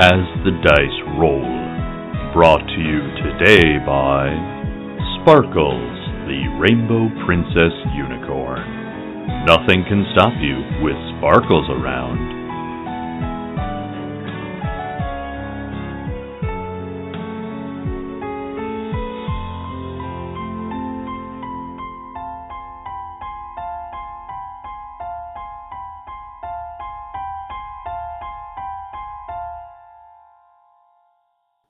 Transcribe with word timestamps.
As 0.00 0.24
the 0.48 0.56
dice 0.64 1.00
roll, 1.20 1.44
brought 2.32 2.64
to 2.64 2.80
you 2.80 3.04
today 3.20 3.76
by 3.84 4.32
Sparkles, 5.20 5.92
the 6.24 6.40
Rainbow 6.56 7.12
Princess 7.26 7.76
Unicorn. 7.92 8.64
Nothing 9.44 9.84
can 9.84 10.08
stop 10.16 10.32
you 10.40 10.56
with 10.80 10.96
sparkles 11.18 11.68
around. 11.68 12.39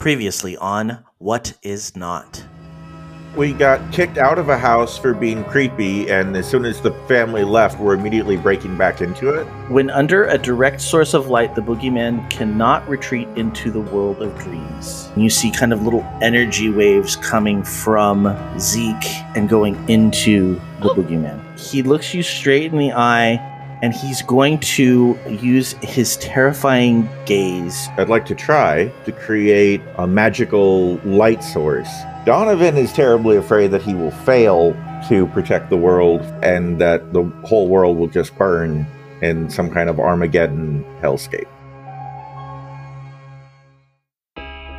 Previously 0.01 0.57
on 0.57 1.05
What 1.19 1.53
Is 1.63 1.95
Not. 1.95 2.43
We 3.37 3.53
got 3.53 3.93
kicked 3.93 4.17
out 4.17 4.39
of 4.39 4.49
a 4.49 4.57
house 4.57 4.97
for 4.97 5.13
being 5.13 5.45
creepy, 5.45 6.11
and 6.11 6.35
as 6.35 6.49
soon 6.49 6.65
as 6.65 6.81
the 6.81 6.93
family 7.07 7.45
left, 7.45 7.79
we're 7.79 7.93
immediately 7.93 8.39
breaking 8.39 8.79
back 8.79 9.03
into 9.03 9.29
it. 9.29 9.45
When 9.69 9.91
under 9.91 10.25
a 10.25 10.39
direct 10.39 10.81
source 10.81 11.13
of 11.13 11.29
light, 11.29 11.55
the 11.55 11.61
boogeyman 11.61 12.31
cannot 12.31 12.89
retreat 12.89 13.29
into 13.37 13.71
the 13.71 13.83
world 13.83 14.23
of 14.23 14.35
dreams. 14.39 15.11
You 15.17 15.29
see 15.29 15.51
kind 15.51 15.71
of 15.71 15.83
little 15.83 16.03
energy 16.23 16.71
waves 16.71 17.17
coming 17.17 17.63
from 17.63 18.35
Zeke 18.59 19.05
and 19.37 19.51
going 19.51 19.77
into 19.91 20.55
the 20.81 20.89
boogeyman. 20.95 21.61
He 21.61 21.83
looks 21.83 22.15
you 22.15 22.23
straight 22.23 22.73
in 22.73 22.79
the 22.79 22.93
eye 22.95 23.50
and 23.83 23.95
he's 23.95 24.23
going 24.23 24.59
to 24.59 25.19
use 25.29 25.73
his 25.83 26.17
terrifying 26.19 27.09
gaze. 27.25 27.89
I'd 27.97 28.09
like 28.09 28.27
to 28.27 28.35
try 28.35 28.93
to 29.05 29.13
create 29.13 29.81
a 29.97 30.07
magical 30.07 30.97
light 31.05 31.43
source. 31.43 31.89
Donovan 32.27 32.77
is 32.77 32.93
terribly 32.93 33.37
afraid 33.37 33.69
that 33.69 33.83
he 33.83 33.95
will 33.95 34.11
fail 34.11 34.73
to 35.09 35.27
protect 35.29 35.71
the 35.71 35.77
world 35.77 36.21
and 36.43 36.79
that 36.81 37.13
the 37.13 37.23
whole 37.45 37.69
world 37.69 37.97
will 37.97 38.09
just 38.09 38.37
burn 38.37 38.87
in 39.23 39.49
some 39.49 39.71
kind 39.71 39.89
of 39.89 39.99
Armageddon 39.99 40.85
hellscape. 41.01 41.49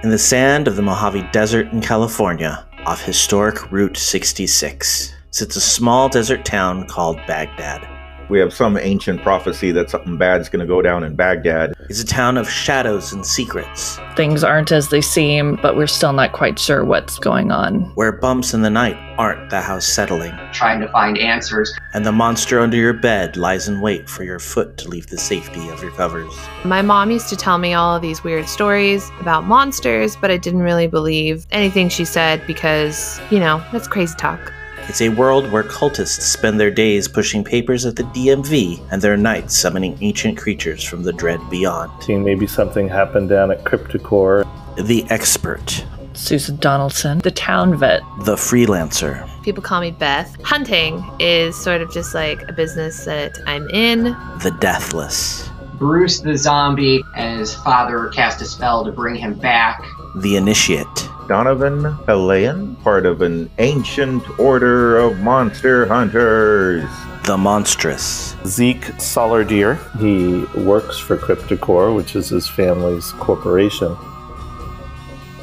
In 0.03 0.09
the 0.09 0.17
sand 0.17 0.67
of 0.67 0.75
the 0.75 0.81
Mojave 0.81 1.27
Desert 1.31 1.67
in 1.67 1.81
California, 1.81 2.65
off 2.85 3.03
historic 3.03 3.71
Route 3.71 3.97
66, 3.97 5.13
sits 5.29 5.55
a 5.55 5.61
small 5.61 6.09
desert 6.09 6.43
town 6.43 6.87
called 6.87 7.17
Baghdad. 7.27 7.87
We 8.31 8.39
have 8.39 8.53
some 8.53 8.77
ancient 8.77 9.23
prophecy 9.23 9.73
that 9.73 9.89
something 9.89 10.15
bad's 10.15 10.47
going 10.47 10.61
to 10.61 10.65
go 10.65 10.81
down 10.81 11.03
in 11.03 11.17
Baghdad. 11.17 11.73
It's 11.89 12.01
a 12.01 12.05
town 12.05 12.37
of 12.37 12.49
shadows 12.49 13.11
and 13.11 13.25
secrets, 13.25 13.99
Things 14.15 14.41
aren't 14.41 14.71
as 14.71 14.87
they 14.87 15.01
seem, 15.01 15.57
but 15.61 15.75
we're 15.75 15.85
still 15.85 16.13
not 16.13 16.31
quite 16.31 16.57
sure 16.57 16.85
what's 16.85 17.19
going 17.19 17.51
on. 17.51 17.81
where 17.95 18.13
bumps 18.13 18.53
in 18.53 18.61
the 18.61 18.69
night 18.69 18.95
aren't 19.17 19.49
the 19.49 19.59
house 19.59 19.85
settling, 19.85 20.31
trying 20.53 20.79
to 20.79 20.87
find 20.93 21.17
answers. 21.17 21.77
and 21.93 22.05
the 22.05 22.11
monster 22.13 22.61
under 22.61 22.77
your 22.77 22.93
bed 22.93 23.35
lies 23.35 23.67
in 23.67 23.81
wait 23.81 24.09
for 24.09 24.23
your 24.23 24.39
foot 24.39 24.77
to 24.77 24.87
leave 24.87 25.07
the 25.07 25.17
safety 25.17 25.67
of 25.67 25.81
your 25.81 25.91
covers. 25.91 26.33
My 26.63 26.81
mom 26.81 27.11
used 27.11 27.27
to 27.29 27.35
tell 27.35 27.57
me 27.57 27.73
all 27.73 27.97
of 27.97 28.01
these 28.01 28.23
weird 28.23 28.47
stories 28.47 29.11
about 29.19 29.43
monsters, 29.43 30.15
but 30.15 30.31
I 30.31 30.37
didn't 30.37 30.61
really 30.61 30.87
believe 30.87 31.45
anything 31.51 31.89
she 31.89 32.05
said 32.05 32.41
because, 32.47 33.19
you 33.29 33.39
know, 33.39 33.61
that's 33.73 33.89
crazy 33.89 34.15
talk. 34.17 34.53
It's 34.87 35.01
a 35.01 35.09
world 35.09 35.49
where 35.51 35.63
cultists 35.63 36.21
spend 36.21 36.59
their 36.59 36.71
days 36.71 37.07
pushing 37.07 37.43
papers 37.43 37.85
at 37.85 37.95
the 37.95 38.03
DMV 38.03 38.81
and 38.91 39.01
their 39.01 39.15
nights 39.15 39.57
summoning 39.57 39.97
ancient 40.01 40.37
creatures 40.37 40.83
from 40.83 41.03
the 41.03 41.13
dread 41.13 41.39
beyond. 41.49 41.91
Seeing 42.03 42.23
maybe 42.23 42.45
something 42.47 42.89
happened 42.89 43.29
down 43.29 43.51
at 43.51 43.63
Cryptocore. 43.63 44.45
The 44.75 45.05
expert, 45.09 45.85
Susan 46.13 46.57
Donaldson, 46.57 47.19
the 47.19 47.31
town 47.31 47.77
vet. 47.77 48.01
the 48.25 48.35
freelancer, 48.35 49.27
People 49.43 49.63
call 49.63 49.81
me 49.81 49.91
Beth. 49.91 50.35
Hunting 50.43 51.03
is 51.19 51.55
sort 51.55 51.81
of 51.81 51.91
just 51.91 52.13
like 52.13 52.41
a 52.49 52.53
business 52.53 53.05
that 53.05 53.37
I'm 53.47 53.67
in. 53.69 54.03
the 54.43 54.55
deathless, 54.59 55.49
Bruce 55.75 56.19
the 56.19 56.37
zombie 56.37 57.01
and 57.17 57.39
his 57.39 57.55
father 57.55 58.09
cast 58.09 58.41
a 58.41 58.45
spell 58.45 58.83
to 58.85 58.91
bring 58.91 59.15
him 59.15 59.33
back. 59.35 59.83
the 60.17 60.35
initiate, 60.35 60.85
Donovan 61.31 61.83
Helayan, 62.07 62.75
part 62.83 63.05
of 63.05 63.21
an 63.21 63.49
ancient 63.57 64.37
order 64.37 64.97
of 64.97 65.19
monster 65.19 65.85
hunters. 65.85 66.83
the 67.23 67.37
monstrous, 67.37 68.35
Zeke 68.45 68.83
Solardier. 68.97 69.77
He 70.01 70.43
works 70.59 70.97
for 70.97 71.15
Cryptocore, 71.15 71.95
which 71.95 72.17
is 72.17 72.27
his 72.27 72.49
family's 72.49 73.13
corporation. 73.13 73.95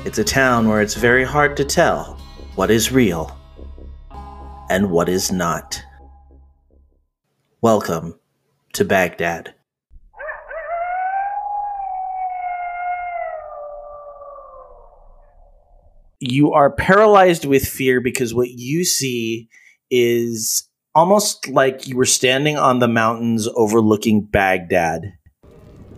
It's 0.05 0.19
a 0.19 0.25
town 0.25 0.69
where 0.69 0.83
it's 0.83 0.95
very 0.95 1.25
hard 1.25 1.57
to 1.57 1.65
tell 1.65 2.19
what 2.55 2.71
is 2.71 2.93
real 2.93 3.35
and 4.69 4.91
what 4.91 5.09
is 5.09 5.33
not. 5.33 5.83
Welcome 7.63 8.21
to 8.75 8.85
Baghdad. 8.85 9.55
You 16.21 16.53
are 16.53 16.71
paralyzed 16.71 17.45
with 17.45 17.65
fear 17.65 18.01
because 18.01 18.35
what 18.35 18.51
you 18.51 18.85
see 18.85 19.49
is 19.91 20.69
almost 20.95 21.49
like 21.49 21.87
you 21.87 21.97
were 21.97 22.05
standing 22.05 22.57
on 22.57 22.81
the 22.81 22.89
mountains 22.89 23.49
overlooking 23.55 24.23
Baghdad. 24.23 25.13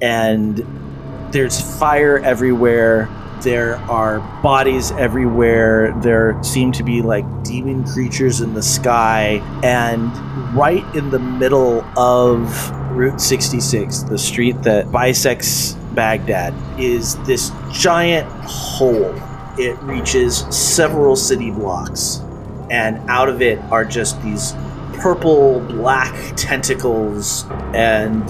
And 0.03 0.63
there's 1.33 1.79
fire 1.79 2.19
everywhere. 2.19 3.09
There 3.43 3.77
are 3.77 4.21
bodies 4.43 4.91
everywhere. 4.93 5.99
There 6.03 6.39
seem 6.43 6.73
to 6.73 6.83
be 6.83 7.01
like 7.01 7.25
demon 7.43 7.85
creatures 7.85 8.43
in 8.43 8.53
the 8.53 8.63
sky. 8.63 9.41
And 9.63 10.13
right 10.55 10.85
in 10.95 11.09
the 11.09 11.19
middle 11.19 11.83
of 11.99 12.71
Route 12.91 13.23
66, 13.23 14.03
the 14.03 14.19
street 14.19 14.63
that 14.65 14.93
bisects 14.93 15.73
Baghdad, 15.95 16.53
is 16.79 17.17
this 17.25 17.51
giant 17.73 18.29
hole. 18.43 19.15
It 19.59 19.79
reaches 19.83 20.39
several 20.55 21.17
city 21.17 21.51
blocks. 21.51 22.21
And 22.71 22.99
out 23.11 23.29
of 23.29 23.43
it 23.43 23.59
are 23.71 23.85
just 23.85 24.23
these 24.23 24.55
purple 24.95 25.61
black 25.61 26.15
tentacles 26.37 27.47
and 27.75 28.27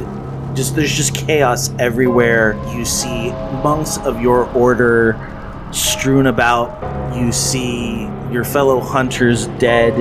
just 0.56 0.74
there's 0.74 0.92
just 0.92 1.14
chaos 1.14 1.70
everywhere. 1.78 2.54
You 2.74 2.84
see 2.84 3.30
monks 3.62 3.98
of 3.98 4.20
your 4.20 4.50
order 4.52 5.18
strewn 5.72 6.26
about. 6.26 7.16
You 7.16 7.32
see 7.32 8.04
your 8.32 8.44
fellow 8.44 8.80
hunters 8.80 9.46
dead. 9.58 9.96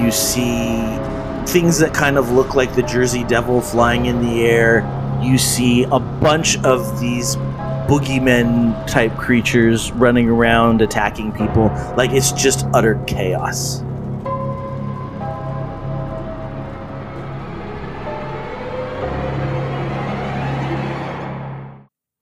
You 0.00 0.10
see 0.10 0.98
things 1.46 1.78
that 1.78 1.92
kind 1.92 2.16
of 2.16 2.30
look 2.30 2.54
like 2.54 2.74
the 2.74 2.82
Jersey 2.82 3.24
Devil 3.24 3.60
flying 3.60 4.06
in 4.06 4.22
the 4.22 4.44
air. 4.44 5.20
You 5.22 5.38
see 5.38 5.84
a 5.84 5.98
bunch 5.98 6.58
of 6.64 7.00
these 7.00 7.36
boogeymen 7.86 8.86
type 8.86 9.14
creatures 9.16 9.92
running 9.92 10.28
around 10.28 10.80
attacking 10.80 11.32
people. 11.32 11.66
Like 11.96 12.10
it's 12.12 12.32
just 12.32 12.66
utter 12.72 13.02
chaos. 13.06 13.82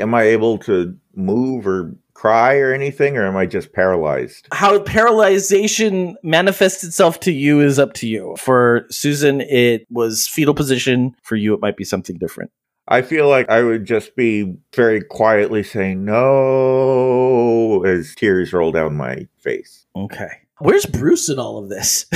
Am 0.00 0.14
I 0.14 0.22
able 0.24 0.58
to 0.58 0.96
move 1.14 1.66
or 1.66 1.94
cry 2.14 2.56
or 2.56 2.72
anything, 2.72 3.16
or 3.16 3.26
am 3.26 3.36
I 3.36 3.46
just 3.46 3.72
paralyzed? 3.72 4.46
how 4.52 4.78
paralyzation 4.80 6.14
manifests 6.22 6.84
itself 6.84 7.18
to 7.20 7.32
you 7.32 7.60
is 7.60 7.78
up 7.78 7.94
to 7.94 8.06
you. 8.06 8.36
For 8.38 8.86
Susan, 8.90 9.40
it 9.40 9.86
was 9.90 10.28
fetal 10.28 10.54
position. 10.54 11.16
For 11.22 11.36
you, 11.36 11.54
it 11.54 11.60
might 11.60 11.76
be 11.76 11.84
something 11.84 12.18
different. 12.18 12.50
I 12.88 13.02
feel 13.02 13.28
like 13.28 13.48
I 13.48 13.62
would 13.62 13.84
just 13.84 14.16
be 14.16 14.54
very 14.74 15.02
quietly 15.02 15.62
saying 15.62 16.04
no 16.04 17.84
as 17.84 18.14
tears 18.14 18.52
roll 18.52 18.72
down 18.72 18.96
my 18.96 19.28
face. 19.38 19.86
Okay. 19.94 20.30
Where's 20.58 20.86
Bruce 20.86 21.28
in 21.28 21.38
all 21.38 21.58
of 21.58 21.68
this? 21.68 22.06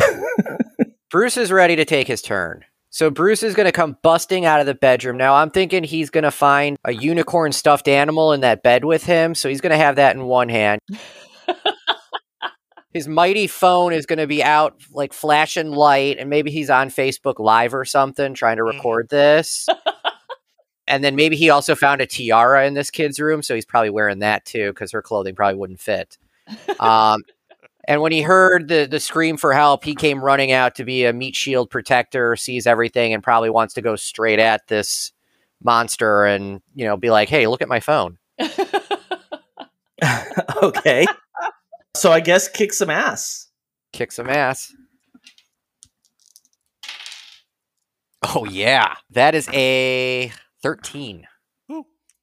Bruce 1.10 1.36
is 1.36 1.52
ready 1.52 1.76
to 1.76 1.84
take 1.84 2.08
his 2.08 2.20
turn. 2.20 2.64
So 2.90 3.10
Bruce 3.10 3.42
is 3.42 3.54
going 3.54 3.66
to 3.66 3.72
come 3.72 3.96
busting 4.02 4.44
out 4.44 4.60
of 4.60 4.66
the 4.66 4.74
bedroom. 4.74 5.16
Now 5.16 5.34
I'm 5.34 5.50
thinking 5.50 5.84
he's 5.84 6.10
going 6.10 6.24
to 6.24 6.30
find 6.30 6.78
a 6.84 6.92
unicorn 6.92 7.52
stuffed 7.52 7.88
animal 7.88 8.32
in 8.32 8.40
that 8.40 8.62
bed 8.62 8.84
with 8.84 9.04
him. 9.04 9.34
So 9.34 9.48
he's 9.48 9.60
going 9.60 9.72
to 9.72 9.76
have 9.76 9.96
that 9.96 10.16
in 10.16 10.24
one 10.24 10.48
hand. 10.48 10.80
His 12.96 13.06
mighty 13.06 13.46
phone 13.46 13.92
is 13.92 14.06
going 14.06 14.20
to 14.20 14.26
be 14.26 14.42
out, 14.42 14.80
like 14.90 15.12
flashing 15.12 15.70
light, 15.70 16.16
and 16.18 16.30
maybe 16.30 16.50
he's 16.50 16.70
on 16.70 16.88
Facebook 16.88 17.38
Live 17.38 17.74
or 17.74 17.84
something 17.84 18.32
trying 18.32 18.56
to 18.56 18.62
mm-hmm. 18.62 18.78
record 18.78 19.10
this. 19.10 19.66
and 20.88 21.02
then 21.02 21.16
maybe 21.16 21.36
he 21.36 21.50
also 21.50 21.74
found 21.74 22.00
a 22.00 22.06
tiara 22.06 22.66
in 22.66 22.74
this 22.74 22.90
kid's 22.90 23.18
room, 23.20 23.42
so 23.42 23.54
he's 23.54 23.64
probably 23.64 23.90
wearing 23.90 24.20
that 24.20 24.44
too 24.44 24.70
because 24.70 24.92
her 24.92 25.02
clothing 25.02 25.34
probably 25.34 25.58
wouldn't 25.58 25.80
fit. 25.80 26.18
Um, 26.78 27.22
and 27.88 28.00
when 28.00 28.12
he 28.12 28.22
heard 28.22 28.68
the 28.68 28.86
the 28.90 29.00
scream 29.00 29.36
for 29.36 29.52
help, 29.52 29.84
he 29.84 29.94
came 29.94 30.22
running 30.22 30.52
out 30.52 30.74
to 30.76 30.84
be 30.84 31.04
a 31.04 31.12
meat 31.12 31.36
shield 31.36 31.70
protector, 31.70 32.36
sees 32.36 32.66
everything, 32.66 33.12
and 33.14 33.22
probably 33.22 33.50
wants 33.50 33.74
to 33.74 33.82
go 33.82 33.96
straight 33.96 34.38
at 34.38 34.66
this 34.68 35.12
monster 35.62 36.24
and 36.24 36.60
you 36.74 36.84
know 36.84 36.96
be 36.96 37.10
like, 37.10 37.28
"Hey, 37.28 37.46
look 37.46 37.62
at 37.62 37.68
my 37.68 37.80
phone." 37.80 38.18
okay. 40.62 41.06
So 41.96 42.12
I 42.12 42.20
guess 42.20 42.48
kick 42.48 42.72
some 42.72 42.90
ass. 42.90 43.48
Kick 43.92 44.12
some 44.12 44.28
ass. 44.28 44.74
Oh 48.22 48.44
yeah, 48.44 48.96
that 49.10 49.34
is 49.34 49.48
a 49.52 50.32
thirteen. 50.66 51.26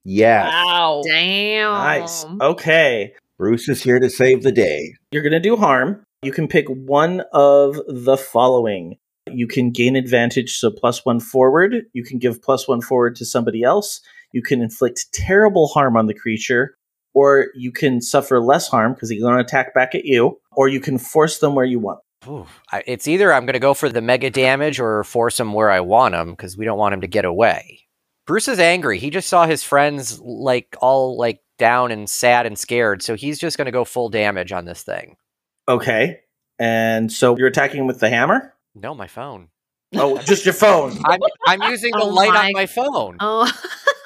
Yeah. 0.06 0.50
Wow. 0.50 1.02
Damn. 1.06 1.72
Nice. 1.72 2.26
Okay. 2.42 3.14
Bruce 3.38 3.70
is 3.70 3.82
here 3.82 4.00
to 4.00 4.10
save 4.10 4.44
the 4.44 4.52
day. 4.52 4.94
You're 5.12 5.24
going 5.24 5.32
to 5.32 5.40
do 5.40 5.56
harm. 5.56 6.04
You 6.24 6.32
can 6.34 6.48
pick 6.48 6.66
one 6.68 7.24
of 7.32 7.80
the 7.88 8.18
following. 8.18 8.98
You 9.32 9.48
can 9.48 9.72
gain 9.72 9.96
advantage, 9.96 10.58
so 10.58 10.70
plus 10.72 11.06
one 11.06 11.22
forward. 11.22 11.86
You 11.94 12.04
can 12.04 12.20
give 12.20 12.42
plus 12.42 12.68
one 12.68 12.82
forward 12.82 13.16
to 13.16 13.26
somebody 13.26 13.64
else. 13.64 14.02
You 14.34 14.42
can 14.42 14.62
inflict 14.62 15.14
terrible 15.14 15.68
harm 15.70 15.96
on 15.96 16.08
the 16.08 16.14
creature, 16.14 16.76
or 17.14 17.48
you 17.56 17.72
can 17.72 18.02
suffer 18.02 18.42
less 18.42 18.68
harm 18.68 18.94
because 18.94 19.10
he's 19.10 19.22
going 19.22 19.38
to 19.38 19.44
attack 19.44 19.74
back 19.74 19.96
at 19.96 20.04
you, 20.04 20.40
or 20.52 20.68
you 20.68 20.82
can 20.82 20.98
force 20.98 21.40
them 21.40 21.56
where 21.56 21.66
you 21.66 21.80
want. 21.80 22.00
Ooh, 22.28 22.46
I, 22.72 22.84
it's 22.86 23.08
either 23.08 23.34
I'm 23.34 23.46
going 23.46 23.54
to 23.54 23.60
go 23.60 23.74
for 23.74 23.90
the 23.90 24.02
mega 24.02 24.30
damage 24.30 24.80
or 24.80 25.04
force 25.06 25.40
him 25.40 25.54
where 25.54 25.72
I 25.72 25.80
want 25.80 26.16
him 26.16 26.32
because 26.32 26.58
we 26.58 26.66
don't 26.66 26.78
want 26.78 26.94
him 26.94 27.02
to 27.02 27.08
get 27.08 27.26
away. 27.26 27.80
Bruce 28.26 28.48
is 28.48 28.60
angry. 28.60 29.00
He 29.00 29.10
just 29.10 29.28
saw 29.28 29.46
his 29.46 29.64
friends 29.64 30.20
like 30.22 30.76
all 30.82 31.18
like 31.18 31.42
down 31.60 31.92
and 31.92 32.10
sad 32.10 32.46
and 32.46 32.58
scared, 32.58 33.02
so 33.04 33.16
he's 33.16 33.40
just 33.40 33.58
going 33.58 33.66
to 33.66 33.72
go 33.72 33.84
full 33.86 34.10
damage 34.10 34.52
on 34.52 34.66
this 34.66 34.84
thing. 34.84 35.18
Okay. 35.68 36.20
And 36.60 37.12
so 37.12 37.38
you're 37.38 37.48
attacking 37.48 37.86
with 37.88 38.00
the 38.00 38.10
hammer? 38.10 38.54
No, 38.76 38.94
my 38.96 39.08
phone. 39.08 39.50
Oh, 39.96 40.18
just 40.20 40.46
your 40.46 40.54
phone. 40.54 40.98
I'm 41.06 41.20
I'm 41.48 41.62
using 41.72 41.92
the 41.92 42.02
Oh 42.02 42.08
light 42.08 42.34
my- 42.34 42.46
on 42.48 42.52
my 42.54 42.66
phone. 42.66 43.18
Oh, 43.20 43.52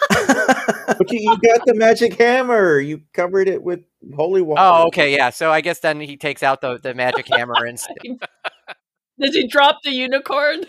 But 0.87 1.11
you, 1.11 1.19
you 1.19 1.37
got 1.39 1.65
the 1.65 1.73
magic 1.75 2.13
hammer. 2.17 2.79
You 2.79 3.01
covered 3.13 3.47
it 3.49 3.61
with 3.61 3.81
holy 4.15 4.41
water. 4.41 4.61
Oh, 4.63 4.87
okay, 4.87 5.13
yeah. 5.15 5.29
So 5.29 5.51
I 5.51 5.61
guess 5.61 5.79
then 5.79 5.99
he 5.99 6.17
takes 6.17 6.41
out 6.43 6.61
the, 6.61 6.77
the 6.79 6.93
magic 6.93 7.27
hammer 7.27 7.53
and 7.65 7.77
Did 9.19 9.33
he 9.33 9.47
drop 9.47 9.79
the 9.83 9.91
unicorn? 9.91 10.63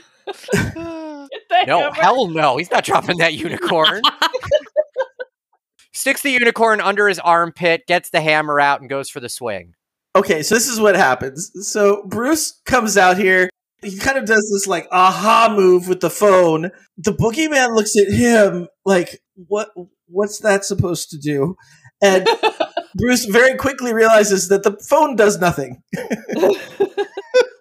Get 1.49 1.67
the 1.67 1.67
no, 1.67 1.81
hammer. 1.81 1.95
hell 1.95 2.29
no, 2.29 2.57
he's 2.57 2.71
not 2.71 2.85
dropping 2.85 3.19
that 3.19 3.35
unicorn. 3.35 4.03
Sticks 5.93 6.23
the 6.23 6.31
unicorn 6.31 6.81
under 6.81 7.09
his 7.09 7.19
armpit, 7.19 7.87
gets 7.87 8.11
the 8.11 8.21
hammer 8.21 8.61
out, 8.61 8.81
and 8.81 8.89
goes 8.89 9.11
for 9.11 9.21
the 9.21 9.29
swing. 9.29 9.75
Okay, 10.15 10.43
so 10.43 10.55
this 10.55 10.69
is 10.69 10.81
what 10.81 10.97
happens. 10.97 11.51
So 11.69 12.05
Bruce 12.07 12.61
comes 12.67 12.97
out 12.97 13.19
here. 13.19 13.51
He 13.83 13.97
kind 13.97 14.19
of 14.19 14.25
does 14.25 14.49
this 14.53 14.67
like 14.67 14.89
aha 14.91 15.53
move 15.55 15.89
with 15.89 16.01
the 16.01 16.11
phone. 16.11 16.71
The 16.97 17.13
boogeyman 17.13 17.75
looks 17.75 17.97
at 17.97 18.13
him 18.13 18.69
like, 18.85 19.21
"What? 19.35 19.71
What's 20.07 20.41
that 20.41 20.65
supposed 20.65 21.11
to 21.11 21.19
do?" 21.19 21.57
And 22.03 22.29
Bruce 22.97 23.25
very 23.27 23.57
quickly 23.57 23.93
realizes 23.93 24.49
that 24.49 24.63
the 24.63 24.77
phone 24.89 25.17
does 25.17 25.39
nothing, 25.39 25.83
my 25.95 26.55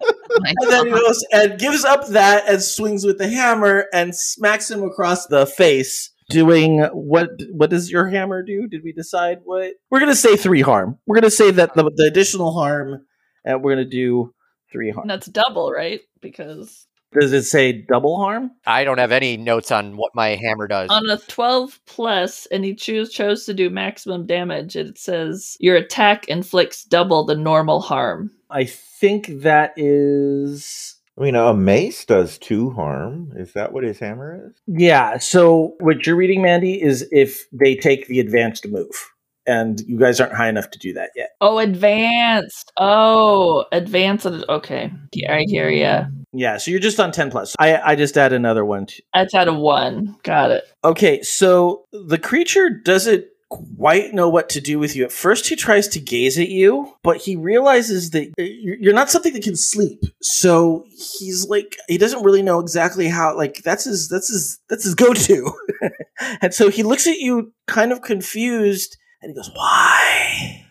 and 0.08 0.70
then 0.70 0.86
he 0.86 0.92
goes 0.92 1.24
and 1.32 1.58
gives 1.58 1.84
up 1.84 2.06
that 2.08 2.48
and 2.48 2.62
swings 2.62 3.04
with 3.04 3.18
the 3.18 3.28
hammer 3.28 3.86
and 3.92 4.14
smacks 4.14 4.70
him 4.70 4.82
across 4.82 5.26
the 5.26 5.46
face. 5.46 6.10
Doing 6.30 6.82
what? 6.92 7.30
What 7.52 7.70
does 7.70 7.90
your 7.90 8.06
hammer 8.06 8.42
do? 8.42 8.66
Did 8.66 8.82
we 8.84 8.92
decide 8.92 9.38
what? 9.44 9.72
We're 9.90 10.00
gonna 10.00 10.14
say 10.14 10.36
three 10.36 10.60
harm. 10.60 10.98
We're 11.06 11.16
gonna 11.16 11.30
say 11.30 11.50
that 11.52 11.74
the, 11.74 11.84
the 11.84 12.04
additional 12.04 12.52
harm, 12.52 13.06
and 13.44 13.62
we're 13.62 13.72
gonna 13.72 13.86
do 13.86 14.34
three 14.70 14.90
harm. 14.90 15.04
And 15.04 15.10
that's 15.10 15.28
double, 15.28 15.70
right? 15.70 16.00
Because 16.20 16.86
Does 17.12 17.32
it 17.32 17.44
say 17.44 17.72
double 17.72 18.18
harm? 18.18 18.50
I 18.66 18.84
don't 18.84 18.98
have 18.98 19.12
any 19.12 19.36
notes 19.36 19.70
on 19.70 19.96
what 19.96 20.14
my 20.14 20.36
hammer 20.36 20.68
does. 20.68 20.90
on 20.90 21.08
a 21.08 21.16
12 21.16 21.80
plus 21.86 22.46
and 22.46 22.64
he 22.64 22.74
choose 22.74 23.10
chose 23.10 23.46
to 23.46 23.54
do 23.54 23.70
maximum 23.70 24.26
damage, 24.26 24.76
it 24.76 24.98
says 24.98 25.56
your 25.58 25.76
attack 25.76 26.28
inflicts 26.28 26.84
double 26.84 27.24
the 27.24 27.34
normal 27.34 27.80
harm. 27.80 28.30
I 28.50 28.64
think 28.64 29.28
that 29.42 29.72
is. 29.76 30.96
I 31.18 31.22
mean, 31.22 31.34
a 31.34 31.52
mace 31.52 32.04
does 32.04 32.38
two 32.38 32.70
harm. 32.70 33.32
Is 33.36 33.52
that 33.54 33.72
what 33.72 33.82
his 33.84 33.98
hammer 33.98 34.48
is? 34.48 34.54
Yeah. 34.66 35.18
So 35.18 35.74
what 35.80 36.06
you're 36.06 36.14
reading, 36.14 36.42
Mandy, 36.42 36.80
is 36.80 37.08
if 37.10 37.46
they 37.52 37.74
take 37.74 38.06
the 38.06 38.20
advanced 38.20 38.68
move, 38.68 39.10
and 39.48 39.80
you 39.86 39.98
guys 39.98 40.20
aren't 40.20 40.34
high 40.34 40.48
enough 40.48 40.70
to 40.70 40.78
do 40.78 40.92
that 40.92 41.10
yet. 41.16 41.30
Oh, 41.40 41.58
advanced. 41.58 42.70
Oh, 42.76 43.64
advanced. 43.72 44.26
Okay. 44.26 44.92
Yeah, 45.12 45.34
I 45.34 45.44
hear 45.48 45.68
ya. 45.70 46.04
Yeah. 46.32 46.58
So 46.58 46.70
you're 46.70 46.80
just 46.80 47.00
on 47.00 47.10
ten 47.10 47.30
plus. 47.30 47.56
I 47.58 47.76
I 47.78 47.96
just 47.96 48.16
add 48.16 48.32
another 48.32 48.64
one. 48.64 48.86
That's 49.14 49.34
out 49.34 49.48
of 49.48 49.56
one. 49.56 50.16
Got 50.22 50.50
it. 50.50 50.64
okay. 50.84 51.22
So 51.22 51.84
the 51.92 52.18
creature 52.18 52.70
doesn't 52.70 53.24
quite 53.50 54.12
know 54.12 54.28
what 54.28 54.50
to 54.50 54.60
do 54.60 54.78
with 54.78 54.94
you. 54.94 55.04
At 55.04 55.12
first, 55.12 55.48
he 55.48 55.56
tries 55.56 55.88
to 55.88 56.00
gaze 56.00 56.38
at 56.38 56.50
you, 56.50 56.92
but 57.02 57.16
he 57.16 57.36
realizes 57.36 58.10
that 58.10 58.28
uh, 58.38 58.42
you're 58.42 58.76
you're 58.76 58.94
not 58.94 59.10
something 59.10 59.32
that 59.32 59.42
can 59.42 59.56
sleep. 59.56 60.02
So 60.20 60.84
he's 60.90 61.48
like, 61.48 61.76
he 61.88 61.98
doesn't 61.98 62.24
really 62.24 62.42
know 62.42 62.60
exactly 62.60 63.08
how. 63.08 63.36
Like 63.36 63.62
that's 63.62 63.84
his 63.84 64.08
that's 64.08 64.28
his 64.28 64.58
that's 64.68 64.84
his 64.84 64.94
go 64.94 65.14
to. 65.14 65.52
and 66.42 66.52
so 66.52 66.68
he 66.68 66.82
looks 66.82 67.06
at 67.06 67.18
you, 67.18 67.52
kind 67.66 67.92
of 67.92 68.02
confused, 68.02 68.98
and 69.22 69.30
he 69.30 69.34
goes, 69.34 69.50
"Why? 69.54 70.66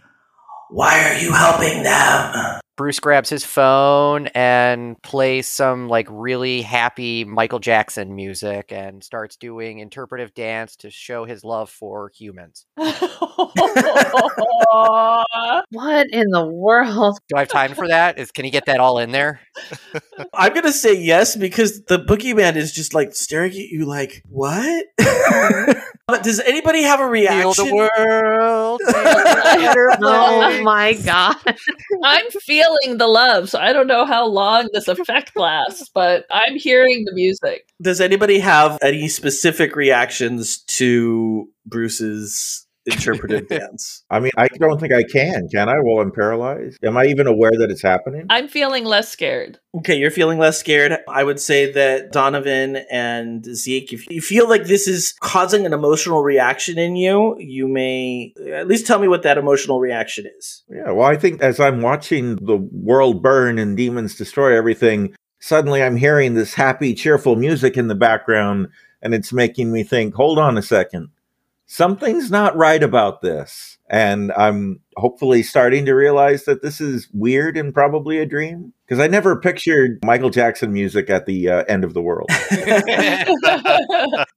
Why 0.70 1.10
are 1.10 1.18
you 1.20 1.32
helping 1.32 1.84
them?" 1.84 2.62
Bruce 2.78 3.00
grabs 3.00 3.30
his 3.30 3.44
phone 3.44 4.28
and 4.28 5.02
plays 5.02 5.48
some 5.48 5.90
like 5.90 6.06
really 6.12 6.62
happy 6.62 7.26
Michael 7.26 7.58
Jackson 7.58 8.16
music 8.16 8.72
and 8.72 9.04
starts 9.04 9.36
doing 9.36 9.80
interpretive 9.80 10.36
dance 10.36 10.76
to 10.78 10.92
show 10.92 11.26
his 11.26 11.44
love 11.44 11.72
for 11.72 12.12
humans. 12.16 12.68
What 15.72 16.08
in 16.12 16.30
the 16.30 16.46
world? 16.46 17.20
Do 17.30 17.36
I 17.36 17.40
have 17.40 17.50
time 17.50 17.74
for 17.74 17.88
that? 17.88 18.20
Is 18.20 18.32
can 18.32 18.46
he 18.46 18.52
get 18.52 18.66
that 18.68 18.80
all 18.80 19.00
in 19.00 19.12
there? 19.12 19.42
I'm 20.34 20.54
gonna 20.54 20.72
say 20.72 20.94
yes 20.94 21.36
because 21.36 21.84
the 21.84 22.00
boogeyman 22.00 22.56
is 22.56 22.72
just 22.72 22.94
like 22.94 23.14
staring 23.16 23.52
at 23.52 23.58
you, 23.58 23.86
like 23.86 24.22
what? 24.30 24.86
But 26.08 26.24
does 26.24 26.40
anybody 26.40 26.84
have 26.84 27.00
a 27.00 27.04
Heal 27.04 27.10
reaction? 27.10 27.68
the 27.68 27.76
world. 27.76 28.82
Oh 30.02 30.62
my 30.64 30.94
god. 30.94 31.36
I'm 32.04 32.30
feeling 32.30 32.98
the 32.98 33.08
love, 33.08 33.50
so 33.50 33.60
I 33.60 33.74
don't 33.74 33.88
know 33.88 34.06
how 34.06 34.26
long 34.26 34.70
this 34.74 34.88
effect 34.88 35.36
lasts, 35.36 35.90
but 35.94 36.26
I'm 36.32 36.56
hearing 36.58 37.04
the 37.06 37.14
music. 37.14 37.68
Does 37.82 38.00
anybody 38.00 38.40
have 38.40 38.78
any 38.82 39.08
specific 39.08 39.76
reactions 39.76 40.60
to 40.60 41.50
Bruce's 41.66 42.67
interpretive 42.88 43.48
dance? 43.50 44.04
I 44.10 44.20
mean, 44.20 44.32
I 44.38 44.48
don't 44.48 44.80
think 44.80 44.94
I 44.94 45.04
can. 45.04 45.48
Can 45.50 45.70
I? 45.70 45.76
While 45.80 46.02
I'm 46.02 46.12
paralyzed, 46.12 46.84
am 46.84 46.98
I 46.98 47.06
even 47.06 47.28
aware 47.28 47.52
that 47.52 47.70
it's 47.70 47.82
happening? 47.82 48.26
I'm 48.30 48.48
feeling 48.48 48.86
less 48.86 49.10
scared. 49.10 49.60
Okay, 49.78 49.96
you're 49.96 50.12
feeling 50.12 50.40
less 50.40 50.60
scared. 50.60 50.98
I 51.08 51.24
would 51.24 51.40
say 51.40 51.72
that 51.72 52.12
Donovan 52.12 52.78
and 52.90 53.46
Zeke, 53.46 53.94
if 53.94 54.10
you 54.10 54.22
feel 54.22 54.50
like 54.50 54.66
this 54.66 54.88
is 54.88 55.14
causing 55.20 55.66
an 55.66 55.74
emotional 55.74 56.24
reaction 56.24 56.80
in 56.80 56.96
you, 56.96 57.36
you 57.40 57.68
may 57.68 58.34
at 58.52 58.68
least 58.68 58.88
tell 58.88 59.00
me 59.00 59.08
what 59.08 59.24
that 59.24 59.38
emotional 59.38 59.80
reaction 59.80 60.26
is. 60.38 60.64
Yeah. 60.70 60.92
Well, 60.92 61.08
I 61.08 61.16
think 61.16 61.42
as 61.42 61.60
I'm 61.60 61.82
watching 61.82 62.38
the 62.38 62.58
world 62.58 63.22
burn 63.22 63.60
and 63.60 63.78
demons 63.78 64.16
destroy 64.16 64.56
everything, 64.58 65.16
suddenly 65.40 65.84
I'm 65.84 65.98
hearing 65.98 66.34
this 66.34 66.54
happy, 66.54 66.94
cheerful 66.94 67.36
music 67.36 67.78
in 67.78 67.88
the 67.88 67.96
background, 67.96 68.70
and 69.02 69.14
it's 69.14 69.32
making 69.32 69.72
me 69.72 69.84
think, 69.84 70.16
hold 70.16 70.40
on 70.40 70.58
a 70.58 70.62
second. 70.62 71.10
Something's 71.68 72.32
not 72.32 72.56
right 72.56 72.82
about 72.82 73.22
this. 73.22 73.78
And 73.90 74.32
I'm 74.34 74.80
hopefully 74.96 75.44
starting 75.44 75.86
to 75.86 75.94
realize 75.94 76.46
that 76.46 76.62
this 76.62 76.82
is 76.82 77.08
weird 77.14 77.58
and 77.58 77.74
probably 77.74 78.20
a 78.20 78.26
dream. 78.26 78.74
Because 78.86 79.02
I 79.02 79.08
never 79.08 79.40
pictured 79.40 80.00
Michael 80.04 80.30
Jackson 80.30 80.72
music 80.72 81.10
at 81.10 81.26
the 81.26 81.50
uh, 81.50 81.64
end 81.68 81.84
of 81.84 81.94
the 81.94 82.02
world. 82.02 82.30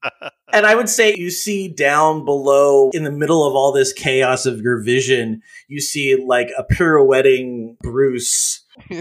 And 0.53 0.67
I 0.67 0.75
would 0.75 0.89
say 0.89 1.15
you 1.17 1.31
see 1.31 1.69
down 1.69 2.25
below 2.25 2.91
in 2.93 3.05
the 3.05 3.11
middle 3.11 3.47
of 3.47 3.55
all 3.55 3.73
this 3.73 3.93
chaos 3.93 4.47
of 4.47 4.61
your 4.61 4.83
vision, 4.83 5.43
you 5.69 5.81
see 5.81 6.23
like 6.27 6.49
a 6.59 6.65
pirouetting 6.65 7.77
Bruce 7.81 8.65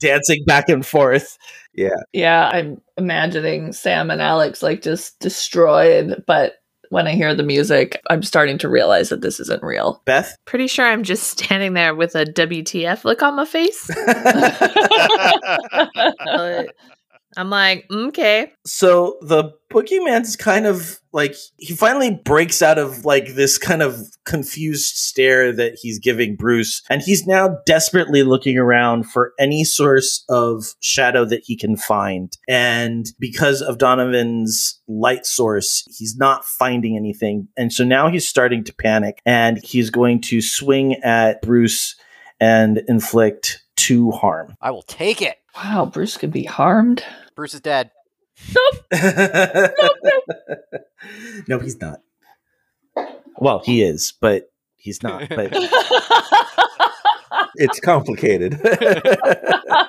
dancing 0.00 0.44
back 0.46 0.68
and 0.68 0.84
forth. 0.84 1.38
yeah, 1.74 1.90
Yeah, 2.12 2.50
I'm 2.52 2.80
imagining 2.96 3.72
Sam 3.72 4.10
and 4.10 4.20
Alex 4.20 4.62
like 4.62 4.82
just 4.82 5.18
destroyed, 5.20 6.24
but 6.26 6.54
when 6.90 7.06
I 7.06 7.12
hear 7.12 7.34
the 7.34 7.42
music, 7.42 8.00
I'm 8.10 8.22
starting 8.22 8.58
to 8.58 8.68
realize 8.68 9.08
that 9.10 9.20
this 9.20 9.40
isn't 9.40 9.62
real. 9.62 10.02
Beth? 10.04 10.36
Pretty 10.44 10.66
sure 10.66 10.86
I'm 10.86 11.02
just 11.02 11.24
standing 11.24 11.74
there 11.74 11.94
with 11.94 12.14
a 12.14 12.24
WTF 12.24 13.04
look 13.04 13.22
on 13.22 13.36
my 13.36 13.44
face. 13.44 13.88
But 17.38 17.42
I'm 17.42 17.50
like, 17.50 17.86
okay. 17.88 18.52
So 18.66 19.16
the 19.22 19.52
boogeyman's 19.70 20.34
kind 20.34 20.66
of 20.66 20.98
like 21.12 21.36
he 21.56 21.72
finally 21.72 22.20
breaks 22.24 22.62
out 22.62 22.78
of 22.78 23.04
like 23.04 23.34
this 23.34 23.58
kind 23.58 23.80
of 23.80 23.96
confused 24.24 24.96
stare 24.96 25.52
that 25.52 25.78
he's 25.80 26.00
giving 26.00 26.34
Bruce, 26.34 26.82
and 26.90 27.00
he's 27.00 27.28
now 27.28 27.58
desperately 27.64 28.24
looking 28.24 28.58
around 28.58 29.04
for 29.04 29.34
any 29.38 29.62
source 29.62 30.24
of 30.28 30.74
shadow 30.80 31.24
that 31.26 31.42
he 31.44 31.56
can 31.56 31.76
find. 31.76 32.36
And 32.48 33.06
because 33.20 33.62
of 33.62 33.78
Donovan's 33.78 34.80
light 34.88 35.24
source, 35.24 35.84
he's 35.96 36.16
not 36.16 36.44
finding 36.44 36.96
anything. 36.96 37.46
And 37.56 37.72
so 37.72 37.84
now 37.84 38.08
he's 38.08 38.28
starting 38.28 38.64
to 38.64 38.74
panic, 38.74 39.22
and 39.24 39.60
he's 39.62 39.90
going 39.90 40.22
to 40.22 40.40
swing 40.42 40.94
at 41.04 41.40
Bruce 41.42 41.94
and 42.40 42.82
inflict 42.88 43.62
two 43.76 44.10
harm. 44.10 44.56
I 44.60 44.72
will 44.72 44.82
take 44.82 45.22
it. 45.22 45.37
Wow, 45.56 45.86
Bruce 45.86 46.16
could 46.16 46.32
be 46.32 46.44
harmed. 46.44 47.04
Bruce 47.34 47.54
is 47.54 47.60
dead. 47.60 47.90
no, 51.48 51.58
he's 51.58 51.80
not. 51.80 52.00
Well, 53.38 53.60
he 53.64 53.82
is, 53.82 54.12
but 54.20 54.50
he's 54.76 55.02
not. 55.02 55.28
But 55.28 55.52
It's 57.58 57.80
complicated. 57.80 58.54
all 58.64 59.84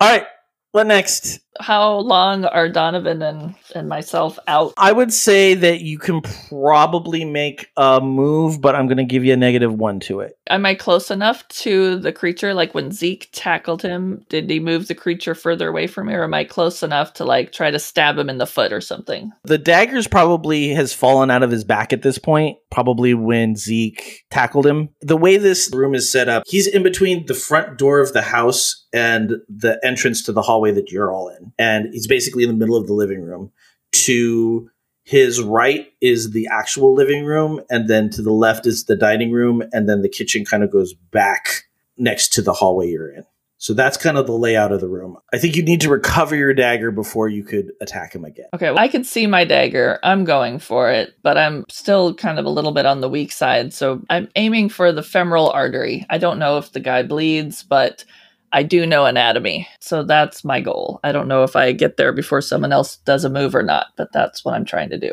right, 0.00 0.26
what 0.72 0.86
next? 0.86 1.38
How 1.58 1.96
long 1.98 2.44
are 2.44 2.68
Donovan 2.68 3.22
and, 3.22 3.54
and 3.74 3.88
myself 3.88 4.38
out? 4.46 4.72
I 4.76 4.92
would 4.92 5.12
say 5.12 5.54
that 5.54 5.80
you 5.80 5.98
can 5.98 6.20
probably 6.20 7.24
make 7.24 7.66
a 7.76 8.00
move, 8.00 8.60
but 8.60 8.74
I'm 8.74 8.86
going 8.86 8.98
to 8.98 9.04
give 9.04 9.24
you 9.24 9.32
a 9.32 9.36
negative 9.36 9.74
one 9.74 10.00
to 10.00 10.20
it. 10.20 10.38
Am 10.48 10.64
I 10.64 10.74
close 10.74 11.10
enough 11.10 11.46
to 11.48 11.98
the 11.98 12.12
creature? 12.12 12.54
Like 12.54 12.74
when 12.74 12.92
Zeke 12.92 13.28
tackled 13.32 13.82
him, 13.82 14.24
did 14.28 14.48
he 14.48 14.60
move 14.60 14.86
the 14.86 14.94
creature 14.94 15.34
further 15.34 15.68
away 15.68 15.86
from 15.86 16.06
me, 16.06 16.14
or 16.14 16.24
am 16.24 16.34
I 16.34 16.44
close 16.44 16.82
enough 16.82 17.14
to 17.14 17.24
like 17.24 17.52
try 17.52 17.70
to 17.70 17.78
stab 17.78 18.16
him 18.16 18.30
in 18.30 18.38
the 18.38 18.46
foot 18.46 18.72
or 18.72 18.80
something? 18.80 19.32
The 19.44 19.58
dagger's 19.58 20.06
probably 20.06 20.68
has 20.70 20.92
fallen 20.92 21.30
out 21.30 21.42
of 21.42 21.50
his 21.50 21.64
back 21.64 21.92
at 21.92 22.02
this 22.02 22.18
point, 22.18 22.58
probably 22.70 23.14
when 23.14 23.56
Zeke 23.56 24.24
tackled 24.30 24.66
him. 24.66 24.90
The 25.00 25.16
way 25.16 25.36
this 25.36 25.70
room 25.72 25.94
is 25.94 26.10
set 26.10 26.28
up, 26.28 26.44
he's 26.46 26.66
in 26.66 26.82
between 26.82 27.26
the 27.26 27.34
front 27.34 27.76
door 27.76 28.00
of 28.00 28.12
the 28.12 28.22
house 28.22 28.86
and 28.92 29.34
the 29.48 29.78
entrance 29.84 30.22
to 30.24 30.32
the 30.32 30.42
hallway 30.42 30.72
that 30.72 30.90
you're 30.90 31.12
all 31.12 31.28
in. 31.28 31.49
And 31.58 31.92
he's 31.92 32.06
basically 32.06 32.44
in 32.44 32.48
the 32.48 32.56
middle 32.56 32.76
of 32.76 32.86
the 32.86 32.94
living 32.94 33.22
room. 33.22 33.52
To 33.92 34.70
his 35.02 35.42
right 35.42 35.88
is 36.00 36.30
the 36.30 36.48
actual 36.52 36.94
living 36.94 37.24
room, 37.24 37.60
and 37.70 37.88
then 37.88 38.10
to 38.10 38.22
the 38.22 38.32
left 38.32 38.66
is 38.66 38.84
the 38.84 38.96
dining 38.96 39.32
room, 39.32 39.62
and 39.72 39.88
then 39.88 40.02
the 40.02 40.08
kitchen 40.08 40.44
kind 40.44 40.62
of 40.62 40.70
goes 40.70 40.94
back 40.94 41.64
next 41.96 42.32
to 42.34 42.42
the 42.42 42.52
hallway 42.52 42.88
you're 42.88 43.12
in. 43.12 43.24
So 43.58 43.74
that's 43.74 43.98
kind 43.98 44.16
of 44.16 44.26
the 44.26 44.32
layout 44.32 44.72
of 44.72 44.80
the 44.80 44.88
room. 44.88 45.18
I 45.34 45.38
think 45.38 45.54
you 45.54 45.62
need 45.62 45.82
to 45.82 45.90
recover 45.90 46.34
your 46.34 46.54
dagger 46.54 46.90
before 46.90 47.28
you 47.28 47.44
could 47.44 47.72
attack 47.82 48.14
him 48.14 48.24
again. 48.24 48.46
Okay, 48.54 48.70
well, 48.70 48.78
I 48.78 48.88
can 48.88 49.04
see 49.04 49.26
my 49.26 49.44
dagger. 49.44 49.98
I'm 50.02 50.24
going 50.24 50.60
for 50.60 50.90
it, 50.90 51.12
but 51.22 51.36
I'm 51.36 51.66
still 51.68 52.14
kind 52.14 52.38
of 52.38 52.46
a 52.46 52.50
little 52.50 52.72
bit 52.72 52.86
on 52.86 53.02
the 53.02 53.08
weak 53.10 53.32
side. 53.32 53.74
So 53.74 54.00
I'm 54.08 54.30
aiming 54.34 54.70
for 54.70 54.92
the 54.92 55.02
femoral 55.02 55.50
artery. 55.50 56.06
I 56.08 56.16
don't 56.16 56.38
know 56.38 56.56
if 56.56 56.72
the 56.72 56.80
guy 56.80 57.02
bleeds, 57.02 57.62
but 57.62 58.06
I 58.52 58.62
do 58.62 58.84
know 58.86 59.06
anatomy. 59.06 59.68
So 59.80 60.02
that's 60.02 60.44
my 60.44 60.60
goal. 60.60 61.00
I 61.04 61.12
don't 61.12 61.28
know 61.28 61.44
if 61.44 61.54
I 61.56 61.72
get 61.72 61.96
there 61.96 62.12
before 62.12 62.40
someone 62.40 62.72
else 62.72 62.96
does 62.98 63.24
a 63.24 63.30
move 63.30 63.54
or 63.54 63.62
not, 63.62 63.88
but 63.96 64.12
that's 64.12 64.44
what 64.44 64.54
I'm 64.54 64.64
trying 64.64 64.90
to 64.90 64.98
do. 64.98 65.12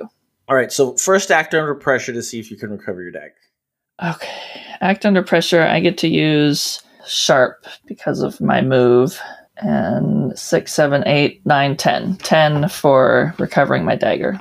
All 0.50 0.56
right, 0.56 0.72
so 0.72 0.96
first 0.96 1.30
act 1.30 1.54
under 1.54 1.76
pressure 1.76 2.14
to 2.14 2.24
see 2.24 2.40
if 2.40 2.50
you 2.50 2.58
can 2.58 2.72
recover 2.72 3.02
your 3.02 3.12
dagger. 3.12 3.36
Okay. 4.04 4.62
Act 4.82 5.06
under 5.06 5.22
pressure. 5.24 5.62
I 5.64 5.80
get 5.80 5.98
to 6.00 6.08
use 6.08 6.82
sharp 7.08 7.66
because 7.86 8.22
of 8.22 8.40
my 8.40 8.62
move. 8.62 9.20
And 9.58 10.38
six, 10.38 10.72
seven, 10.72 11.04
eight, 11.08 11.44
nine, 11.46 11.76
ten. 11.76 12.16
Ten 12.18 12.70
for 12.70 13.34
recovering 13.40 13.84
my 13.86 13.96
dagger. 13.96 14.40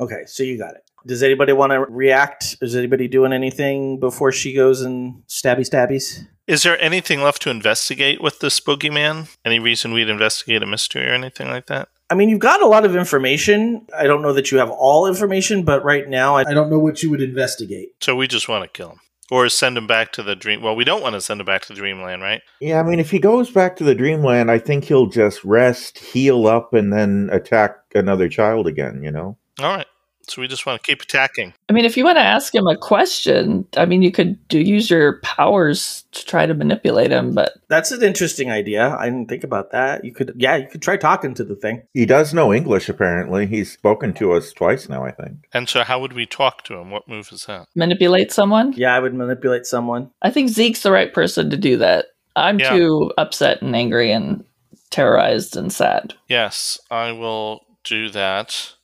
Okay, 0.00 0.24
so 0.26 0.42
you 0.42 0.58
got 0.58 0.74
it. 0.74 0.87
Does 1.06 1.22
anybody 1.22 1.52
want 1.52 1.72
to 1.72 1.80
react? 1.80 2.56
Is 2.60 2.76
anybody 2.76 3.08
doing 3.08 3.32
anything 3.32 3.98
before 4.00 4.32
she 4.32 4.52
goes 4.52 4.82
and 4.82 5.22
stabby 5.26 5.60
stabbies? 5.60 6.26
Is 6.46 6.62
there 6.62 6.80
anything 6.82 7.20
left 7.20 7.42
to 7.42 7.50
investigate 7.50 8.22
with 8.22 8.40
this 8.40 8.58
boogeyman? 8.58 9.34
Any 9.44 9.58
reason 9.58 9.92
we'd 9.92 10.08
investigate 10.08 10.62
a 10.62 10.66
mystery 10.66 11.06
or 11.06 11.12
anything 11.12 11.48
like 11.48 11.66
that? 11.66 11.88
I 12.10 12.14
mean, 12.14 12.30
you've 12.30 12.38
got 12.38 12.62
a 12.62 12.66
lot 12.66 12.86
of 12.86 12.96
information. 12.96 13.86
I 13.96 14.04
don't 14.04 14.22
know 14.22 14.32
that 14.32 14.50
you 14.50 14.58
have 14.58 14.70
all 14.70 15.06
information, 15.06 15.62
but 15.62 15.84
right 15.84 16.08
now, 16.08 16.36
I 16.36 16.40
I 16.48 16.54
don't 16.54 16.70
know 16.70 16.78
what 16.78 17.02
you 17.02 17.10
would 17.10 17.20
investigate. 17.20 17.90
So 18.00 18.16
we 18.16 18.26
just 18.26 18.48
want 18.48 18.64
to 18.64 18.68
kill 18.68 18.92
him. 18.92 19.00
Or 19.30 19.46
send 19.50 19.76
him 19.76 19.86
back 19.86 20.12
to 20.12 20.22
the 20.22 20.34
dream. 20.34 20.62
Well, 20.62 20.74
we 20.74 20.84
don't 20.84 21.02
want 21.02 21.12
to 21.12 21.20
send 21.20 21.40
him 21.40 21.44
back 21.44 21.66
to 21.66 21.74
dreamland, 21.74 22.22
right? 22.22 22.40
yeah, 22.60 22.80
I 22.80 22.82
mean, 22.82 22.98
if 22.98 23.10
he 23.10 23.18
goes 23.18 23.50
back 23.50 23.76
to 23.76 23.84
the 23.84 23.94
dreamland, 23.94 24.50
I 24.50 24.58
think 24.58 24.84
he'll 24.84 25.06
just 25.06 25.44
rest, 25.44 25.98
heal 25.98 26.46
up, 26.46 26.72
and 26.72 26.90
then 26.90 27.28
attack 27.30 27.76
another 27.94 28.30
child 28.30 28.66
again, 28.66 29.02
you 29.02 29.10
know? 29.10 29.36
All 29.60 29.76
right. 29.76 29.86
So 30.30 30.40
we 30.42 30.48
just 30.48 30.66
want 30.66 30.82
to 30.82 30.86
keep 30.86 31.02
attacking. 31.02 31.54
I 31.68 31.72
mean, 31.72 31.84
if 31.84 31.96
you 31.96 32.04
want 32.04 32.16
to 32.18 32.22
ask 32.22 32.54
him 32.54 32.66
a 32.66 32.76
question, 32.76 33.66
I 33.76 33.86
mean, 33.86 34.02
you 34.02 34.10
could 34.12 34.46
do 34.48 34.60
use 34.60 34.90
your 34.90 35.20
powers 35.20 36.04
to 36.12 36.24
try 36.24 36.46
to 36.46 36.54
manipulate 36.54 37.10
him, 37.10 37.34
but 37.34 37.52
That's 37.68 37.90
an 37.92 38.02
interesting 38.02 38.50
idea. 38.50 38.96
I 38.98 39.06
didn't 39.06 39.28
think 39.28 39.44
about 39.44 39.72
that. 39.72 40.04
You 40.04 40.12
could, 40.12 40.32
yeah, 40.36 40.56
you 40.56 40.66
could 40.66 40.82
try 40.82 40.96
talking 40.96 41.34
to 41.34 41.44
the 41.44 41.54
thing. 41.56 41.82
He 41.94 42.06
does 42.06 42.32
know 42.34 42.52
English, 42.52 42.88
apparently. 42.88 43.46
He's 43.46 43.72
spoken 43.72 44.12
to 44.14 44.32
us 44.32 44.52
twice 44.52 44.88
now, 44.88 45.04
I 45.04 45.12
think. 45.12 45.48
And 45.52 45.68
so 45.68 45.82
how 45.84 46.00
would 46.00 46.12
we 46.12 46.26
talk 46.26 46.64
to 46.64 46.74
him? 46.76 46.90
What 46.90 47.08
move 47.08 47.30
is 47.32 47.46
that? 47.46 47.66
manipulate 47.74 48.32
someone? 48.32 48.72
Yeah, 48.76 48.94
I 48.94 49.00
would 49.00 49.14
manipulate 49.14 49.66
someone. 49.66 50.10
I 50.22 50.30
think 50.30 50.50
Zeke's 50.50 50.82
the 50.82 50.92
right 50.92 51.12
person 51.12 51.50
to 51.50 51.56
do 51.56 51.76
that. 51.78 52.06
I'm 52.36 52.58
Yeah. 52.58 52.70
too 52.70 53.12
upset 53.18 53.62
and 53.62 53.74
angry 53.74 54.12
and 54.12 54.44
terrorized 54.90 55.56
and 55.56 55.72
sad. 55.72 56.14
Yes, 56.28 56.78
I 56.90 57.12
will 57.12 57.64
do 57.84 58.08
that. 58.10 58.74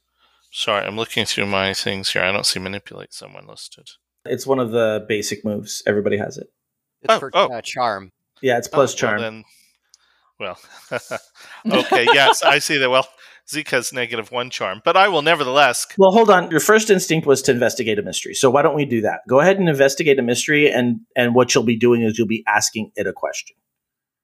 Sorry, 0.56 0.86
I'm 0.86 0.94
looking 0.94 1.24
through 1.24 1.46
my 1.46 1.74
things 1.74 2.12
here. 2.12 2.22
I 2.22 2.30
don't 2.30 2.46
see 2.46 2.60
manipulate 2.60 3.12
someone 3.12 3.44
listed. 3.48 3.88
It's 4.24 4.46
one 4.46 4.60
of 4.60 4.70
the 4.70 5.04
basic 5.08 5.44
moves. 5.44 5.82
Everybody 5.84 6.16
has 6.16 6.38
it. 6.38 6.46
It's 7.02 7.12
Oh, 7.12 7.18
for 7.18 7.30
oh. 7.34 7.48
uh, 7.48 7.60
charm. 7.60 8.12
Yeah, 8.40 8.56
it's 8.58 8.68
plus 8.68 8.94
Oh, 8.94 8.96
charm. 8.96 9.20
Well, 10.38 10.56
then, 10.90 10.98
well, 11.66 11.80
okay, 11.80 12.04
yes, 12.04 12.44
I 12.44 12.60
see 12.60 12.78
that. 12.78 12.88
Well, 12.88 13.04
Zeke 13.50 13.68
has 13.70 13.92
negative 13.92 14.30
one 14.30 14.48
charm, 14.48 14.80
but 14.84 14.96
I 14.96 15.08
will 15.08 15.22
nevertheless. 15.22 15.88
Well, 15.98 16.12
hold 16.12 16.30
on. 16.30 16.48
Your 16.52 16.60
first 16.60 16.88
instinct 16.88 17.26
was 17.26 17.42
to 17.42 17.50
investigate 17.50 17.98
a 17.98 18.02
mystery. 18.02 18.34
So 18.34 18.48
why 18.48 18.62
don't 18.62 18.76
we 18.76 18.84
do 18.84 19.00
that? 19.00 19.22
Go 19.28 19.40
ahead 19.40 19.58
and 19.58 19.68
investigate 19.68 20.20
a 20.20 20.22
mystery, 20.22 20.70
and 20.70 21.00
and 21.16 21.34
what 21.34 21.52
you'll 21.52 21.64
be 21.64 21.76
doing 21.76 22.02
is 22.02 22.16
you'll 22.16 22.28
be 22.28 22.44
asking 22.46 22.92
it 22.94 23.08
a 23.08 23.12
question. 23.12 23.56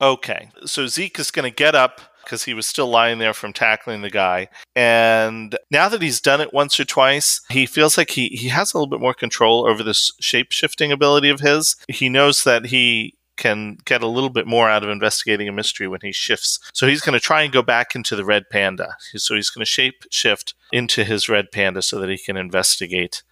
Okay, 0.00 0.50
so 0.64 0.86
Zeke 0.86 1.18
is 1.18 1.32
going 1.32 1.50
to 1.50 1.54
get 1.54 1.74
up 1.74 2.00
because 2.30 2.44
he 2.44 2.54
was 2.54 2.64
still 2.64 2.86
lying 2.86 3.18
there 3.18 3.34
from 3.34 3.52
tackling 3.52 4.02
the 4.02 4.10
guy, 4.10 4.48
and 4.76 5.58
now 5.68 5.88
that 5.88 6.00
he's 6.00 6.20
done 6.20 6.40
it 6.40 6.54
once 6.54 6.78
or 6.78 6.84
twice, 6.84 7.40
he 7.50 7.66
feels 7.66 7.98
like 7.98 8.10
he 8.10 8.28
he 8.28 8.48
has 8.48 8.72
a 8.72 8.76
little 8.76 8.88
bit 8.88 9.00
more 9.00 9.14
control 9.14 9.66
over 9.66 9.82
this 9.82 10.12
shape 10.20 10.52
shifting 10.52 10.92
ability 10.92 11.28
of 11.28 11.40
his. 11.40 11.74
He 11.88 12.08
knows 12.08 12.44
that 12.44 12.66
he 12.66 13.16
can 13.36 13.78
get 13.84 14.02
a 14.02 14.06
little 14.06 14.30
bit 14.30 14.46
more 14.46 14.70
out 14.70 14.84
of 14.84 14.90
investigating 14.90 15.48
a 15.48 15.52
mystery 15.52 15.88
when 15.88 16.00
he 16.02 16.12
shifts. 16.12 16.60
So 16.72 16.86
he's 16.86 17.00
going 17.00 17.14
to 17.14 17.24
try 17.24 17.42
and 17.42 17.52
go 17.52 17.62
back 17.62 17.96
into 17.96 18.14
the 18.14 18.24
red 18.24 18.50
panda. 18.50 18.96
So 19.16 19.34
he's 19.34 19.50
going 19.50 19.62
to 19.62 19.70
shape 19.70 20.04
shift 20.10 20.54
into 20.70 21.02
his 21.04 21.28
red 21.28 21.50
panda 21.50 21.82
so 21.82 21.98
that 21.98 22.10
he 22.10 22.18
can 22.18 22.36
investigate 22.36 23.22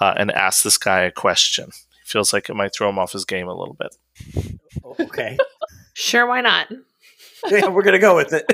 uh, 0.00 0.14
and 0.16 0.32
ask 0.32 0.64
this 0.64 0.78
guy 0.78 1.02
a 1.02 1.12
question. 1.12 1.66
He 1.66 2.06
feels 2.06 2.32
like 2.32 2.48
it 2.48 2.54
might 2.54 2.74
throw 2.74 2.88
him 2.88 2.98
off 2.98 3.12
his 3.12 3.26
game 3.26 3.48
a 3.48 3.54
little 3.54 3.76
bit. 3.78 3.96
Okay. 4.98 5.36
Sure, 5.92 6.26
why 6.26 6.40
not? 6.40 6.68
yeah, 7.50 7.68
we're 7.68 7.82
gonna 7.82 7.98
go 7.98 8.16
with 8.16 8.32
it. 8.32 8.44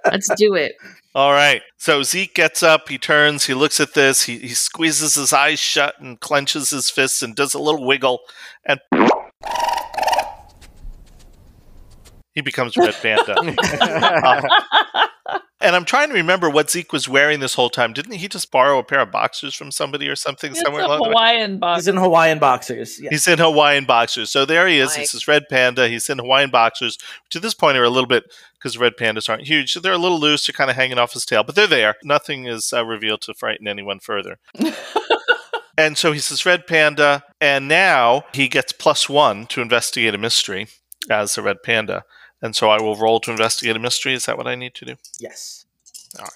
Let's 0.04 0.28
do 0.36 0.54
it. 0.54 0.76
All 1.14 1.32
right. 1.32 1.62
So 1.76 2.02
Zeke 2.02 2.34
gets 2.34 2.62
up, 2.62 2.88
he 2.88 2.98
turns, 2.98 3.46
he 3.46 3.54
looks 3.54 3.80
at 3.80 3.94
this, 3.94 4.22
he, 4.24 4.38
he 4.38 4.48
squeezes 4.48 5.14
his 5.14 5.32
eyes 5.32 5.58
shut 5.58 6.00
and 6.00 6.18
clenches 6.20 6.70
his 6.70 6.90
fists 6.90 7.22
and 7.22 7.34
does 7.34 7.54
a 7.54 7.58
little 7.58 7.84
wiggle, 7.84 8.20
and 8.64 8.80
he 12.34 12.40
becomes 12.40 12.76
Red 12.76 12.94
Panda. 12.94 13.36
Uh, 13.82 15.06
and 15.60 15.76
I'm 15.76 15.84
trying 15.84 16.08
to 16.08 16.14
remember 16.14 16.48
what 16.48 16.70
Zeke 16.70 16.92
was 16.92 17.08
wearing 17.08 17.40
this 17.40 17.54
whole 17.54 17.70
time. 17.70 17.92
Didn't 17.92 18.14
he 18.14 18.28
just 18.28 18.50
borrow 18.50 18.78
a 18.78 18.84
pair 18.84 19.00
of 19.00 19.10
boxers 19.10 19.54
from 19.54 19.70
somebody 19.70 20.08
or 20.08 20.16
something 20.16 20.52
It's 20.52 20.60
somewhere 20.60 20.82
a 20.82 20.86
along 20.86 20.98
the 20.98 21.08
way? 21.08 21.10
Hawaiian 21.10 21.58
box. 21.58 21.80
He's 21.80 21.88
in 21.88 21.96
Hawaiian 21.96 22.38
boxers. 22.38 23.00
Yeah. 23.00 23.10
He's 23.10 23.28
in 23.28 23.38
Hawaiian 23.38 23.84
boxers. 23.84 24.30
So 24.30 24.44
there 24.44 24.66
he 24.66 24.78
is. 24.78 24.90
Mike. 24.90 24.98
This 24.98 25.14
is 25.14 25.28
Red 25.28 25.48
Panda. 25.48 25.88
He's 25.88 26.08
in 26.08 26.18
Hawaiian 26.18 26.50
boxers. 26.50 26.98
To 27.30 27.40
this 27.40 27.54
point, 27.54 27.76
are 27.76 27.84
a 27.84 27.90
little 27.90 28.08
bit 28.08 28.24
because 28.58 28.78
red 28.78 28.96
pandas 28.96 29.28
aren't 29.28 29.46
huge. 29.46 29.72
So 29.72 29.80
they're 29.80 29.92
a 29.92 29.98
little 29.98 30.20
loose. 30.20 30.46
They're 30.46 30.52
kind 30.52 30.70
of 30.70 30.76
hanging 30.76 30.98
off 30.98 31.12
his 31.12 31.24
tail, 31.24 31.42
but 31.42 31.54
they're 31.54 31.66
there. 31.66 31.96
Nothing 32.04 32.46
is 32.46 32.72
uh, 32.72 32.84
revealed 32.84 33.22
to 33.22 33.34
frighten 33.34 33.66
anyone 33.66 34.00
further. 34.00 34.38
and 35.78 35.96
so 35.96 36.12
he's 36.12 36.28
this 36.28 36.44
red 36.44 36.66
panda, 36.66 37.22
and 37.40 37.68
now 37.68 38.24
he 38.32 38.48
gets 38.48 38.72
plus 38.72 39.08
one 39.08 39.46
to 39.46 39.62
investigate 39.62 40.14
a 40.14 40.18
mystery 40.18 40.68
as 41.10 41.36
a 41.38 41.42
red 41.42 41.62
panda. 41.62 42.04
And 42.42 42.56
so 42.56 42.70
I 42.70 42.80
will 42.80 42.96
roll 42.96 43.20
to 43.20 43.30
investigate 43.30 43.76
a 43.76 43.78
mystery. 43.78 44.14
Is 44.14 44.26
that 44.26 44.36
what 44.36 44.46
I 44.46 44.54
need 44.54 44.74
to 44.76 44.84
do? 44.84 44.96
Yes. 45.18 45.66
All 46.18 46.24
right. 46.24 46.32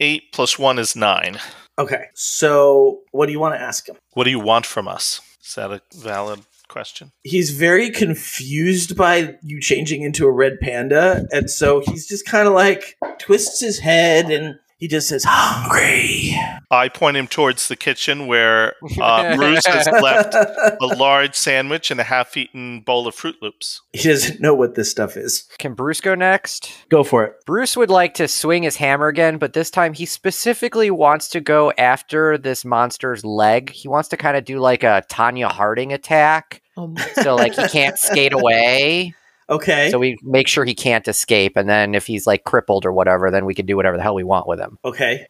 Eight 0.00 0.32
plus 0.32 0.58
one 0.58 0.78
is 0.78 0.96
nine. 0.96 1.38
Okay. 1.78 2.06
So 2.14 3.00
what 3.12 3.26
do 3.26 3.32
you 3.32 3.40
want 3.40 3.54
to 3.54 3.60
ask 3.60 3.88
him? 3.88 3.96
What 4.12 4.24
do 4.24 4.30
you 4.30 4.40
want 4.40 4.66
from 4.66 4.88
us? 4.88 5.20
Is 5.44 5.54
that 5.54 5.70
a 5.70 5.80
valid 5.94 6.40
question. 6.68 7.12
He's 7.22 7.50
very 7.50 7.90
confused 7.90 8.96
by 8.96 9.36
you 9.42 9.60
changing 9.60 10.02
into 10.02 10.26
a 10.26 10.32
red 10.32 10.58
panda, 10.60 11.26
and 11.30 11.48
so 11.48 11.80
he's 11.80 12.06
just 12.06 12.26
kind 12.26 12.48
of 12.48 12.54
like 12.54 12.96
twists 13.18 13.60
his 13.60 13.78
head 13.78 14.30
and 14.30 14.56
he 14.76 14.88
just 14.88 15.08
says, 15.08 15.24
"Hungry." 15.26 16.36
I 16.70 16.88
point 16.88 17.16
him 17.16 17.28
towards 17.28 17.68
the 17.68 17.76
kitchen 17.76 18.26
where 18.26 18.74
uh, 19.00 19.36
Bruce 19.36 19.64
has 19.66 19.86
left 19.86 20.34
a 20.80 20.86
large 20.96 21.34
sandwich 21.34 21.90
and 21.90 22.00
a 22.00 22.04
half-eaten 22.04 22.80
bowl 22.80 23.06
of 23.06 23.14
Froot 23.14 23.34
Loops. 23.40 23.80
He 23.92 24.08
doesn't 24.08 24.40
know 24.40 24.54
what 24.54 24.74
this 24.74 24.90
stuff 24.90 25.16
is. 25.16 25.44
Can 25.58 25.74
Bruce 25.74 26.00
go 26.00 26.14
next? 26.14 26.72
Go 26.88 27.04
for 27.04 27.24
it. 27.24 27.34
Bruce 27.46 27.76
would 27.76 27.90
like 27.90 28.14
to 28.14 28.26
swing 28.26 28.64
his 28.64 28.76
hammer 28.76 29.06
again, 29.08 29.38
but 29.38 29.52
this 29.52 29.70
time 29.70 29.92
he 29.94 30.06
specifically 30.06 30.90
wants 30.90 31.28
to 31.28 31.40
go 31.40 31.72
after 31.78 32.36
this 32.38 32.64
monster's 32.64 33.24
leg. 33.24 33.70
He 33.70 33.86
wants 33.88 34.08
to 34.08 34.16
kind 34.16 34.36
of 34.36 34.44
do 34.44 34.58
like 34.58 34.82
a 34.82 35.04
Tonya 35.10 35.50
Harding 35.50 35.92
attack. 35.92 36.60
Oh 36.76 36.88
my- 36.88 37.00
So 37.22 37.36
like 37.36 37.54
he 37.54 37.68
can't 37.68 37.98
skate 38.00 38.32
away. 38.32 39.14
Okay. 39.48 39.90
So 39.90 39.98
we 39.98 40.18
make 40.22 40.48
sure 40.48 40.64
he 40.64 40.74
can't 40.74 41.06
escape, 41.06 41.56
and 41.56 41.68
then 41.68 41.94
if 41.94 42.06
he's 42.06 42.26
like 42.26 42.44
crippled 42.44 42.84
or 42.86 42.92
whatever, 42.92 43.30
then 43.30 43.44
we 43.44 43.54
can 43.54 43.66
do 43.66 43.76
whatever 43.76 43.96
the 43.96 44.02
hell 44.02 44.14
we 44.14 44.24
want 44.24 44.46
with 44.46 44.58
him. 44.60 44.78
okay. 44.84 45.26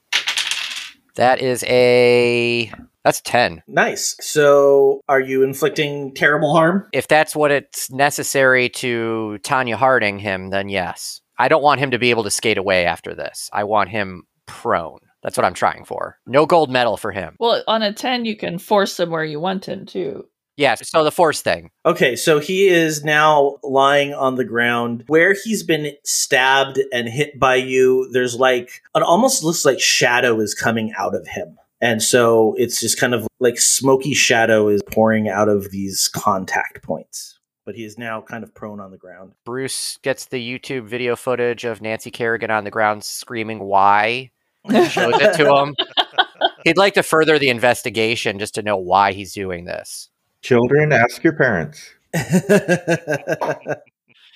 That 1.16 1.40
is 1.40 1.62
a 1.68 2.73
that's 3.04 3.21
ten. 3.21 3.62
Nice. 3.68 4.16
So, 4.21 5.00
are 5.09 5.21
you 5.21 5.44
inflicting 5.44 6.12
terrible 6.14 6.52
harm? 6.52 6.88
If 6.92 7.06
that's 7.06 7.37
what 7.37 7.52
it's 7.52 7.88
necessary 7.90 8.68
to 8.71 9.38
Tonya 9.42 9.75
Harding 9.75 10.18
him, 10.18 10.50
then 10.50 10.68
yes. 10.68 11.21
I 11.38 11.49
don't 11.49 11.62
want 11.62 11.80
him 11.80 11.92
to 11.92 11.99
be 11.99 12.11
able 12.11 12.25
to 12.25 12.30
skate 12.30 12.59
away 12.59 12.85
after 12.85 13.14
this. 13.14 13.49
I 13.52 13.62
want 13.64 13.90
him 13.90 14.25
prone. 14.47 15.00
That's 15.23 15.37
what 15.37 15.44
I'm 15.44 15.54
trying 15.54 15.85
for. 15.85 16.18
No 16.26 16.47
gold 16.47 16.71
medal 16.71 16.97
for 16.97 17.11
him. 17.11 17.37
Well, 17.38 17.62
on 17.66 17.83
a 17.83 17.92
10, 17.92 18.25
you 18.25 18.37
can 18.37 18.59
force 18.59 19.00
him 19.00 19.11
where 19.11 19.25
you 19.25 19.40
want 19.40 19.66
him 19.66 19.87
to. 19.87 20.26
Yeah, 20.56 20.76
so 20.76 21.02
the 21.02 21.11
force 21.11 21.42
thing. 21.42 21.70
Okay, 21.84 22.14
so 22.14 22.38
he 22.38 22.68
is 22.68 23.02
now 23.02 23.56
lying 23.64 24.14
on 24.14 24.37
the 24.37 24.44
ground 24.44 25.04
where 25.08 25.34
he's 25.34 25.64
been 25.64 25.92
stabbed 26.04 26.78
and 26.92 27.08
hit 27.08 27.40
by 27.40 27.56
you. 27.56 28.08
There's 28.12 28.37
like 28.37 28.82
it 28.94 29.02
almost 29.02 29.42
looks 29.42 29.64
like 29.64 29.80
shadow 29.80 30.40
is 30.40 30.54
coming 30.54 30.92
out 30.96 31.14
of 31.14 31.26
him. 31.26 31.58
And 31.80 32.02
so 32.02 32.54
it's 32.56 32.80
just 32.80 32.99
kind 32.99 33.14
of 33.14 33.26
like 33.40 33.58
smoky 33.58 34.14
shadow 34.14 34.68
is 34.68 34.80
pouring 34.90 35.28
out 35.28 35.49
of 35.49 35.70
these 35.70 36.08
contact 36.08 36.82
points. 36.82 37.38
But 37.66 37.75
he 37.75 37.84
is 37.84 37.99
now 37.99 38.20
kind 38.20 38.44
of 38.44 38.54
prone 38.54 38.78
on 38.78 38.90
the 38.90 38.96
ground. 38.96 39.32
Bruce 39.44 39.99
gets 40.02 40.26
the 40.26 40.38
YouTube 40.38 40.87
video 40.87 41.16
footage 41.16 41.64
of 41.64 41.82
Nancy 41.82 42.11
Kerrigan 42.11 42.50
on 42.50 42.64
the 42.64 42.70
ground 42.70 43.02
screaming 43.02 43.58
why. 43.61 44.30
Shows 44.70 45.14
it 45.20 45.37
to 45.37 45.54
him. 45.54 45.75
He'd 46.64 46.78
like 46.78 46.94
to 46.94 47.02
further 47.02 47.38
the 47.38 47.50
investigation 47.50 48.38
just 48.38 48.54
to 48.54 48.62
know 48.62 48.78
why 48.78 49.12
he's 49.12 49.34
doing 49.34 49.64
this. 49.66 50.08
Children, 50.45 50.93
ask 50.93 51.25
your 51.25 51.33
parents. 51.33 51.95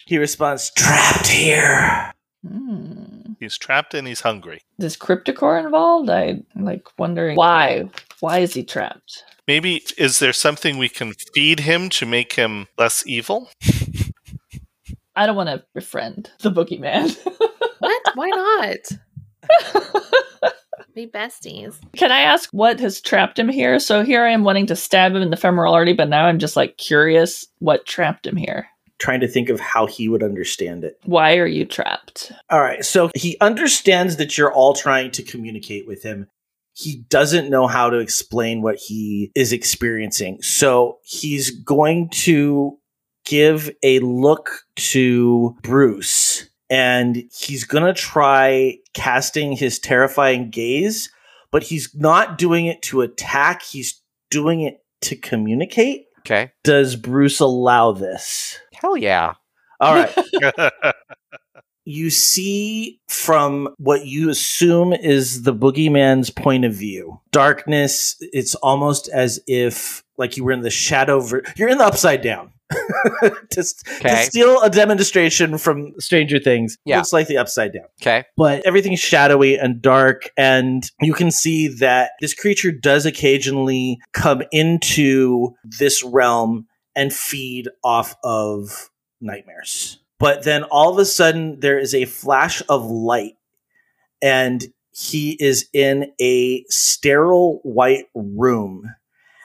he 0.06 0.16
responds, 0.16 0.70
trapped 0.70 1.26
here. 1.26 2.10
Hmm. 2.48 3.34
He's 3.38 3.58
trapped 3.58 3.92
and 3.92 4.08
he's 4.08 4.22
hungry. 4.22 4.62
Is 4.78 4.96
Cryptocore 4.96 5.62
involved? 5.62 6.08
I 6.08 6.40
like 6.56 6.88
wondering 6.98 7.36
why. 7.36 7.90
Why 8.20 8.38
is 8.38 8.54
he 8.54 8.64
trapped? 8.64 9.22
Maybe 9.46 9.84
is 9.98 10.18
there 10.18 10.32
something 10.32 10.78
we 10.78 10.88
can 10.88 11.12
feed 11.34 11.60
him 11.60 11.90
to 11.90 12.06
make 12.06 12.32
him 12.32 12.68
less 12.78 13.06
evil? 13.06 13.50
I 15.14 15.26
don't 15.26 15.36
want 15.36 15.50
to 15.50 15.62
befriend 15.74 16.30
the 16.40 16.50
boogeyman. 16.50 17.14
what? 17.80 18.02
Why 18.14 18.30
not? 18.30 20.52
Be 20.94 21.06
besties. 21.06 21.76
Can 21.96 22.10
I 22.10 22.20
ask 22.20 22.50
what 22.50 22.80
has 22.80 23.00
trapped 23.00 23.38
him 23.38 23.48
here? 23.48 23.78
So 23.78 24.04
here 24.04 24.24
I 24.24 24.30
am 24.30 24.44
wanting 24.44 24.66
to 24.66 24.76
stab 24.76 25.14
him 25.14 25.22
in 25.22 25.30
the 25.30 25.36
femoral 25.36 25.74
artery, 25.74 25.94
but 25.94 26.08
now 26.08 26.26
I'm 26.26 26.38
just 26.38 26.56
like 26.56 26.76
curious 26.76 27.46
what 27.58 27.86
trapped 27.86 28.26
him 28.26 28.36
here. 28.36 28.66
Trying 28.98 29.20
to 29.20 29.28
think 29.28 29.48
of 29.48 29.60
how 29.60 29.86
he 29.86 30.08
would 30.08 30.22
understand 30.22 30.82
it. 30.82 30.98
Why 31.04 31.36
are 31.36 31.46
you 31.46 31.64
trapped? 31.64 32.32
All 32.50 32.60
right. 32.60 32.84
So 32.84 33.10
he 33.14 33.36
understands 33.40 34.16
that 34.16 34.36
you're 34.36 34.52
all 34.52 34.74
trying 34.74 35.12
to 35.12 35.22
communicate 35.22 35.86
with 35.86 36.02
him. 36.02 36.26
He 36.72 37.04
doesn't 37.08 37.50
know 37.50 37.66
how 37.66 37.90
to 37.90 37.98
explain 37.98 38.62
what 38.62 38.76
he 38.76 39.30
is 39.34 39.52
experiencing. 39.52 40.42
So 40.42 40.98
he's 41.04 41.50
going 41.50 42.08
to 42.10 42.78
give 43.24 43.70
a 43.82 44.00
look 44.00 44.64
to 44.76 45.56
Bruce 45.62 46.48
and 46.70 47.24
he's 47.32 47.64
going 47.64 47.84
to 47.84 47.98
try 47.98 48.78
casting 48.94 49.52
his 49.52 49.78
terrifying 49.78 50.50
gaze, 50.50 51.10
but 51.50 51.62
he's 51.62 51.94
not 51.94 52.38
doing 52.38 52.66
it 52.66 52.82
to 52.82 53.00
attack. 53.00 53.62
He's 53.62 54.02
doing 54.30 54.60
it 54.60 54.82
to 55.02 55.16
communicate. 55.16 56.06
Okay. 56.20 56.52
Does 56.64 56.96
Bruce 56.96 57.40
allow 57.40 57.92
this? 57.92 58.58
Hell 58.72 58.96
yeah. 58.96 59.34
All 59.80 59.94
right. 59.94 60.72
you 61.88 62.10
see 62.10 63.00
from 63.08 63.74
what 63.78 64.04
you 64.04 64.28
assume 64.28 64.92
is 64.92 65.44
the 65.44 65.54
boogeyman's 65.54 66.28
point 66.28 66.66
of 66.66 66.74
view 66.74 67.18
darkness 67.32 68.14
it's 68.20 68.54
almost 68.56 69.08
as 69.08 69.40
if 69.46 70.04
like 70.18 70.36
you 70.36 70.44
were 70.44 70.52
in 70.52 70.60
the 70.60 70.68
shadow 70.68 71.18
ver- 71.18 71.42
you're 71.56 71.70
in 71.70 71.78
the 71.78 71.86
upside 71.86 72.20
down 72.20 72.52
to, 73.50 73.62
to 74.02 74.16
steal 74.24 74.60
a 74.62 74.70
demonstration 74.70 75.58
from 75.58 75.92
stranger 75.98 76.38
things 76.38 76.76
Yeah. 76.84 76.98
looks 76.98 77.12
like 77.12 77.26
the 77.26 77.38
upside 77.38 77.72
down. 77.72 77.86
Okay. 78.02 78.24
but 78.36 78.64
everything's 78.66 79.00
shadowy 79.00 79.56
and 79.58 79.80
dark 79.80 80.30
and 80.36 80.90
you 81.00 81.14
can 81.14 81.30
see 81.30 81.68
that 81.68 82.12
this 82.20 82.34
creature 82.34 82.72
does 82.72 83.06
occasionally 83.06 83.98
come 84.12 84.42
into 84.52 85.54
this 85.78 86.02
realm 86.04 86.66
and 86.94 87.12
feed 87.12 87.68
off 87.84 88.16
of 88.24 88.90
nightmares. 89.20 89.98
But 90.18 90.42
then 90.44 90.64
all 90.64 90.92
of 90.92 90.98
a 90.98 91.04
sudden 91.04 91.60
there 91.60 91.78
is 91.78 91.94
a 91.94 92.04
flash 92.04 92.60
of 92.68 92.84
light 92.84 93.34
and 94.20 94.64
he 94.90 95.36
is 95.40 95.68
in 95.72 96.12
a 96.20 96.64
sterile 96.68 97.60
white 97.62 98.06
room. 98.14 98.94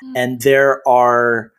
Hmm. 0.02 0.14
And 0.16 0.42
there 0.42 0.82
are 0.88 1.52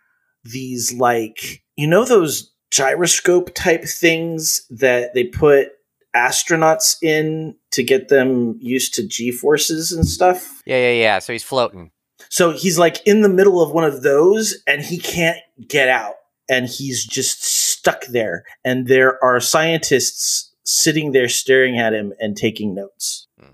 these 0.45 0.93
like 0.95 1.63
you 1.77 1.87
know 1.87 2.05
those 2.05 2.53
gyroscope 2.71 3.55
type 3.55 3.85
things 3.85 4.67
that 4.71 5.15
they 5.15 5.25
put 5.25 5.69
astronauts 6.15 6.97
in 7.03 7.57
to 7.73 7.83
get 7.83 8.09
them 8.09 8.57
used 8.61 8.95
to 8.95 9.07
g 9.07 9.31
forces 9.33 9.91
and 9.93 10.07
stuff 10.07 10.63
Yeah, 10.67 10.79
yeah, 10.79 10.93
yeah. 11.03 11.19
So 11.19 11.33
he's 11.33 11.43
floating. 11.43 11.91
so 12.29 12.53
he's 12.53 12.79
like 12.79 13.05
in 13.07 13.23
the 13.23 13.29
middle 13.29 13.61
of 13.61 13.73
one 13.73 13.85
of 13.85 14.03
those 14.03 14.57
and 14.67 14.83
he 14.83 14.99
can't 14.99 15.39
get 15.69 15.89
out 15.89 16.15
and 16.49 16.69
he's 16.69 17.05
just 17.05 17.43
stuck 17.45 18.07
there 18.07 18.45
and 18.65 18.87
there 18.87 19.23
are 19.25 19.41
scientists 19.41 20.53
sitting 20.65 21.13
there 21.13 21.29
staring 21.29 21.79
at 21.79 21.93
him 21.95 22.13
and 22.21 22.37
taking 22.37 22.75
notes 22.75 23.27
hmm. 23.41 23.49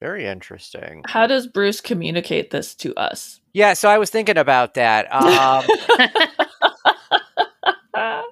Very 0.00 0.24
interesting. 0.26 1.02
How 1.06 1.26
does 1.26 1.46
Bruce 1.46 1.82
communicate 1.82 2.50
this 2.50 2.74
to 2.76 2.94
us? 2.94 3.39
Yeah, 3.52 3.72
so 3.74 3.88
I 3.88 3.98
was 3.98 4.10
thinking 4.10 4.38
about 4.38 4.74
that. 4.74 5.12
Um, 5.12 5.64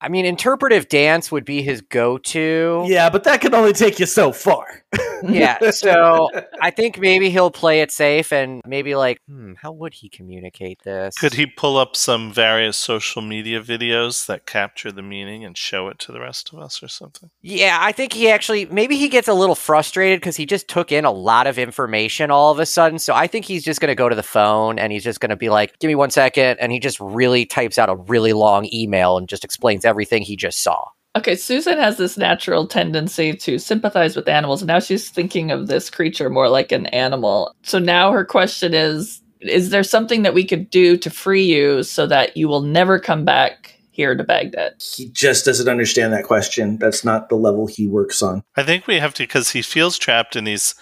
I 0.00 0.08
mean, 0.10 0.26
interpretive 0.26 0.88
dance 0.88 1.32
would 1.32 1.44
be 1.46 1.62
his 1.62 1.80
go-to. 1.80 2.84
yeah 2.86 3.08
but 3.08 3.24
that 3.24 3.40
can 3.40 3.54
only 3.54 3.72
take 3.72 3.98
you 3.98 4.04
so 4.06 4.32
far 4.32 4.83
Yeah, 5.22 5.58
so 5.70 6.28
I 6.60 6.70
think 6.70 6.98
maybe 6.98 7.30
he'll 7.30 7.50
play 7.50 7.80
it 7.80 7.90
safe 7.90 8.32
and 8.32 8.60
maybe 8.66 8.94
like, 8.94 9.18
hmm, 9.26 9.54
how 9.54 9.72
would 9.72 9.94
he 9.94 10.08
communicate 10.08 10.82
this? 10.84 11.16
Could 11.16 11.34
he 11.34 11.46
pull 11.46 11.76
up 11.76 11.96
some 11.96 12.32
various 12.32 12.76
social 12.76 13.22
media 13.22 13.60
videos 13.62 14.26
that 14.26 14.46
capture 14.46 14.92
the 14.92 15.02
meaning 15.02 15.44
and 15.44 15.56
show 15.56 15.88
it 15.88 15.98
to 16.00 16.12
the 16.12 16.20
rest 16.20 16.52
of 16.52 16.58
us 16.58 16.82
or 16.82 16.88
something? 16.88 17.30
Yeah, 17.42 17.78
I 17.80 17.92
think 17.92 18.12
he 18.12 18.28
actually 18.28 18.66
maybe 18.66 18.96
he 18.96 19.08
gets 19.08 19.28
a 19.28 19.34
little 19.34 19.54
frustrated 19.54 20.20
because 20.20 20.36
he 20.36 20.46
just 20.46 20.68
took 20.68 20.92
in 20.92 21.04
a 21.04 21.12
lot 21.12 21.46
of 21.46 21.58
information 21.58 22.30
all 22.30 22.50
of 22.50 22.58
a 22.58 22.66
sudden. 22.66 22.98
So 22.98 23.14
I 23.14 23.26
think 23.26 23.44
he's 23.44 23.64
just 23.64 23.80
going 23.80 23.90
to 23.90 23.94
go 23.94 24.08
to 24.08 24.16
the 24.16 24.22
phone 24.22 24.78
and 24.78 24.92
he's 24.92 25.04
just 25.04 25.20
going 25.20 25.30
to 25.30 25.36
be 25.36 25.48
like, 25.48 25.78
"Give 25.78 25.88
me 25.88 25.94
one 25.94 26.10
second. 26.10 26.58
and 26.60 26.72
he 26.72 26.80
just 26.80 27.00
really 27.00 27.46
types 27.46 27.78
out 27.78 27.88
a 27.88 27.96
really 27.96 28.32
long 28.32 28.68
email 28.72 29.16
and 29.16 29.28
just 29.28 29.44
explains 29.44 29.84
everything 29.84 30.22
he 30.22 30.36
just 30.36 30.62
saw. 30.62 30.88
Okay, 31.16 31.36
Susan 31.36 31.78
has 31.78 31.96
this 31.96 32.16
natural 32.18 32.66
tendency 32.66 33.34
to 33.34 33.58
sympathize 33.58 34.16
with 34.16 34.28
animals. 34.28 34.62
and 34.62 34.68
Now 34.68 34.80
she's 34.80 35.08
thinking 35.08 35.52
of 35.52 35.68
this 35.68 35.88
creature 35.88 36.28
more 36.28 36.48
like 36.48 36.72
an 36.72 36.86
animal. 36.86 37.54
So 37.62 37.78
now 37.78 38.10
her 38.12 38.24
question 38.24 38.74
is 38.74 39.22
Is 39.40 39.70
there 39.70 39.84
something 39.84 40.22
that 40.22 40.34
we 40.34 40.44
could 40.44 40.70
do 40.70 40.96
to 40.96 41.10
free 41.10 41.44
you 41.44 41.82
so 41.82 42.06
that 42.06 42.36
you 42.36 42.48
will 42.48 42.62
never 42.62 42.98
come 42.98 43.24
back 43.24 43.78
here 43.90 44.16
to 44.16 44.24
Baghdad? 44.24 44.74
he 44.96 45.08
just 45.10 45.44
doesn't 45.44 45.68
understand 45.68 46.12
that 46.12 46.24
question 46.24 46.78
that's 46.78 47.04
not 47.04 47.28
the 47.28 47.36
level 47.36 47.68
he 47.68 47.86
works 47.86 48.22
on 48.22 48.42
I 48.56 48.64
think 48.64 48.88
we 48.88 48.98
have 48.98 49.14
to 49.14 49.22
because 49.22 49.50
he 49.50 49.62
feels 49.62 49.98
trapped 49.98 50.34
and 50.34 50.48
he's 50.48 50.74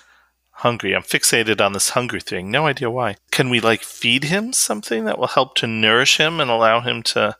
hungry. 0.52 0.94
I'm 0.94 1.02
fixated 1.02 1.60
on 1.60 1.72
this 1.72 1.90
hunger 1.90 2.20
thing. 2.20 2.50
No 2.50 2.66
idea 2.66 2.88
why. 2.90 3.16
Can 3.30 3.50
we 3.50 3.60
like 3.60 3.82
feed 3.82 4.24
him 4.24 4.52
something 4.52 5.04
that 5.04 5.18
will 5.18 5.26
help 5.26 5.56
to 5.56 5.66
nourish 5.66 6.16
him 6.18 6.40
and 6.40 6.50
allow 6.50 6.80
him 6.80 7.02
to? 7.02 7.36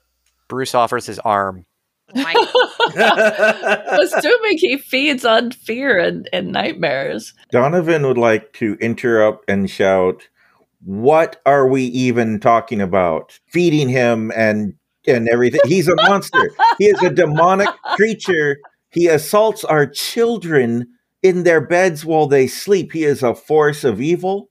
Bruce 0.49 0.75
offers 0.75 1.07
his 1.07 1.19
arm. 1.21 1.65
Assuming 2.95 4.59
he 4.59 4.77
feeds 4.79 5.25
on 5.25 5.51
fear 5.53 5.99
and, 5.99 6.29
and 6.33 6.53
nightmares. 6.53 7.35
Donovan 7.51 8.07
would 8.07 8.19
like 8.19 8.53
to 8.55 8.77
interrupt 8.81 9.49
and 9.49 9.71
shout, 9.71 10.29
what 10.85 11.41
are 11.47 11.67
we 11.67 11.85
even 11.85 12.41
talking 12.41 12.81
about? 12.81 13.39
Feeding 13.49 13.89
him 13.89 14.33
and 14.35 14.75
and 15.07 15.29
everything. 15.29 15.61
He's 15.65 15.89
a 15.89 15.97
monster. 15.97 16.51
he 16.79 16.87
is 16.87 17.03
a 17.03 17.11
demonic 17.11 17.69
creature. 17.97 18.59
He 18.91 19.09
assaults 19.09 19.65
our 19.65 19.87
children 19.87 20.87
in 21.23 21.45
their 21.45 21.61
beds 21.61 22.05
while 22.05 22.27
they 22.27 22.47
sleep. 22.47 22.93
He 22.93 23.05
is 23.05 23.23
a 23.23 23.35
force 23.35 23.85
of 23.85 24.01
evil. 24.01 24.51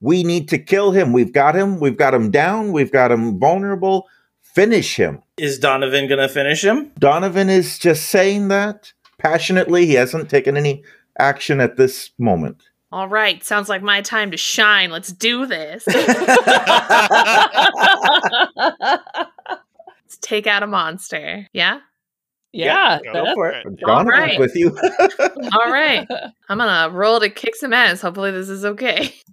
We 0.00 0.24
need 0.24 0.48
to 0.48 0.58
kill 0.58 0.90
him. 0.90 1.12
We've 1.12 1.32
got 1.32 1.54
him. 1.54 1.78
We've 1.78 1.96
got 1.96 2.14
him 2.14 2.30
down. 2.30 2.72
We've 2.72 2.90
got 2.90 3.12
him 3.12 3.38
vulnerable. 3.38 4.08
Finish 4.54 4.96
him. 4.96 5.22
Is 5.38 5.58
Donovan 5.58 6.08
going 6.08 6.20
to 6.20 6.28
finish 6.28 6.62
him? 6.62 6.92
Donovan 6.98 7.48
is 7.48 7.78
just 7.78 8.10
saying 8.10 8.48
that 8.48 8.92
passionately. 9.18 9.86
He 9.86 9.94
hasn't 9.94 10.28
taken 10.28 10.56
any 10.56 10.84
action 11.18 11.60
at 11.60 11.76
this 11.76 12.10
moment. 12.18 12.62
All 12.90 13.08
right, 13.08 13.42
sounds 13.42 13.70
like 13.70 13.82
my 13.82 14.02
time 14.02 14.30
to 14.32 14.36
shine. 14.36 14.90
Let's 14.90 15.10
do 15.10 15.46
this. 15.46 15.86
Let's 15.86 16.02
take 20.20 20.46
out 20.46 20.62
a 20.62 20.66
monster. 20.66 21.48
Yeah? 21.54 21.80
Yeah, 22.52 22.98
Go 23.10 23.32
for 23.34 23.48
it. 23.48 23.66
Donovan's 23.78 24.10
right. 24.10 24.38
with 24.38 24.54
you. 24.54 24.76
All 25.18 25.72
right. 25.72 26.06
I'm 26.50 26.58
going 26.58 26.90
to 26.90 26.94
roll 26.94 27.18
to 27.20 27.30
kick 27.30 27.56
some 27.56 27.72
ass. 27.72 28.02
Hopefully, 28.02 28.30
this 28.30 28.50
is 28.50 28.64
okay. 28.64 29.14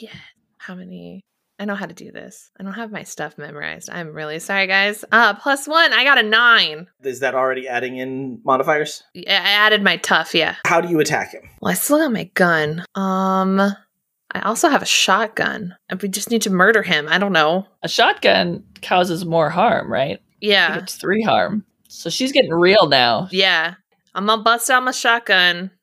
Yeah. 0.00 0.10
How 0.58 0.74
many? 0.74 1.24
I 1.60 1.66
know 1.66 1.74
how 1.74 1.84
to 1.84 1.92
do 1.92 2.10
this. 2.10 2.50
I 2.58 2.62
don't 2.62 2.72
have 2.72 2.90
my 2.90 3.02
stuff 3.02 3.36
memorized. 3.36 3.90
I'm 3.90 4.14
really 4.14 4.38
sorry, 4.38 4.66
guys. 4.66 5.04
Uh, 5.12 5.34
plus 5.34 5.68
one. 5.68 5.92
I 5.92 6.04
got 6.04 6.16
a 6.16 6.22
nine. 6.22 6.86
Is 7.04 7.20
that 7.20 7.34
already 7.34 7.68
adding 7.68 7.98
in 7.98 8.40
modifiers? 8.46 9.02
Yeah, 9.12 9.42
I 9.44 9.50
added 9.50 9.82
my 9.82 9.98
tough. 9.98 10.34
Yeah. 10.34 10.56
How 10.66 10.80
do 10.80 10.88
you 10.88 10.98
attack 11.00 11.32
him? 11.32 11.42
Well, 11.60 11.70
I 11.70 11.74
still 11.74 11.98
got 11.98 12.12
my 12.12 12.24
gun. 12.32 12.80
Um, 12.94 13.60
I 13.60 14.40
also 14.42 14.70
have 14.70 14.80
a 14.80 14.86
shotgun. 14.86 15.76
And 15.90 16.00
we 16.00 16.08
just 16.08 16.30
need 16.30 16.40
to 16.42 16.50
murder 16.50 16.82
him. 16.82 17.06
I 17.10 17.18
don't 17.18 17.34
know. 17.34 17.66
a 17.82 17.88
shotgun 17.88 18.64
causes 18.80 19.26
more 19.26 19.50
harm, 19.50 19.92
right? 19.92 20.18
Yeah. 20.40 20.78
It's 20.78 20.96
three 20.96 21.22
harm. 21.22 21.66
So 21.88 22.08
she's 22.08 22.32
getting 22.32 22.54
real 22.54 22.88
now. 22.88 23.28
Yeah. 23.30 23.74
I'm 24.14 24.24
gonna 24.24 24.42
bust 24.42 24.70
out 24.70 24.82
my 24.82 24.92
shotgun. 24.92 25.70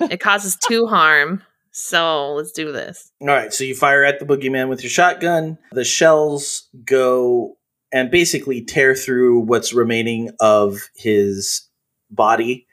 It 0.00 0.20
causes 0.20 0.56
two 0.56 0.86
harm. 0.86 1.42
So 1.80 2.32
let's 2.32 2.50
do 2.50 2.72
this. 2.72 3.12
All 3.20 3.28
right, 3.28 3.52
so 3.52 3.62
you 3.62 3.72
fire 3.72 4.02
at 4.02 4.18
the 4.18 4.26
boogeyman 4.26 4.68
with 4.68 4.82
your 4.82 4.90
shotgun. 4.90 5.58
The 5.70 5.84
shells 5.84 6.68
go 6.84 7.56
and 7.92 8.10
basically 8.10 8.62
tear 8.62 8.96
through 8.96 9.40
what's 9.40 9.72
remaining 9.72 10.30
of 10.40 10.80
his 10.96 11.68
body, 12.10 12.66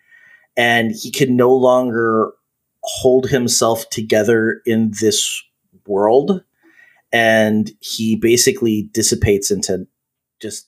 and 0.58 0.92
he 0.92 1.12
can 1.12 1.36
no 1.36 1.54
longer 1.54 2.32
hold 2.82 3.30
himself 3.30 3.88
together 3.92 4.62
in 4.66 4.92
this 5.00 5.40
world. 5.86 6.44
And 7.14 7.72
he 7.82 8.16
basically 8.16 8.90
dissipates 8.92 9.52
into 9.52 9.88
just 10.42 10.68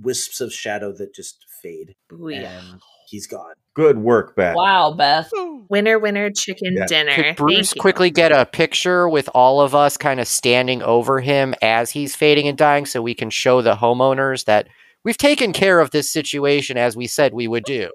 wisps 0.00 0.40
of 0.40 0.52
shadow 0.52 0.92
that 0.92 1.12
just 1.12 1.44
fade, 1.60 1.96
Booyah. 2.08 2.44
and 2.44 2.80
he's 3.08 3.26
gone. 3.26 3.54
Good 3.74 3.98
work, 3.98 4.36
Beth. 4.36 4.54
Wow, 4.54 4.92
Beth. 4.92 5.30
Winner, 5.68 5.98
winner, 5.98 6.30
chicken 6.30 6.74
Yeah. 6.76 6.86
dinner. 6.86 7.12
Could 7.14 7.36
Bruce 7.36 7.70
Thank 7.70 7.74
you. 7.76 7.80
quickly 7.80 8.10
get 8.10 8.30
a 8.32 8.46
picture 8.46 9.08
with 9.08 9.28
all 9.34 9.60
of 9.60 9.74
us 9.74 9.96
kind 9.96 10.20
of 10.20 10.28
standing 10.28 10.82
over 10.82 11.20
him 11.20 11.54
as 11.60 11.90
he's 11.90 12.14
fading 12.14 12.46
and 12.46 12.56
dying 12.56 12.86
so 12.86 13.02
we 13.02 13.14
can 13.14 13.30
show 13.30 13.62
the 13.62 13.74
homeowners 13.76 14.44
that 14.44 14.68
we've 15.04 15.18
taken 15.18 15.52
care 15.52 15.80
of 15.80 15.90
this 15.90 16.08
situation 16.08 16.76
as 16.76 16.96
we 16.96 17.06
said 17.06 17.34
we 17.34 17.48
would 17.48 17.64
do? 17.64 17.90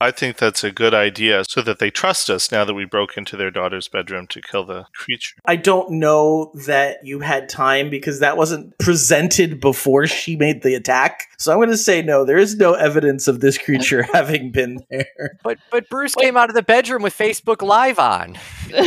I 0.00 0.12
think 0.12 0.36
that's 0.36 0.62
a 0.62 0.70
good 0.70 0.94
idea 0.94 1.42
so 1.48 1.60
that 1.62 1.80
they 1.80 1.90
trust 1.90 2.30
us 2.30 2.52
now 2.52 2.64
that 2.64 2.74
we 2.74 2.84
broke 2.84 3.16
into 3.16 3.36
their 3.36 3.50
daughter's 3.50 3.88
bedroom 3.88 4.28
to 4.28 4.40
kill 4.40 4.64
the 4.64 4.86
creature. 4.94 5.36
I 5.44 5.56
don't 5.56 5.90
know 5.92 6.52
that 6.66 7.04
you 7.04 7.18
had 7.20 7.48
time 7.48 7.90
because 7.90 8.20
that 8.20 8.36
wasn't 8.36 8.78
presented 8.78 9.60
before 9.60 10.06
she 10.06 10.36
made 10.36 10.62
the 10.62 10.74
attack. 10.76 11.24
So 11.36 11.52
I'm 11.52 11.58
going 11.58 11.70
to 11.70 11.76
say 11.76 12.00
no. 12.00 12.24
There 12.24 12.38
is 12.38 12.56
no 12.56 12.74
evidence 12.74 13.26
of 13.26 13.40
this 13.40 13.58
creature 13.58 14.02
having 14.12 14.52
been 14.52 14.80
there. 14.88 15.38
But 15.42 15.58
but 15.70 15.88
Bruce 15.88 16.14
came 16.14 16.36
out 16.36 16.48
of 16.48 16.54
the 16.54 16.62
bedroom 16.62 17.02
with 17.02 17.16
Facebook 17.16 17.60
Live 17.60 17.98
on. 17.98 18.36
All 18.74 18.86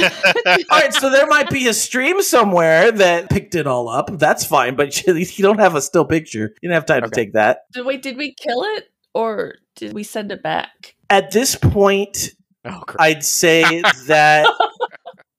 right, 0.72 0.94
so 0.94 1.10
there 1.10 1.28
might 1.28 1.50
be 1.50 1.68
a 1.68 1.74
stream 1.74 2.22
somewhere 2.22 2.90
that 2.92 3.30
picked 3.30 3.56
it 3.56 3.68
all 3.68 3.90
up. 3.90 4.10
That's 4.18 4.46
fine, 4.46 4.76
but 4.76 5.06
you 5.06 5.14
you 5.16 5.44
don't 5.44 5.60
have 5.60 5.76
a 5.76 5.82
still 5.82 6.06
picture. 6.06 6.54
You 6.62 6.70
don't 6.70 6.76
have 6.76 6.86
time 6.86 7.04
to 7.04 7.10
take 7.10 7.34
that. 7.34 7.64
Wait, 7.76 8.02
did 8.02 8.16
we 8.16 8.34
kill 8.34 8.64
it 8.76 8.92
or 9.14 9.56
did 9.76 9.94
we 9.94 10.04
send 10.04 10.32
it 10.32 10.44
back? 10.44 10.96
At 11.12 11.32
this 11.32 11.56
point, 11.56 12.32
Oh. 12.64 12.84
I'd 13.00 13.24
say 13.24 13.82
that 14.06 14.48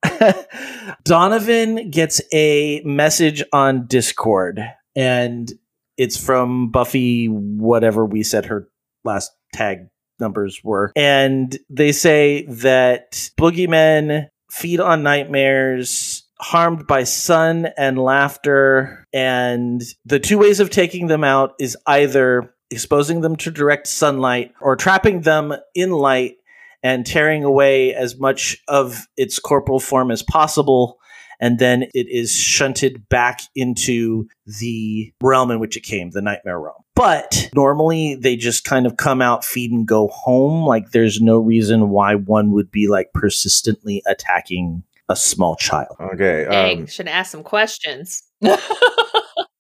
Donovan 1.05 1.91
gets 1.91 2.21
a 2.33 2.83
message 2.85 3.45
on 3.53 3.87
Discord, 3.87 4.61
and 4.97 5.51
it's 5.97 6.17
from 6.17 6.71
Buffy, 6.71 7.27
whatever 7.27 8.05
we 8.05 8.23
said 8.23 8.47
her 8.47 8.69
last 9.05 9.31
tag 9.53 9.89
numbers 10.19 10.61
were. 10.65 10.93
And 10.97 11.57
they 11.71 11.93
say 11.93 12.45
that 12.47 13.13
boogeymen 13.39 14.29
feed 14.51 14.81
on 14.81 15.03
nightmares, 15.03 16.25
harmed 16.41 16.87
by 16.87 17.05
sun 17.05 17.69
and 17.79 17.99
laughter. 17.99 19.07
And 19.13 19.81
the 20.05 20.19
two 20.19 20.39
ways 20.39 20.61
of 20.61 20.71
taking 20.71 21.07
them 21.07 21.23
out 21.25 21.55
is 21.61 21.77
either 21.87 22.52
exposing 22.73 23.21
them 23.21 23.37
to 23.37 23.51
direct 23.51 23.87
sunlight 23.87 24.53
or 24.61 24.75
trapping 24.77 25.21
them 25.21 25.55
in 25.75 25.91
light 25.91 26.37
and 26.83 27.07
tearing 27.07 27.45
away 27.45 27.95
as 27.95 28.19
much 28.19 28.59
of 28.67 29.07
its 29.17 29.39
corporal 29.39 29.79
form 29.79 30.11
as 30.11 30.23
possible. 30.23 30.99
And 31.41 31.59
then 31.59 31.83
it 31.95 32.07
is 32.09 32.35
shunted 32.35 33.09
back 33.09 33.41
into 33.55 34.27
the 34.61 35.13
realm 35.21 35.51
in 35.51 35.61
which 35.61 35.77
it 35.77 35.81
came, 35.83 36.11
the 36.11 36.23
nightmare 36.23 36.59
realm. 36.61 36.83
But 36.95 37.51
normally 37.55 38.15
they 38.15 38.37
just 38.37 38.65
kind 38.65 38.87
of 38.87 38.97
come 38.97 39.21
out, 39.23 39.45
feed, 39.45 39.73
and 39.73 39.87
go 39.87 40.09
home. 40.09 40.67
Like 40.67 40.91
there's 40.93 41.21
no 41.21 41.39
reason 41.39 41.91
why 41.91 42.15
one 42.15 42.53
would 42.53 42.71
be 42.71 42.89
like 42.89 43.13
persistently 43.13 44.03
attacking 44.07 44.85
a 45.09 45.17
small 45.17 45.57
child. 45.57 45.97
Okay. 46.01 46.47
Dang, 46.49 46.81
Um, 46.81 46.87
should 46.87 47.09
ask 47.09 47.33
some 47.33 47.43
questions. 47.43 48.23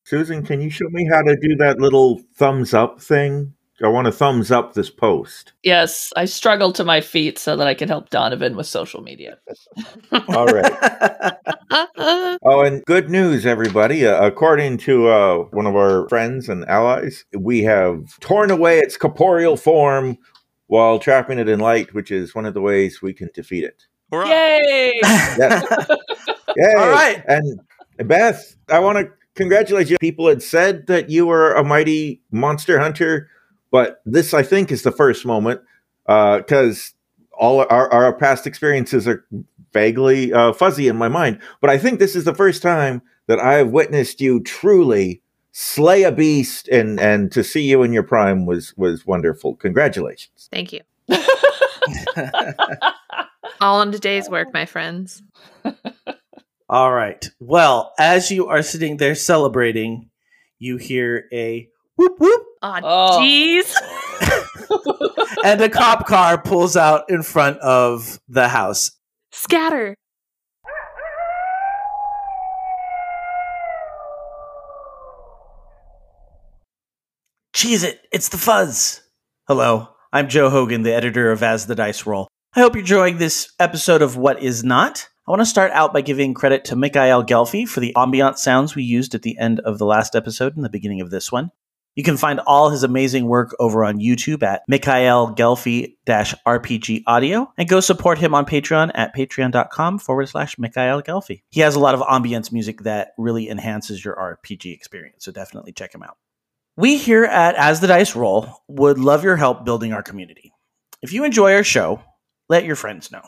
Susan, 0.04 0.44
can 0.44 0.60
you 0.60 0.70
show 0.70 0.88
me 0.90 1.08
how 1.08 1.22
to 1.22 1.36
do 1.36 1.56
that 1.56 1.78
little 1.78 2.20
thumbs 2.34 2.74
up 2.74 3.00
thing? 3.00 3.54
I 3.82 3.88
want 3.88 4.06
to 4.06 4.12
thumbs 4.12 4.52
up 4.52 4.74
this 4.74 4.90
post. 4.90 5.54
Yes, 5.64 6.12
I 6.16 6.26
struggled 6.26 6.76
to 6.76 6.84
my 6.84 7.00
feet 7.00 7.36
so 7.38 7.56
that 7.56 7.66
I 7.66 7.74
could 7.74 7.88
help 7.88 8.10
Donovan 8.10 8.54
with 8.54 8.66
social 8.66 9.02
media. 9.02 9.38
All 10.28 10.46
right. 10.46 11.32
Oh, 12.44 12.60
and 12.62 12.84
good 12.84 13.08
news, 13.08 13.46
everybody. 13.46 14.06
Uh, 14.06 14.26
according 14.26 14.76
to 14.78 15.08
uh, 15.08 15.36
one 15.52 15.66
of 15.66 15.74
our 15.74 16.08
friends 16.08 16.48
and 16.48 16.68
allies, 16.68 17.24
we 17.38 17.62
have 17.62 18.18
torn 18.20 18.50
away 18.50 18.78
its 18.78 18.96
corporeal 18.96 19.56
form 19.56 20.18
while 20.66 20.98
trapping 20.98 21.38
it 21.38 21.48
in 21.48 21.60
light, 21.60 21.94
which 21.94 22.10
is 22.10 22.34
one 22.34 22.44
of 22.44 22.52
the 22.52 22.60
ways 22.60 23.00
we 23.00 23.14
can 23.14 23.30
defeat 23.32 23.64
it. 23.64 23.86
Hurrah. 24.10 24.26
Yay! 24.28 25.00
Yes. 25.02 25.64
Yay. 26.56 26.74
All 26.76 26.90
right. 26.90 27.22
And 27.26 27.60
Beth, 28.06 28.56
I 28.68 28.80
want 28.80 28.98
to 28.98 29.08
congratulate 29.34 29.90
you. 29.90 29.98
People 29.98 30.28
had 30.28 30.42
said 30.42 30.86
that 30.86 31.10
you 31.10 31.26
were 31.26 31.52
a 31.54 31.64
mighty 31.64 32.20
monster 32.30 32.78
hunter, 32.78 33.28
but 33.70 34.02
this, 34.04 34.34
I 34.34 34.42
think, 34.42 34.70
is 34.70 34.82
the 34.82 34.92
first 34.92 35.24
moment 35.24 35.60
because 36.06 36.94
all 37.38 37.60
our, 37.60 37.92
our 37.92 38.12
past 38.12 38.46
experiences 38.46 39.08
are 39.08 39.24
vaguely 39.72 40.32
uh, 40.32 40.52
fuzzy 40.52 40.88
in 40.88 40.96
my 40.96 41.08
mind. 41.08 41.40
But 41.60 41.70
I 41.70 41.78
think 41.78 41.98
this 41.98 42.14
is 42.14 42.24
the 42.24 42.34
first 42.34 42.62
time 42.62 43.02
that 43.26 43.38
I 43.38 43.54
have 43.54 43.70
witnessed 43.70 44.20
you 44.20 44.42
truly 44.42 45.22
slay 45.52 46.02
a 46.02 46.12
beast, 46.12 46.68
and 46.68 46.98
and 47.00 47.30
to 47.32 47.44
see 47.44 47.62
you 47.62 47.82
in 47.82 47.92
your 47.92 48.02
prime 48.02 48.46
was 48.46 48.74
was 48.76 49.06
wonderful. 49.06 49.56
Congratulations. 49.56 50.48
Thank 50.50 50.72
you. 50.72 50.80
All 53.60 53.80
in 53.82 53.92
today's 53.92 54.28
work, 54.28 54.52
my 54.52 54.66
friends. 54.66 55.22
All 56.72 56.90
right. 56.90 57.28
Well, 57.38 57.92
as 57.98 58.30
you 58.30 58.46
are 58.48 58.62
sitting 58.62 58.96
there 58.96 59.14
celebrating, 59.14 60.08
you 60.58 60.78
hear 60.78 61.28
a 61.30 61.68
whoop 61.96 62.18
whoop, 62.18 62.42
Aw, 62.62 62.80
Oh. 62.82 63.18
jeez. 63.20 63.74
and 65.44 65.60
a 65.60 65.68
cop 65.68 66.06
car 66.06 66.40
pulls 66.40 66.74
out 66.74 67.10
in 67.10 67.22
front 67.22 67.58
of 67.58 68.18
the 68.26 68.48
house. 68.48 68.92
Scatter. 69.32 69.96
Cheese 77.54 77.82
it, 77.82 78.00
it's 78.12 78.28
the 78.28 78.38
fuzz. 78.38 79.02
Hello, 79.46 79.88
I'm 80.12 80.28
Joe 80.28 80.48
Hogan, 80.50 80.82
the 80.82 80.94
editor 80.94 81.30
of 81.30 81.42
As 81.42 81.66
the 81.66 81.74
Dice 81.74 82.06
Roll. 82.06 82.28
I 82.54 82.60
hope 82.60 82.74
you're 82.74 82.80
enjoying 82.80 83.18
this 83.18 83.52
episode 83.58 84.02
of 84.02 84.16
What 84.16 84.42
Is 84.42 84.64
Not. 84.64 85.08
I 85.24 85.30
want 85.30 85.40
to 85.40 85.46
start 85.46 85.70
out 85.70 85.92
by 85.92 86.00
giving 86.00 86.34
credit 86.34 86.64
to 86.64 86.76
Mikhail 86.76 87.22
Ghelfi 87.22 87.68
for 87.68 87.78
the 87.78 87.94
ambient 87.96 88.40
sounds 88.40 88.74
we 88.74 88.82
used 88.82 89.14
at 89.14 89.22
the 89.22 89.38
end 89.38 89.60
of 89.60 89.78
the 89.78 89.86
last 89.86 90.16
episode 90.16 90.56
and 90.56 90.64
the 90.64 90.68
beginning 90.68 91.00
of 91.00 91.10
this 91.10 91.30
one. 91.30 91.52
You 91.94 92.02
can 92.02 92.16
find 92.16 92.40
all 92.40 92.70
his 92.70 92.82
amazing 92.82 93.26
work 93.26 93.54
over 93.60 93.84
on 93.84 94.00
YouTube 94.00 94.42
at 94.42 94.62
Mikhail 94.66 95.32
Ghelfi 95.32 95.94
RPG 96.08 97.04
Audio 97.06 97.52
and 97.56 97.68
go 97.68 97.78
support 97.78 98.18
him 98.18 98.34
on 98.34 98.46
Patreon 98.46 98.90
at 98.96 99.14
patreon.com 99.14 100.00
forward 100.00 100.28
slash 100.28 100.58
Mikhail 100.58 101.00
Ghelfi. 101.02 101.42
He 101.50 101.60
has 101.60 101.76
a 101.76 101.80
lot 101.80 101.94
of 101.94 102.00
ambience 102.00 102.50
music 102.50 102.80
that 102.80 103.12
really 103.16 103.48
enhances 103.48 104.04
your 104.04 104.16
RPG 104.16 104.74
experience, 104.74 105.24
so 105.24 105.30
definitely 105.30 105.70
check 105.70 105.94
him 105.94 106.02
out. 106.02 106.16
We 106.76 106.96
here 106.96 107.24
at 107.26 107.54
As 107.54 107.78
the 107.78 107.86
Dice 107.86 108.16
Roll 108.16 108.48
would 108.66 108.98
love 108.98 109.22
your 109.22 109.36
help 109.36 109.64
building 109.64 109.92
our 109.92 110.02
community. 110.02 110.52
If 111.00 111.12
you 111.12 111.22
enjoy 111.22 111.54
our 111.54 111.62
show, 111.62 112.02
let 112.48 112.64
your 112.64 112.76
friends 112.76 113.12
know. 113.12 113.22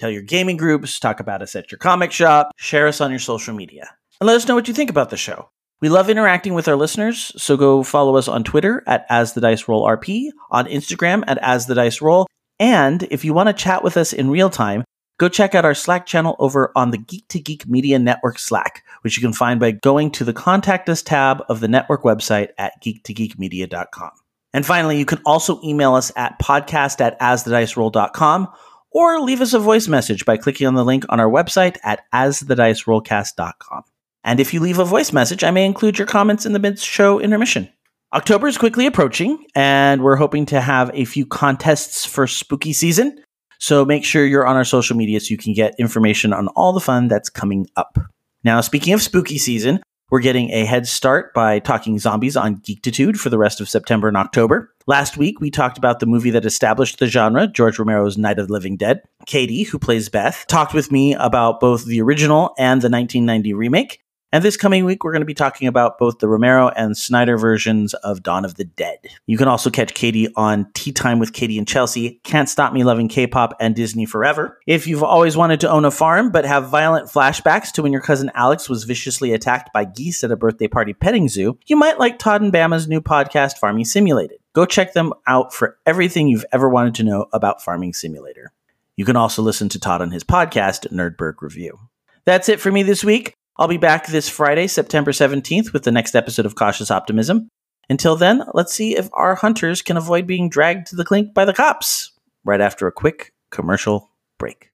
Tell 0.00 0.10
your 0.10 0.22
gaming 0.22 0.56
groups, 0.56 0.98
talk 0.98 1.20
about 1.20 1.42
us 1.42 1.54
at 1.54 1.70
your 1.70 1.78
comic 1.78 2.10
shop, 2.10 2.52
share 2.56 2.88
us 2.88 3.02
on 3.02 3.10
your 3.10 3.18
social 3.18 3.54
media, 3.54 3.90
and 4.18 4.26
let 4.26 4.36
us 4.36 4.48
know 4.48 4.54
what 4.54 4.66
you 4.66 4.72
think 4.72 4.88
about 4.88 5.10
the 5.10 5.18
show. 5.18 5.50
We 5.82 5.90
love 5.90 6.08
interacting 6.08 6.54
with 6.54 6.68
our 6.68 6.76
listeners, 6.76 7.32
so 7.36 7.58
go 7.58 7.82
follow 7.82 8.16
us 8.16 8.26
on 8.26 8.42
Twitter 8.42 8.82
at 8.86 9.04
As 9.10 9.34
the 9.34 9.42
Dice 9.42 9.68
Roll 9.68 9.86
RP, 9.86 10.30
on 10.50 10.64
Instagram 10.64 11.22
at 11.26 11.36
As 11.42 11.66
the 11.66 11.74
Dice 11.74 12.00
Roll, 12.00 12.26
and 12.58 13.02
if 13.10 13.26
you 13.26 13.34
want 13.34 13.50
to 13.50 13.52
chat 13.52 13.84
with 13.84 13.98
us 13.98 14.14
in 14.14 14.30
real 14.30 14.48
time, 14.48 14.84
go 15.18 15.28
check 15.28 15.54
out 15.54 15.66
our 15.66 15.74
Slack 15.74 16.06
channel 16.06 16.34
over 16.38 16.72
on 16.74 16.92
the 16.92 16.98
Geek 16.98 17.28
to 17.28 17.38
Geek 17.38 17.68
Media 17.68 17.98
Network 17.98 18.38
Slack, 18.38 18.82
which 19.02 19.18
you 19.18 19.20
can 19.20 19.34
find 19.34 19.60
by 19.60 19.70
going 19.70 20.10
to 20.12 20.24
the 20.24 20.32
Contact 20.32 20.88
Us 20.88 21.02
tab 21.02 21.44
of 21.50 21.60
the 21.60 21.68
network 21.68 22.04
website 22.04 22.48
at 22.56 22.72
geektogeekmedia.com. 22.82 24.12
And 24.54 24.64
finally, 24.64 24.98
you 24.98 25.04
can 25.04 25.20
also 25.26 25.60
email 25.62 25.94
us 25.94 26.10
at 26.16 26.40
podcast 26.40 27.02
at 27.02 27.20
asthediceroll.com 27.20 28.48
or 28.92 29.20
leave 29.20 29.40
us 29.40 29.54
a 29.54 29.58
voice 29.58 29.88
message 29.88 30.24
by 30.24 30.36
clicking 30.36 30.66
on 30.66 30.74
the 30.74 30.84
link 30.84 31.04
on 31.08 31.20
our 31.20 31.30
website 31.30 31.76
at 31.82 32.04
asthedicerollcast.com. 32.12 33.82
And 34.24 34.40
if 34.40 34.52
you 34.52 34.60
leave 34.60 34.78
a 34.78 34.84
voice 34.84 35.12
message, 35.12 35.44
I 35.44 35.50
may 35.50 35.64
include 35.64 35.98
your 35.98 36.06
comments 36.06 36.44
in 36.44 36.52
the 36.52 36.58
mid 36.58 36.78
show 36.78 37.18
intermission. 37.18 37.68
October 38.12 38.48
is 38.48 38.58
quickly 38.58 38.86
approaching, 38.86 39.44
and 39.54 40.02
we're 40.02 40.16
hoping 40.16 40.44
to 40.46 40.60
have 40.60 40.90
a 40.94 41.04
few 41.04 41.24
contests 41.24 42.04
for 42.04 42.26
spooky 42.26 42.72
season. 42.72 43.22
So 43.60 43.84
make 43.84 44.04
sure 44.04 44.26
you're 44.26 44.46
on 44.46 44.56
our 44.56 44.64
social 44.64 44.96
media 44.96 45.20
so 45.20 45.28
you 45.30 45.38
can 45.38 45.52
get 45.52 45.74
information 45.78 46.32
on 46.32 46.48
all 46.48 46.72
the 46.72 46.80
fun 46.80 47.08
that's 47.08 47.28
coming 47.28 47.66
up. 47.76 47.98
Now, 48.42 48.62
speaking 48.62 48.94
of 48.94 49.02
spooky 49.02 49.38
season, 49.38 49.80
we're 50.10 50.20
getting 50.20 50.50
a 50.50 50.64
head 50.64 50.88
start 50.88 51.32
by 51.34 51.60
talking 51.60 51.98
zombies 51.98 52.36
on 52.36 52.56
Geektitude 52.56 53.16
for 53.16 53.30
the 53.30 53.38
rest 53.38 53.60
of 53.60 53.68
September 53.68 54.08
and 54.08 54.16
October. 54.16 54.74
Last 54.90 55.16
week, 55.16 55.40
we 55.40 55.52
talked 55.52 55.78
about 55.78 56.00
the 56.00 56.06
movie 56.06 56.30
that 56.30 56.44
established 56.44 56.98
the 56.98 57.06
genre, 57.06 57.46
George 57.46 57.78
Romero's 57.78 58.18
Night 58.18 58.40
of 58.40 58.48
the 58.48 58.52
Living 58.52 58.76
Dead. 58.76 59.02
Katie, 59.24 59.62
who 59.62 59.78
plays 59.78 60.08
Beth, 60.08 60.44
talked 60.48 60.74
with 60.74 60.90
me 60.90 61.14
about 61.14 61.60
both 61.60 61.84
the 61.84 62.02
original 62.02 62.52
and 62.58 62.82
the 62.82 62.90
1990 62.90 63.52
remake. 63.52 64.00
And 64.32 64.44
this 64.44 64.56
coming 64.56 64.84
week, 64.84 65.02
we're 65.02 65.10
going 65.10 65.22
to 65.22 65.26
be 65.26 65.34
talking 65.34 65.66
about 65.66 65.98
both 65.98 66.20
the 66.20 66.28
Romero 66.28 66.68
and 66.68 66.96
Snyder 66.96 67.36
versions 67.36 67.94
of 67.94 68.22
Dawn 68.22 68.44
of 68.44 68.54
the 68.54 68.64
Dead. 68.64 68.98
You 69.26 69.36
can 69.36 69.48
also 69.48 69.70
catch 69.70 69.92
Katie 69.92 70.32
on 70.36 70.70
Tea 70.72 70.92
Time 70.92 71.18
with 71.18 71.32
Katie 71.32 71.58
and 71.58 71.66
Chelsea, 71.66 72.20
Can't 72.22 72.48
Stop 72.48 72.72
Me 72.72 72.84
Loving 72.84 73.08
K-Pop, 73.08 73.56
and 73.58 73.74
Disney 73.74 74.06
Forever. 74.06 74.60
If 74.68 74.86
you've 74.86 75.02
always 75.02 75.36
wanted 75.36 75.58
to 75.60 75.70
own 75.70 75.84
a 75.84 75.90
farm 75.90 76.30
but 76.30 76.44
have 76.44 76.68
violent 76.68 77.08
flashbacks 77.08 77.72
to 77.72 77.82
when 77.82 77.90
your 77.90 78.02
cousin 78.02 78.30
Alex 78.34 78.68
was 78.68 78.84
viciously 78.84 79.32
attacked 79.32 79.72
by 79.72 79.84
geese 79.84 80.22
at 80.22 80.30
a 80.30 80.36
birthday 80.36 80.68
party 80.68 80.94
petting 80.94 81.28
zoo, 81.28 81.58
you 81.66 81.74
might 81.74 81.98
like 81.98 82.20
Todd 82.20 82.40
and 82.40 82.52
Bama's 82.52 82.86
new 82.86 83.00
podcast, 83.00 83.58
Farming 83.58 83.84
Simulated. 83.84 84.38
Go 84.52 84.64
check 84.64 84.92
them 84.92 85.12
out 85.26 85.52
for 85.52 85.76
everything 85.86 86.28
you've 86.28 86.46
ever 86.52 86.68
wanted 86.68 86.94
to 86.94 87.02
know 87.02 87.26
about 87.32 87.64
Farming 87.64 87.94
Simulator. 87.94 88.52
You 88.94 89.04
can 89.04 89.16
also 89.16 89.42
listen 89.42 89.68
to 89.70 89.80
Todd 89.80 90.02
on 90.02 90.12
his 90.12 90.22
podcast, 90.22 90.88
Nerdberg 90.92 91.42
Review. 91.42 91.80
That's 92.26 92.48
it 92.48 92.60
for 92.60 92.70
me 92.70 92.84
this 92.84 93.02
week. 93.02 93.34
I'll 93.56 93.68
be 93.68 93.76
back 93.76 94.06
this 94.06 94.28
Friday, 94.28 94.68
September 94.68 95.10
17th, 95.10 95.72
with 95.72 95.82
the 95.82 95.90
next 95.90 96.14
episode 96.14 96.46
of 96.46 96.54
Cautious 96.54 96.90
Optimism. 96.90 97.48
Until 97.90 98.16
then, 98.16 98.44
let's 98.54 98.72
see 98.72 98.96
if 98.96 99.08
our 99.12 99.34
hunters 99.34 99.82
can 99.82 99.96
avoid 99.96 100.26
being 100.26 100.48
dragged 100.48 100.86
to 100.88 100.96
the 100.96 101.04
clink 101.04 101.34
by 101.34 101.44
the 101.44 101.52
cops 101.52 102.12
right 102.44 102.60
after 102.60 102.86
a 102.86 102.92
quick 102.92 103.32
commercial 103.50 104.10
break. 104.38 104.70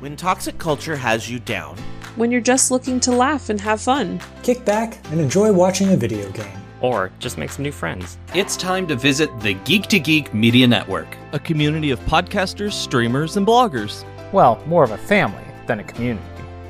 When 0.00 0.16
toxic 0.16 0.58
culture 0.58 0.96
has 0.96 1.30
you 1.30 1.38
down, 1.38 1.76
when 2.16 2.30
you're 2.30 2.42
just 2.42 2.70
looking 2.70 3.00
to 3.00 3.12
laugh 3.12 3.48
and 3.48 3.60
have 3.60 3.80
fun, 3.80 4.20
kick 4.42 4.64
back 4.64 4.98
and 5.10 5.18
enjoy 5.18 5.50
watching 5.50 5.92
a 5.92 5.96
video 5.96 6.30
game, 6.32 6.58
or 6.82 7.10
just 7.18 7.38
make 7.38 7.50
some 7.50 7.62
new 7.62 7.72
friends. 7.72 8.18
It's 8.34 8.56
time 8.56 8.86
to 8.88 8.96
visit 8.96 9.30
the 9.40 9.54
Geek 9.54 9.86
to 9.86 9.98
Geek 9.98 10.34
Media 10.34 10.68
Network, 10.68 11.16
a 11.32 11.38
community 11.38 11.90
of 11.90 12.00
podcasters, 12.00 12.74
streamers, 12.74 13.38
and 13.38 13.46
bloggers. 13.46 14.04
Well, 14.30 14.62
more 14.66 14.84
of 14.84 14.90
a 14.90 14.98
family 14.98 15.44
than 15.66 15.80
a 15.80 15.84
community 15.84 16.31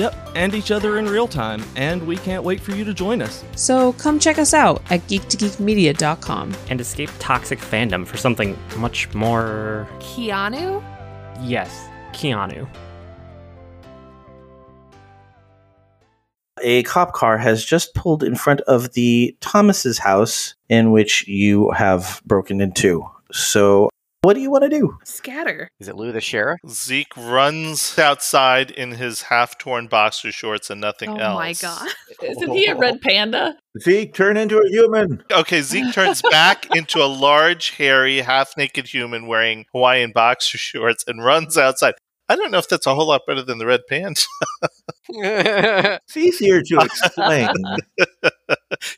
Yep, 0.00 0.30
and 0.34 0.54
each 0.54 0.70
other 0.70 0.96
in 0.96 1.04
real 1.04 1.28
time, 1.28 1.62
and 1.76 2.06
we 2.06 2.16
can't 2.16 2.42
wait 2.42 2.58
for 2.58 2.70
you 2.74 2.84
to 2.84 2.94
join 2.94 3.20
us. 3.20 3.44
So 3.54 3.92
come 3.92 4.18
check 4.18 4.38
us 4.38 4.54
out 4.54 4.80
at 4.90 5.00
geektogeekmedia.com. 5.08 6.54
And 6.70 6.80
escape 6.80 7.10
toxic 7.18 7.58
fandom 7.58 8.06
for 8.06 8.16
something 8.16 8.56
much 8.78 9.12
more. 9.12 9.86
Keanu? 9.98 10.82
Yes, 11.42 11.86
Keanu. 12.12 12.66
A 16.62 16.82
cop 16.84 17.12
car 17.12 17.36
has 17.36 17.62
just 17.62 17.94
pulled 17.94 18.24
in 18.24 18.36
front 18.36 18.62
of 18.62 18.94
the 18.94 19.36
Thomas's 19.40 19.98
house 19.98 20.54
in 20.70 20.92
which 20.92 21.28
you 21.28 21.72
have 21.72 22.22
broken 22.24 22.62
into. 22.62 23.06
So 23.32 23.89
what 24.22 24.34
do 24.34 24.40
you 24.40 24.50
want 24.50 24.64
to 24.64 24.68
do? 24.68 24.98
Scatter. 25.04 25.70
Is 25.80 25.88
it 25.88 25.96
Lou 25.96 26.12
the 26.12 26.20
sheriff? 26.20 26.60
Zeke 26.68 27.16
runs 27.16 27.98
outside 27.98 28.70
in 28.70 28.92
his 28.92 29.22
half 29.22 29.56
torn 29.56 29.86
boxer 29.86 30.30
shorts 30.30 30.68
and 30.68 30.80
nothing 30.80 31.10
oh 31.10 31.16
else. 31.16 31.32
Oh 31.32 31.38
my 31.38 31.52
god. 31.54 31.88
Isn't 32.22 32.52
he 32.52 32.66
a 32.66 32.76
red 32.76 33.00
panda? 33.00 33.56
Zeke, 33.80 34.12
turn 34.12 34.36
into 34.36 34.58
a 34.58 34.68
human. 34.68 35.22
Okay, 35.32 35.62
Zeke 35.62 35.92
turns 35.94 36.20
back 36.30 36.66
into 36.76 37.02
a 37.02 37.06
large, 37.06 37.70
hairy, 37.70 38.18
half 38.18 38.56
naked 38.56 38.86
human 38.86 39.26
wearing 39.26 39.64
Hawaiian 39.72 40.12
boxer 40.12 40.58
shorts 40.58 41.04
and 41.06 41.24
runs 41.24 41.56
outside. 41.56 41.94
I 42.28 42.36
don't 42.36 42.52
know 42.52 42.58
if 42.58 42.68
that's 42.68 42.86
a 42.86 42.94
whole 42.94 43.08
lot 43.08 43.22
better 43.26 43.42
than 43.42 43.58
the 43.58 43.66
red 43.66 43.80
pants. 43.88 44.28
it's 45.08 46.16
easier 46.16 46.62
to 46.62 46.76
explain. 46.80 47.48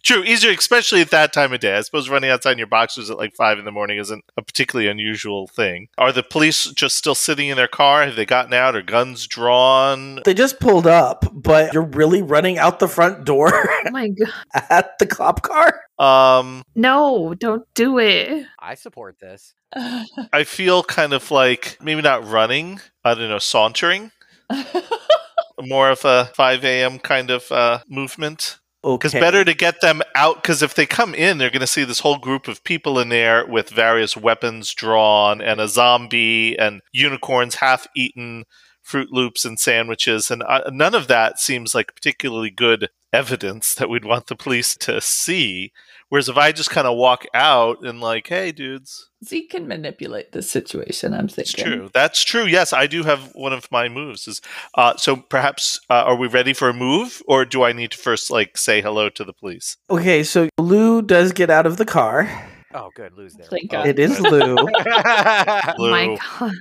True, 0.03 0.23
easier, 0.23 0.51
especially 0.53 1.01
at 1.01 1.11
that 1.11 1.33
time 1.33 1.53
of 1.53 1.61
day. 1.61 1.77
I 1.77 1.81
suppose 1.81 2.09
running 2.09 2.31
outside 2.31 2.53
in 2.53 2.59
your 2.59 2.67
boxers 2.67 3.11
at 3.11 3.19
like 3.19 3.35
five 3.35 3.59
in 3.59 3.65
the 3.65 3.73
morning 3.73 3.99
isn't 3.99 4.25
a 4.37 4.43
particularly 4.43 4.89
unusual 4.89 5.47
thing. 5.49 5.89
Are 5.99 6.13
the 6.13 6.23
police 6.23 6.67
just 6.67 6.97
still 6.97 7.15
sitting 7.15 7.49
in 7.49 7.57
their 7.57 7.69
car? 7.69 8.05
Have 8.05 8.17
they 8.17 8.27
gotten 8.27 8.55
out? 8.55 8.77
Are 8.77 8.83
guns 8.83 9.27
drawn? 9.27 10.21
They 10.25 10.35
just 10.35 10.61
pulled 10.61 10.87
up, 10.87 11.25
but 11.33 11.73
you're 11.73 11.83
really 11.83 12.23
running 12.23 12.59
out 12.59 12.79
the 12.79 12.89
front 12.89 13.25
door. 13.25 13.53
Oh 13.85 13.91
my 13.91 14.09
god! 14.09 14.31
At 14.71 14.99
the 15.01 15.07
cop 15.07 15.43
car. 15.43 15.83
Um, 15.99 16.63
no, 16.75 17.35
don't 17.35 17.67
do 17.75 17.99
it. 17.99 18.47
I 18.59 18.75
support 18.77 19.19
this. 19.19 19.55
I 20.33 20.45
feel 20.45 20.83
kind 20.85 21.13
of 21.13 21.31
like 21.31 21.79
maybe 21.81 22.01
not 22.01 22.25
running. 22.27 22.81
I 23.05 23.15
don't 23.15 23.29
know, 23.29 23.39
sauntering. 23.39 24.13
More 25.61 25.91
of 25.91 26.05
a 26.05 26.31
5 26.35 26.65
a.m. 26.65 26.99
kind 26.99 27.31
of 27.31 27.51
uh, 27.51 27.81
movement. 27.89 28.59
Because 28.83 29.15
Okay. 29.15 29.21
better 29.21 29.45
to 29.45 29.55
get 29.55 29.81
them 29.81 30.03
out. 30.15 30.43
Because 30.43 30.63
if 30.63 30.75
they 30.75 30.87
come 30.87 31.15
in, 31.15 31.39
they're 31.39 31.51
going 31.51 31.61
to 31.61 31.67
see 31.67 31.85
this 31.85 32.01
whole 32.01 32.19
group 32.19 32.49
of 32.49 32.65
people 32.65 32.99
in 32.99 33.09
there 33.09 33.47
with 33.47 33.71
various 33.71 34.17
weapons 34.17 34.75
drawn, 34.75 35.41
and 35.41 35.61
a 35.61 35.69
zombie, 35.69 36.59
and 36.59 36.81
unicorns 36.93 37.57
half 37.57 37.87
eaten, 37.95 38.45
Froot 38.85 39.09
Loops 39.11 39.45
and 39.45 39.61
sandwiches, 39.61 40.31
and 40.31 40.43
uh, 40.43 40.63
none 40.73 40.95
of 40.95 41.07
that 41.07 41.39
seems 41.39 41.75
like 41.75 41.95
particularly 41.95 42.51
good 42.51 42.89
evidence 43.13 43.75
that 43.75 43.89
we'd 43.89 44.05
want 44.05 44.27
the 44.27 44.35
police 44.35 44.77
to 44.79 45.01
see. 45.01 45.73
Whereas 46.13 46.29
if 46.29 46.37
I 46.37 46.53
just 46.53 46.69
kind 46.69 46.87
of 46.87 46.99
walk 46.99 47.25
out 47.33 47.87
and 47.87 48.03
like, 48.03 48.27
hey, 48.27 48.53
dudes, 48.53 49.09
Zeke 49.25 49.49
can 49.49 49.67
manipulate 49.67 50.33
the 50.33 50.43
situation. 50.43 51.15
I'm 51.15 51.27
thinking. 51.27 51.41
it's 51.41 51.53
thinking. 51.55 51.79
true. 51.79 51.91
That's 51.95 52.23
true. 52.23 52.45
Yes, 52.45 52.75
I 52.75 52.87
do 52.87 53.03
have 53.03 53.31
one 53.35 53.55
of 53.55 53.67
my 53.73 53.89
moves. 53.89 54.29
Is 54.29 54.43
uh, 54.75 54.95
so 54.99 55.17
perhaps 55.17 55.81
uh, 55.89 56.03
are 56.05 56.17
we 56.17 56.29
ready 56.29 56.53
for 56.53 56.69
a 56.69 56.75
move, 56.75 57.23
or 57.27 57.47
do 57.47 57.63
I 57.63 57.73
need 57.73 57.93
to 57.93 57.97
first 57.97 58.31
like 58.31 58.59
say 58.59 58.83
hello 58.83 59.09
to 59.09 59.25
the 59.25 59.33
police? 59.33 59.79
Okay, 59.89 60.23
so 60.23 60.51
Lou 60.59 61.01
does 61.01 61.33
get 61.33 61.49
out 61.49 61.65
of 61.65 61.79
the 61.79 61.87
car. 61.87 62.29
Oh, 62.75 62.91
good. 62.95 63.15
Lou's 63.17 63.33
there. 63.33 63.47
Thank 63.47 63.73
Oh, 63.73 63.79
God. 63.79 63.87
It 63.87 63.99
is 63.99 64.21
Lou. 64.21 64.57
Oh 65.79 65.91
my 65.91 66.19
god. 66.39 66.53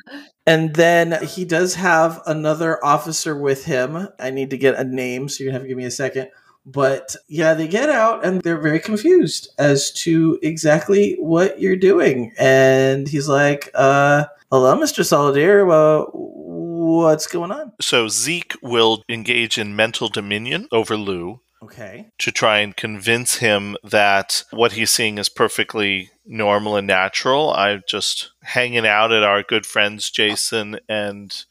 and 0.48 0.74
then 0.76 1.22
he 1.26 1.44
does 1.44 1.76
have 1.76 2.22
another 2.26 2.84
officer 2.86 3.38
with 3.38 3.66
him. 3.66 4.08
I 4.18 4.30
need 4.30 4.52
to 4.52 4.58
get 4.58 4.76
a 4.76 4.86
name, 4.86 5.28
so 5.28 5.44
you're 5.44 5.52
going 5.52 5.56
to 5.56 5.60
have 5.60 5.64
to 5.64 5.68
give 5.68 5.78
me 5.78 5.84
a 5.84 5.92
second. 5.92 6.30
But 6.65 7.15
yeah, 7.28 7.54
they 7.54 7.67
get 7.67 7.89
out 7.89 8.24
and 8.24 8.41
they're 8.41 8.60
very 8.62 8.80
confused 8.80 9.50
as 9.58 9.91
to 10.04 10.38
exactly 10.43 11.15
what 11.19 11.60
you're 11.60 11.76
doing. 11.76 12.34
And 12.38 13.08
he's 13.08 13.28
like, 13.28 13.69
uh, 13.74 14.26
hello, 14.52 14.76
Mr. 14.76 15.04
Solidaire. 15.04 15.65
Uh, 15.71 16.06
what's 16.12 17.28
going 17.28 17.52
on? 17.52 17.71
So 17.82 18.08
Zeke 18.08 18.54
will 18.62 19.04
engage 19.10 19.58
in 19.58 19.76
mental 19.76 20.08
dominion 20.08 20.67
over 20.71 20.95
Lou 20.97 21.39
Okay. 21.63 22.08
to 22.19 22.32
try 22.32 22.60
and 22.60 22.76
convince 22.76 23.36
him 23.36 23.76
that 23.84 24.43
what 24.52 24.74
he's 24.74 24.89
seeing 24.91 25.17
is 25.17 25.30
perfectly 25.30 26.10
normal 26.26 26.76
and 26.76 26.88
natural. 26.88 27.54
I'm 27.54 27.84
just 27.88 28.32
hanging 28.43 28.86
out 28.86 29.12
at 29.12 29.24
our 29.24 29.43
good 29.43 29.65
friends 29.65 30.10
Jason 30.10 30.80
and 30.89 31.43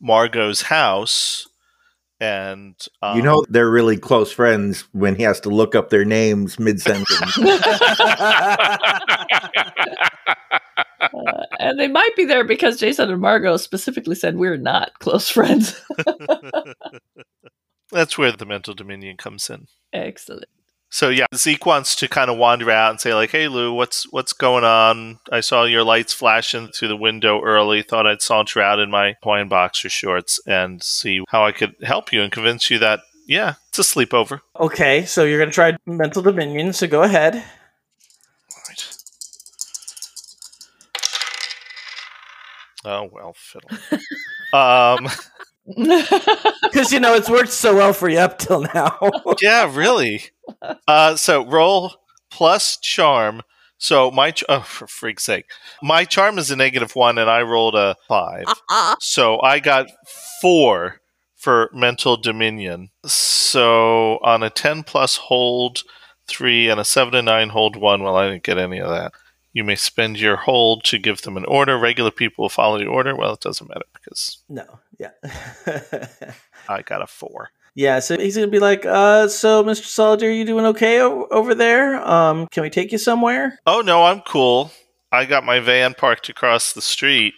Margot's 0.00 0.62
house, 0.62 1.48
and 2.20 2.74
um, 3.02 3.16
you 3.16 3.22
know 3.22 3.44
they're 3.48 3.70
really 3.70 3.96
close 3.96 4.32
friends 4.32 4.84
when 4.92 5.14
he 5.14 5.22
has 5.22 5.40
to 5.40 5.50
look 5.50 5.74
up 5.74 5.90
their 5.90 6.04
names 6.04 6.58
mid 6.58 6.80
sentence. 6.80 7.38
Uh, 11.00 11.44
and 11.60 11.78
they 11.78 11.88
might 11.88 12.14
be 12.16 12.24
there 12.24 12.44
because 12.44 12.78
Jason 12.78 13.10
and 13.10 13.20
Margot 13.20 13.56
specifically 13.56 14.14
said 14.14 14.36
we're 14.36 14.56
not 14.56 14.98
close 14.98 15.28
friends. 15.28 15.80
that's 17.92 18.18
where 18.18 18.32
the 18.32 18.44
mental 18.44 18.74
dominion 18.74 19.16
comes 19.16 19.48
in. 19.48 19.68
Excellent. 19.92 20.48
So 20.90 21.10
yeah, 21.10 21.26
Zeke 21.34 21.66
wants 21.66 21.94
to 21.96 22.08
kind 22.08 22.30
of 22.30 22.38
wander 22.38 22.70
out 22.70 22.90
and 22.90 23.00
say 23.00 23.14
like, 23.14 23.30
"Hey 23.30 23.48
Lou, 23.48 23.72
what's 23.72 24.10
what's 24.10 24.32
going 24.32 24.64
on? 24.64 25.18
I 25.30 25.40
saw 25.40 25.64
your 25.64 25.84
lights 25.84 26.14
flashing 26.14 26.68
through 26.68 26.88
the 26.88 26.96
window 26.96 27.42
early. 27.42 27.82
Thought 27.82 28.06
I'd 28.06 28.22
saunter 28.22 28.62
out 28.62 28.78
in 28.78 28.90
my 28.90 29.16
Hawaiian 29.22 29.48
boxer 29.48 29.90
shorts 29.90 30.40
and 30.46 30.82
see 30.82 31.22
how 31.28 31.44
I 31.44 31.52
could 31.52 31.74
help 31.82 32.12
you 32.12 32.22
and 32.22 32.32
convince 32.32 32.70
you 32.70 32.78
that 32.78 33.00
yeah, 33.26 33.54
it's 33.68 33.78
a 33.78 33.82
sleepover." 33.82 34.40
Okay, 34.58 35.04
so 35.04 35.24
you're 35.24 35.38
going 35.38 35.50
to 35.50 35.54
try 35.54 35.76
mental 35.84 36.22
dominion, 36.22 36.72
so 36.72 36.86
go 36.86 37.02
ahead. 37.02 37.44
Oh 42.84 43.08
well, 43.12 43.34
fiddle. 43.36 43.70
um, 44.52 45.08
Because, 46.62 46.92
you 46.92 47.00
know, 47.00 47.14
it's 47.14 47.30
worked 47.30 47.52
so 47.52 47.74
well 47.76 47.92
for 47.92 48.08
you 48.08 48.18
up 48.18 48.38
till 48.38 48.62
now. 48.74 48.98
yeah, 49.42 49.74
really. 49.74 50.22
Uh, 50.86 51.16
so 51.16 51.46
roll 51.46 51.92
plus 52.30 52.76
charm. 52.76 53.42
So 53.78 54.10
my 54.10 54.32
ch- 54.32 54.44
oh, 54.48 54.60
for 54.60 54.86
freak's 54.86 55.24
sake, 55.24 55.46
my 55.82 56.04
charm 56.04 56.36
is 56.38 56.50
a 56.50 56.56
negative 56.56 56.94
one, 56.96 57.16
and 57.16 57.30
I 57.30 57.42
rolled 57.42 57.74
a 57.74 57.96
five. 58.08 58.44
So 59.00 59.40
I 59.40 59.60
got 59.60 59.86
four 60.42 61.00
for 61.36 61.70
mental 61.72 62.16
dominion. 62.16 62.90
So 63.06 64.18
on 64.22 64.42
a 64.42 64.50
ten 64.50 64.82
plus 64.82 65.16
hold 65.16 65.82
three 66.26 66.68
and 66.68 66.80
a 66.80 66.84
seven 66.84 67.14
and 67.14 67.26
nine 67.26 67.50
hold 67.50 67.76
one. 67.76 68.02
Well, 68.02 68.16
I 68.16 68.28
didn't 68.28 68.42
get 68.42 68.58
any 68.58 68.80
of 68.80 68.90
that. 68.90 69.12
You 69.58 69.64
may 69.64 69.74
spend 69.74 70.20
your 70.20 70.36
hold 70.36 70.84
to 70.84 70.98
give 70.98 71.22
them 71.22 71.36
an 71.36 71.44
order. 71.46 71.76
Regular 71.76 72.12
people 72.12 72.44
will 72.44 72.48
follow 72.48 72.78
the 72.78 72.86
order. 72.86 73.16
Well, 73.16 73.32
it 73.32 73.40
doesn't 73.40 73.68
matter 73.68 73.86
because 73.92 74.38
no, 74.48 74.78
yeah. 75.00 75.10
I 76.68 76.82
got 76.82 77.02
a 77.02 77.08
four. 77.08 77.50
yeah, 77.74 77.98
so 77.98 78.16
he's 78.16 78.36
going 78.36 78.46
to 78.46 78.52
be 78.52 78.60
like, 78.60 78.86
uh, 78.86 79.26
so, 79.26 79.64
Mr. 79.64 79.82
Solidaire, 79.82 80.32
you 80.38 80.44
doing 80.44 80.64
okay 80.66 81.00
o- 81.02 81.26
over 81.32 81.56
there? 81.56 81.96
Um, 82.08 82.46
can 82.52 82.62
we 82.62 82.70
take 82.70 82.92
you 82.92 82.98
somewhere? 82.98 83.58
Oh 83.66 83.80
no, 83.80 84.04
I'm 84.04 84.20
cool. 84.20 84.70
I 85.10 85.24
got 85.24 85.42
my 85.42 85.58
van 85.58 85.92
parked 85.94 86.28
across 86.28 86.72
the 86.72 86.80
street. 86.80 87.34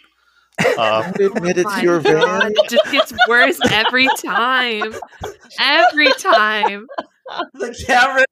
Um, 0.77 1.11
admit 1.19 1.57
it's 1.57 1.73
Oh 1.75 1.81
your 1.81 1.99
van. 2.01 2.21
God, 2.21 2.51
it 2.55 2.69
just 2.69 2.91
gets 2.91 3.13
worse 3.27 3.57
every 3.71 4.07
time. 4.23 4.93
Every 5.59 6.13
time. 6.19 6.85
The 7.53 7.83
camera 7.87 8.25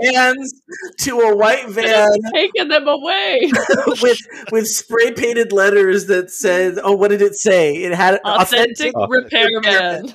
pans 0.00 0.62
to 1.00 1.20
a 1.20 1.36
white 1.36 1.68
van 1.68 2.08
taking 2.34 2.68
them 2.68 2.86
away 2.86 3.50
with 4.02 4.18
with 4.52 4.66
spray 4.66 5.12
painted 5.12 5.52
letters 5.52 6.06
that 6.06 6.30
said, 6.30 6.78
"Oh, 6.82 6.92
what 6.92 7.08
did 7.08 7.22
it 7.22 7.34
say? 7.34 7.76
It 7.76 7.94
had 7.94 8.20
Authentic 8.24 8.94
repairman. 9.08 10.14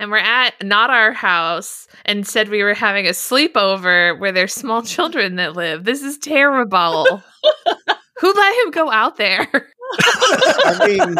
And 0.00 0.12
we're 0.12 0.18
at 0.18 0.54
not 0.62 0.90
our 0.90 1.12
house 1.12 1.88
and 2.04 2.26
said 2.26 2.48
we 2.48 2.62
were 2.62 2.74
having 2.74 3.06
a 3.06 3.10
sleepover 3.10 4.18
where 4.18 4.30
there's 4.30 4.54
small 4.54 4.82
children 4.82 5.36
that 5.36 5.56
live. 5.56 5.84
This 5.84 6.02
is 6.02 6.18
terrible. 6.18 7.04
Who 8.20 8.32
let 8.32 8.64
him 8.64 8.70
go 8.70 8.90
out 8.90 9.16
there? 9.16 9.48
I 9.52 10.86
mean, 10.86 11.16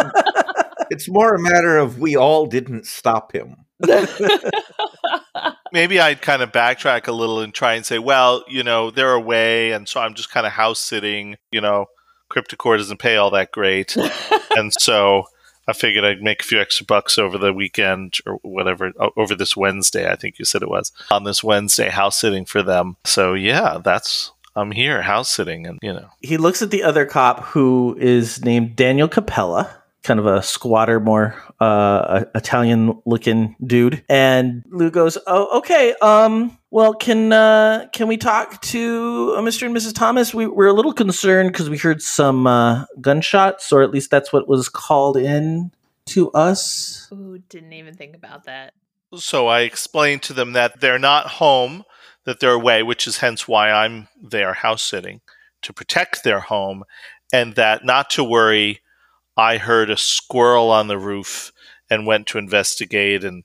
it's 0.91 1.09
more 1.09 1.35
a 1.35 1.41
matter 1.41 1.77
of 1.79 1.99
we 1.99 2.17
all 2.17 2.47
didn't 2.47 2.87
stop 2.87 3.33
him. 3.33 3.57
maybe 5.73 6.01
I'd 6.01 6.23
kind 6.23 6.43
of 6.43 6.53
backtrack 6.53 7.09
a 7.09 7.13
little 7.13 7.41
and 7.41 7.55
try 7.55 7.75
and 7.75 7.87
say, 7.87 7.99
well, 7.99 8.45
you 8.49 8.63
know, 8.63 8.91
they're 8.91 9.13
away, 9.13 9.73
and 9.73 9.89
so 9.89 10.01
I'm 10.01 10.15
just 10.15 10.31
kind 10.31 10.47
of 10.47 10.53
house 10.53 10.81
sitting. 10.81 11.37
You 11.53 11.61
know, 11.61 11.87
Cryptocore 12.31 12.79
doesn't 12.79 12.99
pay 12.99 13.17
all 13.17 13.31
that 13.31 13.53
great, 13.53 13.97
and 14.57 14.73
so 14.73 15.25
I 15.67 15.73
figured 15.73 16.05
I'd 16.05 16.23
make 16.23 16.43
a 16.43 16.47
few 16.47 16.61
extra 16.61 16.87
bucks 16.87 17.19
over 17.19 17.39
the 17.39 17.53
weekend 17.53 18.15
or 18.27 18.37
whatever, 18.43 18.93
over 19.17 19.35
this 19.35 19.57
Wednesday. 19.57 20.11
I 20.11 20.17
think 20.17 20.39
you 20.39 20.45
said 20.45 20.63
it 20.63 20.71
was 20.71 20.93
on 21.11 21.25
this 21.25 21.45
Wednesday, 21.45 21.91
house 21.91 22.19
sitting 22.19 22.45
for 22.45 22.63
them. 22.63 22.97
So 23.05 23.35
yeah, 23.35 23.79
that's 23.83 24.33
I'm 24.57 24.73
here 24.73 25.03
house 25.03 25.31
sitting, 25.31 25.67
and 25.67 25.79
you 25.83 25.93
know, 25.93 26.09
he 26.21 26.37
looks 26.37 26.63
at 26.63 26.71
the 26.71 26.83
other 26.83 27.07
cop 27.07 27.45
who 27.45 27.97
is 28.01 28.45
named 28.45 28.77
Daniel 28.77 29.09
Capella, 29.09 29.83
kind 30.09 30.19
of 30.19 30.27
a 30.27 30.43
squatter, 30.43 30.99
more 30.99 31.35
uh, 31.61 32.25
Italian 32.35 33.01
looking 33.05 33.55
dude. 33.63 34.03
And 34.09 34.65
Lou 34.71 34.91
goes, 34.91 35.19
"Oh, 35.27 35.59
okay. 35.59 35.95
Um, 36.01 36.59
well, 36.71 36.95
can 36.95 37.31
uh, 37.31 37.89
can 37.93 38.09
we 38.09 38.17
talk 38.17 38.61
to 38.63 39.35
uh, 39.37 39.43
Mr. 39.43 39.67
and 39.67 39.77
Mrs. 39.77 39.95
Thomas? 39.95 40.33
We, 40.33 40.47
we're 40.47 40.67
a 40.67 40.73
little 40.73 40.95
concerned 40.95 41.53
because 41.53 41.69
we 41.69 41.77
heard 41.77 42.01
some 42.01 42.47
uh, 42.47 42.87
gunshots, 43.01 43.71
or 43.71 43.83
at 43.83 43.91
least 43.91 44.11
that's 44.11 44.33
what 44.33 44.49
was 44.49 44.71
called 44.71 45.19
in 45.19 45.73
to 46.07 46.31
us. 46.33 47.07
Ooh, 47.13 47.39
didn't 47.51 47.75
even 47.75 47.95
think 47.95 48.17
about 48.17 48.45
that. 48.45 48.73
So 49.15 49.47
I 49.47 49.61
explained 49.61 50.23
to 50.25 50.33
them 50.33 50.55
that 50.55 50.81
they're 50.81 50.99
not 50.99 51.27
home, 51.27 51.85
that 52.25 52.41
they're 52.41 52.53
away, 52.53 52.83
which 52.83 53.07
is 53.07 53.19
hence 53.19 53.47
why 53.47 53.71
I'm 53.71 54.09
there 54.23 54.55
house 54.55 54.83
sitting 54.83 55.21
to 55.61 55.73
protect 55.75 56.25
their 56.25 56.41
home, 56.41 56.85
and 57.31 57.55
that 57.57 57.85
not 57.85 58.09
to 58.11 58.25
worry. 58.25 58.81
I 59.39 59.57
heard 59.57 59.89
a 59.89 59.97
squirrel 59.97 60.71
on 60.71 60.89
the 60.89 60.99
roof 60.99 61.53
and 61.89 62.07
went 62.07 62.27
to 62.29 62.39
investigate 62.39 63.23
and 63.23 63.45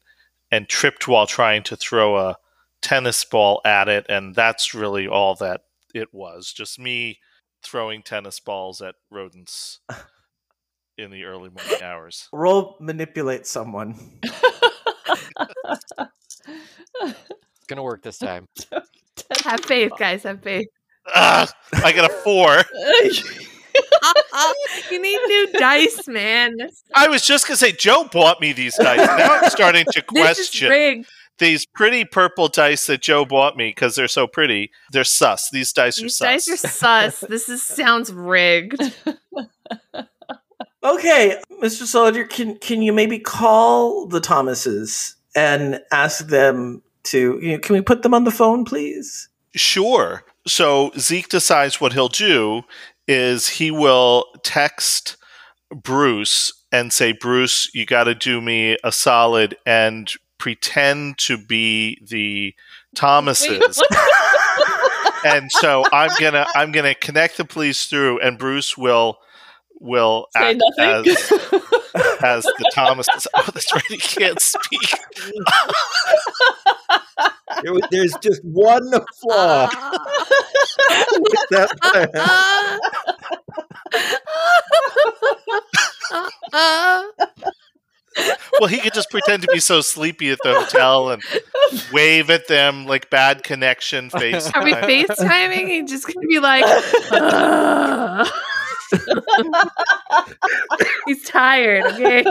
and 0.52 0.68
tripped 0.68 1.08
while 1.08 1.28
trying 1.28 1.64
to 1.64 1.76
throw 1.76 2.18
a 2.18 2.38
tennis 2.82 3.24
ball 3.26 3.62
at 3.64 3.88
it, 3.88 4.08
and 4.10 4.36
that's 4.36 4.74
really 4.74 5.08
all 5.08 5.36
that 5.36 5.62
it 5.94 6.12
was. 6.12 6.52
Just 6.52 6.80
me 6.80 7.20
throwing 7.64 8.02
tennis 8.02 8.40
balls 8.40 8.82
at 8.82 8.96
rodents 9.12 9.80
in 10.98 11.12
the 11.12 11.24
early 11.26 11.50
morning 11.50 11.84
hours. 11.84 12.28
Roll 12.34 12.76
manipulate 12.80 13.46
someone. 13.46 14.20
It's 17.02 17.68
gonna 17.68 17.84
work 17.84 18.02
this 18.02 18.18
time. 18.18 18.48
Have 19.44 19.64
faith, 19.64 19.92
guys. 19.98 20.24
Have 20.24 20.42
faith. 20.42 20.68
Ah, 21.14 21.52
I 21.84 21.92
got 21.92 22.10
a 22.10 22.14
four. 22.14 22.64
you 24.92 25.02
need 25.02 25.20
new 25.28 25.48
dice, 25.54 26.08
man. 26.08 26.56
I 26.96 27.08
was 27.08 27.26
just 27.26 27.48
gonna 27.48 27.58
say 27.58 27.72
Joe 27.72 28.08
bought 28.12 28.42
me 28.42 28.54
these 28.54 28.76
dice. 28.76 28.98
Now 28.98 29.40
I'm 29.42 29.50
starting 29.50 29.86
to 29.92 30.02
question 30.08 31.06
these 31.40 31.66
pretty 31.66 32.06
purple 32.06 32.48
dice 32.48 32.86
that 32.88 33.02
Joe 33.02 33.26
bought 33.26 33.58
me 33.58 33.70
because 33.70 33.96
they're 33.96 34.08
so 34.08 34.28
pretty. 34.28 34.72
They're 34.92 35.04
sus. 35.04 35.50
These 35.52 35.74
dice 35.74 36.02
are 36.02 36.10
sus. 36.10 36.46
These 36.46 36.62
sus. 36.62 36.66
dice 36.66 36.66
are 36.66 37.12
sus. 37.12 37.30
This 37.30 37.50
is 37.50 37.64
sounds 37.64 38.12
rigged. 38.12 38.82
Okay, 40.84 41.42
Mr. 41.62 41.86
Soldier, 41.86 42.26
can 42.26 42.58
can 42.58 42.82
you 42.82 42.92
maybe 42.92 43.18
call 43.18 44.06
the 44.06 44.20
Thomases 44.20 45.16
and 45.34 45.80
ask 45.94 46.28
them 46.28 46.82
to? 47.04 47.40
You 47.42 47.54
know, 47.54 47.60
can 47.60 47.76
we 47.76 47.82
put 47.82 48.04
them 48.04 48.14
on 48.14 48.26
the 48.26 48.32
phone, 48.32 48.66
please? 48.66 49.30
Sure. 49.56 50.26
So 50.46 50.92
Zeke 50.98 51.30
decides 51.30 51.80
what 51.80 51.94
he'll 51.94 52.10
do 52.10 52.64
is 53.08 53.48
he 53.48 53.72
will 53.72 54.26
text 54.44 55.18
Bruce 55.74 56.52
and 56.72 56.92
say, 56.92 57.12
Bruce, 57.14 57.70
you 57.74 57.86
got 57.86 58.06
to 58.06 58.16
do 58.16 58.42
me 58.42 58.78
a 58.84 58.92
solid 58.92 59.56
and 59.66 60.12
pretend 60.38 61.18
to 61.20 61.38
be 61.38 61.98
the 62.06 62.54
Thomases. 62.96 63.82
and 65.26 65.52
so 65.52 65.84
I'm 65.92 66.12
gonna 66.20 66.46
I'm 66.56 66.72
gonna 66.72 66.94
connect 66.94 67.38
the 67.38 67.46
police 67.46 67.88
through, 67.88 68.20
and 68.20 68.38
Bruce 68.38 68.78
will 68.78 69.18
will 69.80 70.28
Say 70.38 70.52
act 70.52 70.62
nothing. 70.78 71.12
as 71.12 71.32
as 72.22 72.44
the 72.44 72.72
Thomases. 72.74 73.28
Oh, 73.36 73.50
that's 73.54 73.74
right, 73.74 73.84
he 73.88 73.98
can't 73.98 74.40
speak. 74.40 74.94
There 77.62 77.74
was- 77.74 77.84
there's 77.92 78.14
just 78.22 78.44
one 78.44 78.92
flaw 79.22 79.70
uh. 79.72 80.00
with 81.20 81.50
that 81.52 81.70
plan. 81.82 82.80
Well, 88.60 88.68
he 88.70 88.80
could 88.80 88.94
just 88.94 89.10
pretend 89.10 89.42
to 89.42 89.48
be 89.52 89.60
so 89.60 89.82
sleepy 89.82 90.30
at 90.30 90.38
the 90.44 90.54
hotel 90.54 91.10
and 91.10 91.24
wave 91.92 92.30
at 92.30 92.48
them 92.48 92.86
like 92.86 93.10
bad 93.10 93.44
connection 93.44 94.10
face. 94.12 94.52
Are 94.54 94.64
we 94.64 94.74
FaceTiming? 94.74 95.68
He's 95.68 95.90
just 95.90 96.06
gonna 96.14 96.28
be 96.28 96.40
like, 96.40 96.64
"Ugh." 97.12 98.28
he's 101.08 101.24
tired. 101.28 101.86
Okay, 101.86 102.24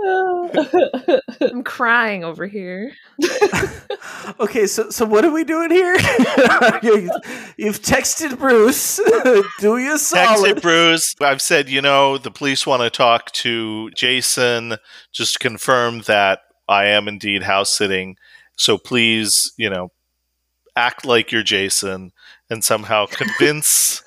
I'm 1.40 1.62
crying 1.64 2.24
over 2.24 2.46
here. 2.46 2.92
Okay, 4.40 4.66
so 4.66 4.90
so 4.90 5.04
what 5.04 5.24
are 5.24 5.30
we 5.32 5.42
doing 5.42 5.70
here? 5.70 5.96
You- 6.82 7.10
You've 7.56 7.80
texted 7.82 8.38
Bruce. 8.38 9.00
Do 9.58 9.78
you 9.78 9.98
solid? 9.98 10.56
Texted 10.58 10.62
Bruce. 10.62 11.14
I've 11.20 11.42
said, 11.42 11.68
you 11.68 11.80
know, 11.80 12.18
the 12.18 12.30
police 12.30 12.66
want 12.66 12.82
to 12.82 12.90
talk 12.90 13.32
to 13.32 13.90
Jason 13.96 14.76
just 15.12 15.34
to 15.34 15.38
confirm 15.40 16.00
that 16.02 16.40
I 16.68 16.86
am 16.86 17.08
indeed 17.08 17.42
house 17.42 17.76
sitting. 17.76 18.16
So 18.56 18.78
please, 18.78 19.52
you 19.56 19.70
know, 19.70 19.88
act 20.76 21.04
like 21.04 21.32
you're 21.32 21.42
Jason 21.42 22.12
and 22.50 22.62
somehow 22.62 23.06
convince 23.06 24.02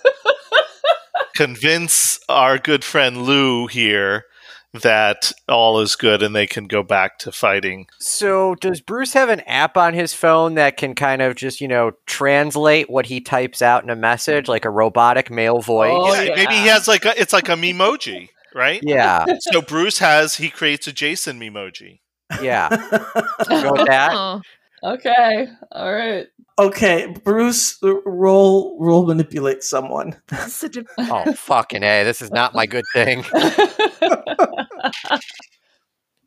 convince 1.36 2.20
our 2.30 2.58
good 2.58 2.84
friend 2.84 3.24
Lou 3.24 3.68
here 3.68 4.26
that 4.74 5.32
all 5.48 5.80
is 5.80 5.96
good 5.96 6.24
and 6.24 6.36
they 6.36 6.48
can 6.48 6.66
go 6.66 6.82
back 6.84 7.18
to 7.20 7.32
fighting. 7.32 7.88
So, 8.00 8.56
does 8.56 8.82
Bruce 8.82 9.14
have 9.14 9.30
an 9.30 9.42
app 9.42 9.76
on 9.78 9.94
his 9.94 10.14
phone 10.14 10.56
that 10.56 10.78
can 10.78 10.96
kind 10.96 11.22
of 11.22 11.36
just, 11.36 11.60
you 11.62 11.68
know, 11.68 11.92
translate 12.06 12.90
what 12.90 13.08
he 13.08 13.20
types 13.20 13.62
out 13.62 13.84
in 13.84 13.90
a 13.90 13.96
message, 13.96 14.48
like 14.48 14.66
a 14.66 14.70
robotic 14.70 15.30
male 15.30 15.60
voice? 15.60 15.92
Oh, 15.94 16.22
Yeah, 16.22 16.36
Maybe 16.36 16.54
he 16.56 16.68
has 16.68 16.88
like 16.88 17.06
a, 17.06 17.20
it's 17.20 17.34
like 17.34 17.50
a 17.50 17.54
memoji, 17.54 18.30
right? 18.56 18.80
Yeah. 18.84 19.26
So 19.52 19.62
Bruce 19.62 20.00
has 20.00 20.36
he 20.36 20.50
creates 20.50 20.88
a 20.88 20.94
Jason 20.94 21.40
memoji. 21.40 22.00
Yeah. 22.42 22.70
Go 23.50 23.72
with 23.74 23.88
that. 23.88 24.42
Okay. 24.84 25.48
All 25.72 25.94
right. 25.94 26.26
Okay, 26.62 27.14
Bruce, 27.24 27.80
roll 28.06 28.78
roll 28.80 29.06
manipulate 29.08 29.64
someone. 29.64 30.16
that's 30.28 30.54
such 30.54 30.78
a- 30.78 30.86
Oh, 31.00 31.34
fucking 31.34 31.82
A. 31.84 32.04
This 32.04 32.22
is 32.22 32.30
not 32.32 32.54
my 32.54 32.66
good 32.66 32.86
thing. 32.94 33.24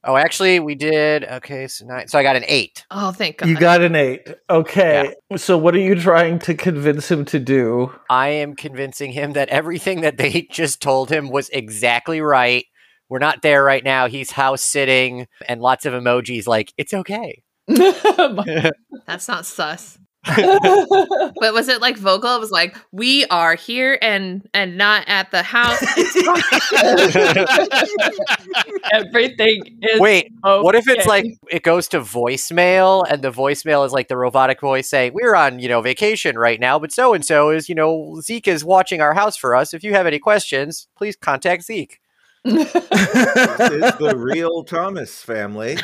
Oh, 0.07 0.17
actually, 0.17 0.61
we 0.61 0.75
did. 0.75 1.25
Okay, 1.25 1.67
so 1.67 1.87
nine. 1.87 2.09
So 2.09 2.19
I 2.19 2.23
got 2.23 2.37
an 2.37 2.45
eight. 2.47 2.85
oh, 2.91 3.11
thank 3.11 3.39
God. 3.39 3.49
You 3.49 3.57
got 3.57 3.81
an 3.81 3.95
eight. 3.97 4.29
Okay, 4.51 5.15
so 5.37 5.57
what 5.57 5.75
are 5.75 5.79
you 5.81 5.95
trying 5.95 6.39
to 6.41 6.53
convince 6.55 7.11
him 7.11 7.25
to 7.25 7.39
do? 7.41 7.91
I 8.11 8.29
am 8.29 8.55
convincing 8.55 9.13
him 9.13 9.33
that 9.33 9.49
everything 9.49 10.03
that 10.03 10.19
they 10.19 10.43
just 10.51 10.83
told 10.83 11.11
him 11.11 11.31
was 11.31 11.49
exactly 11.49 12.21
right. 12.21 12.67
We're 13.09 13.19
not 13.19 13.41
there 13.41 13.65
right 13.65 13.83
now. 13.83 14.07
He's 14.07 14.31
house 14.31 14.61
sitting 14.61 15.27
and 15.49 15.63
lots 15.63 15.87
of 15.87 15.95
emojis 15.95 16.47
like, 16.47 16.75
it's 16.77 16.93
okay. 16.93 17.43
That's 17.67 19.27
not 19.27 19.47
sus. 19.47 19.99
But 21.41 21.53
was 21.53 21.69
it 21.69 21.81
like 21.81 21.99
vocal? 21.99 22.37
It 22.37 22.41
was 22.41 22.51
like, 22.51 22.77
"We 22.93 23.27
are 23.27 23.55
here 23.55 23.99
and 24.01 24.49
and 24.55 24.79
not 24.79 25.05
at 25.07 25.31
the 25.31 25.43
house." 25.43 25.83
Everything 28.93 29.79
is 29.83 30.01
Wait, 30.01 30.33
what 30.43 30.75
if 30.75 30.89
it's 30.89 31.07
like 31.07 31.27
it 31.51 31.63
goes 31.63 31.89
to 31.89 32.01
voicemail 32.01 33.05
and 33.09 33.23
the 33.23 33.31
voicemail 33.31 33.85
is 33.85 33.93
like 33.93 34.09
the 34.09 34.17
robotic 34.17 34.61
voice 34.61 34.89
saying, 34.89 35.13
We're 35.15 35.35
on, 35.35 35.59
you 35.59 35.69
know, 35.69 35.81
vacation 35.81 36.39
right 36.39 36.61
now, 36.61 36.79
but 36.79 36.93
so 36.93 37.15
and 37.15 37.25
so 37.25 37.51
is, 37.51 37.69
you 37.69 37.75
know, 37.75 38.21
Zeke 38.21 38.49
is 38.49 38.65
watching 38.65 39.01
our 39.01 39.15
house 39.15 39.37
for 39.37 39.55
us. 39.55 39.75
If 39.75 39.85
you 39.85 39.95
have 39.95 40.07
any 40.07 40.19
questions, 40.19 40.89
please 40.97 41.17
contact 41.17 41.65
Zeke. 41.65 42.01
This 42.45 42.75
is 42.75 43.95
the 43.99 44.15
real 44.17 44.65
Thomas 44.65 45.23
family. 45.23 45.79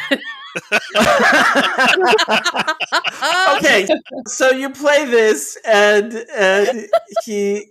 okay, 3.57 3.87
so 4.27 4.51
you 4.51 4.71
play 4.71 5.05
this, 5.05 5.57
and 5.65 6.13
and 6.35 6.89
he 7.25 7.71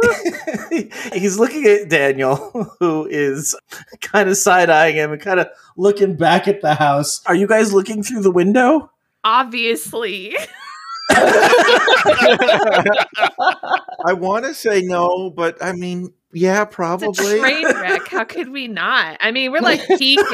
he's 1.12 1.38
looking 1.38 1.66
at 1.66 1.88
Daniel, 1.88 2.36
who 2.80 3.06
is 3.06 3.56
kind 4.00 4.28
of 4.28 4.36
side 4.36 4.70
eyeing 4.70 4.96
him 4.96 5.12
and 5.12 5.20
kind 5.20 5.40
of 5.40 5.48
looking 5.76 6.16
back 6.16 6.48
at 6.48 6.60
the 6.60 6.74
house. 6.74 7.20
Are 7.26 7.34
you 7.34 7.46
guys 7.46 7.72
looking 7.72 8.02
through 8.02 8.22
the 8.22 8.30
window? 8.30 8.90
Obviously, 9.24 10.36
I 11.10 12.04
want 14.12 14.46
to 14.46 14.54
say 14.54 14.82
no, 14.82 15.30
but 15.30 15.62
I 15.62 15.72
mean, 15.72 16.12
yeah, 16.32 16.64
probably. 16.64 17.08
it's 17.08 17.18
a 17.18 17.22
probably. 17.22 17.40
train 17.40 17.64
wreck. 17.64 18.08
How 18.08 18.24
could 18.24 18.50
we 18.50 18.68
not? 18.68 19.16
I 19.20 19.32
mean, 19.32 19.50
we're 19.50 19.60
like 19.60 19.80
peeking. 19.98 20.26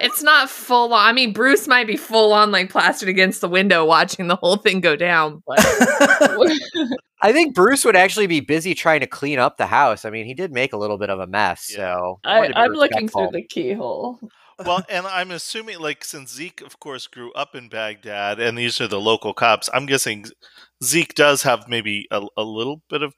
it's 0.00 0.22
not 0.22 0.48
full 0.48 0.94
on. 0.94 1.06
I 1.06 1.12
mean, 1.12 1.32
Bruce 1.32 1.68
might 1.68 1.86
be 1.86 1.96
full 1.96 2.32
on, 2.32 2.50
like 2.50 2.70
plastered 2.70 3.08
against 3.08 3.40
the 3.40 3.48
window, 3.48 3.84
watching 3.84 4.28
the 4.28 4.36
whole 4.36 4.56
thing 4.56 4.80
go 4.80 4.96
down. 4.96 5.42
But 5.46 5.58
I 7.20 7.32
think 7.32 7.54
Bruce 7.54 7.84
would 7.84 7.96
actually 7.96 8.26
be 8.26 8.40
busy 8.40 8.74
trying 8.74 9.00
to 9.00 9.06
clean 9.06 9.38
up 9.38 9.58
the 9.58 9.66
house. 9.66 10.04
I 10.04 10.10
mean, 10.10 10.24
he 10.24 10.34
did 10.34 10.52
make 10.52 10.72
a 10.72 10.78
little 10.78 10.98
bit 10.98 11.10
of 11.10 11.20
a 11.20 11.26
mess, 11.26 11.64
so 11.66 12.20
I, 12.24 12.38
wanted 12.38 12.48
to 12.48 12.54
be 12.54 12.60
I'm 12.60 12.72
looking 12.72 13.08
through 13.08 13.30
the 13.32 13.42
keyhole. 13.42 14.18
Well, 14.64 14.82
and 14.88 15.06
I'm 15.06 15.30
assuming, 15.30 15.78
like, 15.78 16.04
since 16.04 16.34
Zeke, 16.34 16.62
of 16.62 16.80
course, 16.80 17.06
grew 17.06 17.32
up 17.34 17.54
in 17.54 17.68
Baghdad, 17.68 18.40
and 18.40 18.58
these 18.58 18.80
are 18.80 18.88
the 18.88 19.00
local 19.00 19.32
cops, 19.32 19.70
I'm 19.72 19.86
guessing 19.86 20.26
Zeke 20.82 21.14
does 21.14 21.42
have 21.42 21.68
maybe 21.68 22.08
a, 22.10 22.26
a 22.36 22.42
little 22.42 22.82
bit 22.88 23.02
of 23.02 23.14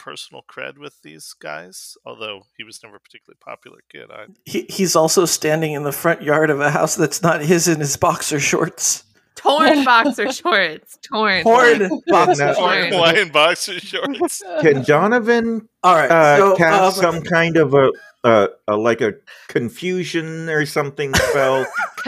personal 0.00 0.42
cred 0.50 0.78
with 0.78 1.00
these 1.02 1.34
guys, 1.38 1.96
although 2.06 2.42
he 2.56 2.64
was 2.64 2.80
never 2.82 2.96
a 2.96 3.00
particularly 3.00 3.38
popular 3.40 3.78
kid. 3.92 4.10
I, 4.10 4.26
He, 4.46 4.66
he's 4.68 4.96
also 4.96 5.26
standing 5.26 5.72
in 5.72 5.82
the 5.84 5.92
front 5.92 6.22
yard 6.22 6.50
of 6.50 6.60
a 6.60 6.70
house 6.70 6.96
that's 6.96 7.22
not 7.22 7.42
his 7.42 7.68
in 7.68 7.78
his 7.80 7.96
boxer 7.96 8.40
shorts. 8.40 9.04
torn 9.36 9.84
boxer 9.92 10.32
shorts, 10.32 10.98
torn, 11.02 11.42
Torn 11.42 12.00
boxer 12.08 12.46
Now- 12.46 12.54
torn. 12.54 12.80
shorts. 12.90 12.94
Hawaiian 12.96 13.28
boxer 13.28 13.78
shorts. 13.80 14.42
Can 14.62 14.82
Donovan 14.84 15.68
All 15.82 15.94
right, 15.94 16.10
uh, 16.10 16.36
so 16.38 16.56
cast 16.56 17.02
um, 17.04 17.14
some 17.14 17.22
kind 17.22 17.56
of 17.56 17.74
a, 17.74 17.90
uh, 18.24 18.46
a 18.68 18.76
like 18.76 19.00
a 19.02 19.12
confusion 19.48 20.48
or 20.48 20.64
something 20.66 21.14
spell 21.14 21.66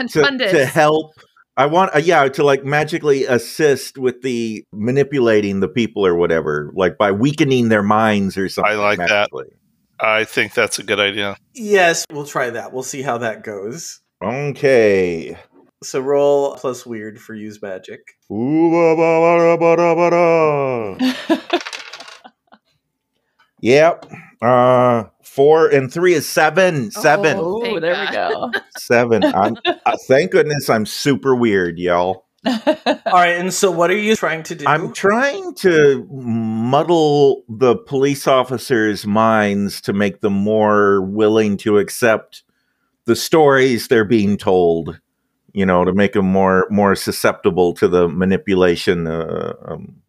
to, 0.09 0.37
to 0.51 0.65
help? 0.65 1.13
I 1.55 1.67
want, 1.67 1.95
uh, 1.95 1.99
yeah, 1.99 2.27
to 2.27 2.43
like 2.43 2.65
magically 2.65 3.25
assist 3.25 3.97
with 3.97 4.21
the 4.23 4.65
manipulating 4.73 5.59
the 5.59 5.67
people 5.67 6.05
or 6.05 6.15
whatever, 6.15 6.71
like 6.73 6.97
by 6.97 7.11
weakening 7.11 7.69
their 7.69 7.83
minds 7.83 8.37
or 8.37 8.49
something. 8.49 8.73
I 8.73 8.75
like 8.75 8.97
that. 8.97 9.29
I 9.99 10.23
think 10.23 10.53
that's 10.55 10.79
a 10.79 10.83
good 10.83 10.99
idea. 10.99 11.37
yes, 11.53 12.05
we'll 12.11 12.25
try 12.25 12.49
that. 12.49 12.73
We'll 12.73 12.83
see 12.83 13.03
how 13.03 13.19
that 13.19 13.43
goes. 13.43 14.01
Okay. 14.23 15.37
So 15.83 15.99
roll 15.99 16.55
plus 16.55 16.85
weird 16.85 17.19
for 17.21 17.35
use 17.35 17.61
magic. 17.61 17.99
Ooh, 18.31 18.71
ba, 18.71 18.95
ba, 18.95 19.57
ba, 19.57 19.57
ba, 19.57 19.75
ba, 19.77 19.95
ba, 19.95 21.37
da. 21.39 21.39
Yep. 23.61 24.11
Uh, 24.41 25.03
four 25.33 25.67
and 25.67 25.91
three 25.91 26.13
is 26.13 26.29
seven. 26.29 26.91
Seven. 26.91 27.37
Oh, 27.39 27.57
Ooh, 27.57 27.61
thank 27.63 27.81
there 27.81 28.05
we 28.05 28.11
go. 28.11 28.51
Seven. 28.77 29.23
I'm, 29.23 29.57
uh, 29.65 29.97
thank 30.07 30.31
goodness 30.31 30.69
I'm 30.69 30.85
super 30.85 31.35
weird, 31.35 31.79
y'all. 31.79 32.27
All 32.45 32.53
right, 33.13 33.37
and 33.37 33.53
so 33.53 33.71
what 33.71 33.89
are 33.89 33.97
you 33.97 34.15
trying 34.15 34.43
to 34.43 34.55
do? 34.55 34.65
I'm 34.67 34.91
trying 34.93 35.55
to 35.55 36.05
muddle 36.11 37.45
the 37.47 37.77
police 37.77 38.27
officers' 38.27 39.07
minds 39.07 39.79
to 39.81 39.93
make 39.93 40.19
them 40.19 40.33
more 40.33 41.01
willing 41.01 41.55
to 41.57 41.77
accept 41.77 42.43
the 43.05 43.15
stories 43.15 43.87
they're 43.87 44.05
being 44.05 44.37
told. 44.37 44.99
You 45.53 45.65
know, 45.65 45.85
to 45.85 45.93
make 45.93 46.13
them 46.13 46.25
more 46.25 46.67
more 46.69 46.95
susceptible 46.95 47.73
to 47.75 47.87
the 47.87 48.09
manipulation 48.09 49.07
uh, 49.07 49.53
um, 49.65 50.01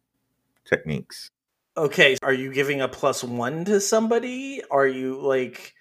techniques. 0.65 1.31
Okay, 1.77 2.17
are 2.23 2.33
you 2.33 2.53
giving 2.53 2.81
a 2.81 2.87
plus 2.87 3.23
one 3.23 3.65
to 3.65 3.81
somebody? 3.81 4.61
Are 4.71 4.87
you 4.87 5.19
like? 5.21 5.73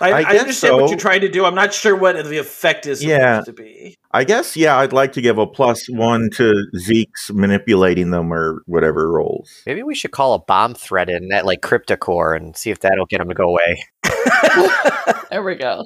I, 0.00 0.10
I 0.10 0.16
I, 0.16 0.22
guess 0.22 0.40
understand 0.40 0.76
what 0.76 0.90
you're 0.90 0.98
trying 0.98 1.20
to 1.20 1.28
do. 1.28 1.44
I'm 1.44 1.54
not 1.54 1.72
sure 1.74 1.94
what 1.94 2.16
the 2.24 2.38
effect 2.38 2.86
is 2.86 3.00
supposed 3.00 3.20
Yeah. 3.20 3.42
to 3.42 3.52
be. 3.52 3.96
I 4.10 4.24
guess, 4.24 4.56
yeah, 4.56 4.78
I'd 4.78 4.92
like 4.92 5.12
to 5.12 5.20
give 5.20 5.38
a 5.38 5.46
plus 5.46 5.86
one 5.88 6.30
to 6.34 6.66
Zeke's 6.76 7.30
manipulating 7.30 8.10
them 8.10 8.32
or 8.32 8.62
whatever 8.66 9.12
rolls. 9.12 9.62
Maybe 9.66 9.82
we 9.82 9.94
should 9.94 10.10
call 10.10 10.34
a 10.34 10.38
bomb 10.40 10.74
threat 10.74 11.08
in 11.08 11.30
at 11.32 11.44
like 11.46 11.60
Cryptocore 11.60 12.34
and 12.34 12.56
see 12.56 12.70
if 12.70 12.80
that'll 12.80 13.06
get 13.06 13.20
him 13.20 13.28
to 13.28 13.34
go 13.34 13.44
away. 13.44 13.84
there 15.30 15.42
we 15.42 15.54
go. 15.54 15.84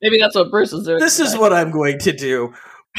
Maybe 0.00 0.18
that's 0.18 0.36
what 0.36 0.50
Bruce 0.50 0.72
is 0.72 0.86
doing. 0.86 1.00
This 1.00 1.20
is 1.20 1.36
what 1.36 1.52
I'm 1.52 1.70
going 1.70 1.98
to 2.00 2.12
do. 2.12 2.54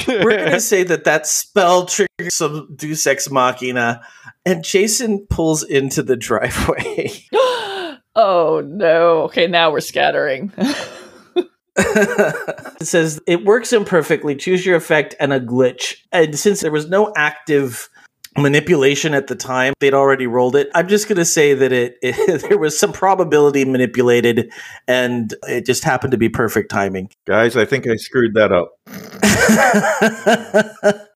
We're 0.07 0.37
going 0.37 0.51
to 0.51 0.59
say 0.59 0.83
that 0.83 1.03
that 1.05 1.27
spell 1.27 1.85
triggers 1.85 2.35
some 2.35 2.73
Deus 2.75 3.05
Ex 3.07 3.29
Machina, 3.29 4.01
and 4.45 4.63
Jason 4.63 5.25
pulls 5.29 5.63
into 5.63 6.03
the 6.03 6.15
driveway. 6.15 7.11
oh 8.15 8.63
no. 8.65 9.21
Okay, 9.23 9.47
now 9.47 9.71
we're 9.71 9.79
scattering. 9.79 10.51
it 11.77 12.87
says 12.87 13.19
it 13.27 13.45
works 13.45 13.73
imperfectly. 13.73 14.35
Choose 14.35 14.65
your 14.65 14.75
effect 14.75 15.15
and 15.19 15.31
a 15.31 15.39
glitch. 15.39 15.97
And 16.11 16.37
since 16.37 16.61
there 16.61 16.71
was 16.71 16.89
no 16.89 17.13
active 17.15 17.89
manipulation 18.37 19.13
at 19.13 19.27
the 19.27 19.35
time. 19.35 19.73
They'd 19.79 19.93
already 19.93 20.27
rolled 20.27 20.55
it. 20.55 20.69
I'm 20.75 20.87
just 20.87 21.07
going 21.07 21.17
to 21.17 21.25
say 21.25 21.53
that 21.53 21.71
it, 21.71 21.97
it 22.01 22.41
there 22.47 22.57
was 22.57 22.77
some 22.77 22.93
probability 22.93 23.65
manipulated 23.65 24.51
and 24.87 25.33
it 25.47 25.65
just 25.65 25.83
happened 25.83 26.11
to 26.11 26.17
be 26.17 26.29
perfect 26.29 26.71
timing. 26.71 27.09
Guys, 27.25 27.57
I 27.57 27.65
think 27.65 27.87
I 27.87 27.95
screwed 27.95 28.33
that 28.35 28.51
up. 28.51 28.71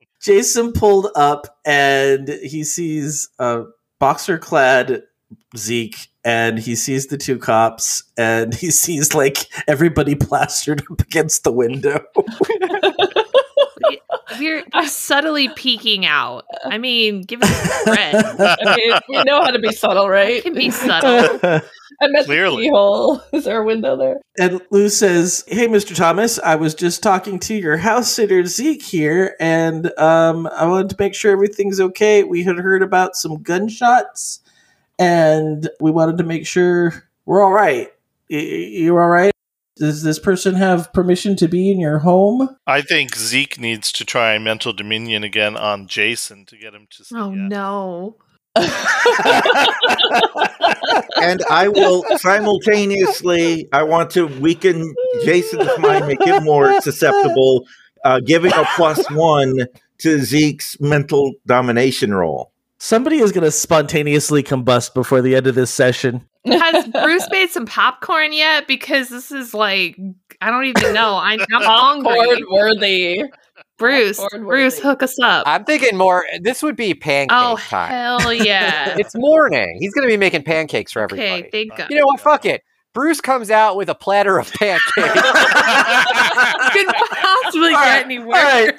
Jason 0.21 0.71
pulled 0.73 1.07
up 1.15 1.57
and 1.65 2.27
he 2.27 2.63
sees 2.63 3.29
a 3.39 3.63
boxer 3.99 4.37
clad 4.37 5.03
Zeke 5.57 6.07
and 6.23 6.59
he 6.59 6.75
sees 6.75 7.07
the 7.07 7.17
two 7.17 7.37
cops 7.37 8.03
and 8.17 8.53
he 8.53 8.71
sees 8.71 9.13
like 9.13 9.47
everybody 9.67 10.15
plastered 10.15 10.83
up 10.91 11.01
against 11.01 11.43
the 11.43 11.51
window. 11.51 12.03
We're, 14.39 14.63
we're 14.73 14.87
subtly 14.87 15.49
peeking 15.49 16.05
out. 16.05 16.45
I 16.65 16.77
mean, 16.77 17.21
give 17.23 17.41
us 17.41 17.49
cred. 17.85 18.35
I 18.39 18.75
mean, 18.77 18.99
we 19.09 19.23
know 19.23 19.41
how 19.41 19.51
to 19.51 19.59
be 19.59 19.71
subtle, 19.71 20.07
right? 20.09 20.41
can 20.43 20.53
be 20.53 20.69
subtle. 20.71 21.39
I 22.01 22.07
met 22.07 22.25
Clearly. 22.25 22.63
the 22.63 22.69
keyhole. 22.69 23.21
Is 23.33 23.43
there 23.43 23.61
a 23.61 23.65
window 23.65 23.95
there? 23.95 24.17
And 24.39 24.59
Lou 24.71 24.89
says, 24.89 25.43
"Hey, 25.47 25.67
Mr. 25.67 25.95
Thomas, 25.95 26.39
I 26.39 26.55
was 26.55 26.73
just 26.73 27.03
talking 27.03 27.37
to 27.39 27.53
your 27.53 27.77
house 27.77 28.11
sitter 28.11 28.43
Zeke 28.45 28.81
here, 28.81 29.35
and 29.39 29.91
um, 29.99 30.47
I 30.47 30.65
wanted 30.65 30.89
to 30.89 30.95
make 30.97 31.13
sure 31.13 31.31
everything's 31.31 31.79
okay. 31.79 32.23
We 32.23 32.43
had 32.43 32.57
heard 32.57 32.81
about 32.81 33.15
some 33.15 33.43
gunshots, 33.43 34.39
and 34.97 35.69
we 35.79 35.91
wanted 35.91 36.17
to 36.19 36.23
make 36.23 36.47
sure 36.47 37.07
we're 37.25 37.43
all 37.43 37.51
right. 37.53 37.87
Y- 38.29 38.37
y- 38.37 38.69
You're 38.71 39.01
all 39.03 39.09
right. 39.09 39.31
Does 39.77 40.03
this 40.03 40.19
person 40.19 40.55
have 40.55 40.91
permission 40.93 41.35
to 41.37 41.47
be 41.47 41.71
in 41.71 41.79
your 41.79 41.99
home? 41.99 42.49
I 42.67 42.81
think 42.81 43.15
Zeke 43.15 43.59
needs 43.59 43.91
to 43.93 44.05
try 44.05 44.37
mental 44.37 44.73
dominion 44.73 45.23
again 45.23 45.55
on 45.55 45.87
Jason 45.87 46.45
to 46.47 46.57
get 46.57 46.73
him 46.73 46.87
to. 46.91 47.05
Say 47.05 47.15
Oh 47.17 47.31
yes. 47.31 47.49
no. 47.49 48.17
and 51.21 51.41
I 51.49 51.69
will 51.69 52.03
simultaneously. 52.17 53.69
I 53.71 53.83
want 53.83 54.09
to 54.11 54.27
weaken 54.27 54.93
Jason's 55.23 55.69
mind, 55.79 56.07
make 56.07 56.21
him 56.21 56.43
more 56.43 56.81
susceptible, 56.81 57.65
uh, 58.03 58.19
giving 58.19 58.51
a 58.53 58.65
plus 58.75 59.09
one 59.11 59.67
to 59.99 60.19
Zeke's 60.19 60.79
mental 60.81 61.31
domination 61.45 62.13
roll. 62.13 62.51
Somebody 62.77 63.19
is 63.19 63.31
going 63.31 63.43
to 63.45 63.51
spontaneously 63.51 64.43
combust 64.43 64.93
before 64.93 65.21
the 65.21 65.35
end 65.35 65.47
of 65.47 65.55
this 65.55 65.71
session. 65.71 66.27
Has 66.45 66.87
Bruce 66.87 67.27
made 67.31 67.49
some 67.49 67.65
popcorn 67.65 68.33
yet? 68.33 68.67
Because 68.67 69.09
this 69.09 69.31
is 69.31 69.53
like 69.53 69.97
I 70.41 70.49
don't 70.49 70.65
even 70.65 70.93
know. 70.93 71.13
I, 71.15 71.33
I'm 71.33 71.39
hungry. 71.63 72.15
Popcorn 72.15 72.43
worthy. 72.51 73.23
Bruce, 73.77 74.17
Popcorn 74.19 74.45
Bruce, 74.45 74.75
worthy. 74.75 74.87
hook 74.87 75.03
us 75.03 75.19
up. 75.19 75.43
I'm 75.47 75.65
thinking 75.65 75.97
more. 75.97 76.25
This 76.41 76.61
would 76.63 76.75
be 76.75 76.93
pancake 76.93 77.29
oh 77.31 77.57
time. 77.57 77.89
hell 77.89 78.33
yeah! 78.33 78.95
It's 78.97 79.13
morning. 79.15 79.77
He's 79.79 79.93
going 79.93 80.07
to 80.07 80.11
be 80.11 80.17
making 80.17 80.43
pancakes 80.43 80.91
for 80.91 81.01
everybody. 81.01 81.41
okay, 81.43 81.49
thank 81.51 81.75
God. 81.75 81.87
You 81.89 81.97
know 81.97 82.05
what? 82.05 82.19
Fuck 82.19 82.45
it. 82.45 82.61
Bruce 82.93 83.21
comes 83.21 83.49
out 83.49 83.77
with 83.77 83.89
a 83.89 83.95
platter 83.95 84.37
of 84.37 84.51
pancakes. 84.51 84.91
Couldn't 84.95 85.15
possibly 86.95 87.69
All 87.69 87.73
right, 87.75 87.99
get 87.99 88.05
any 88.05 88.19
worse. 88.19 88.33
right. 88.33 88.73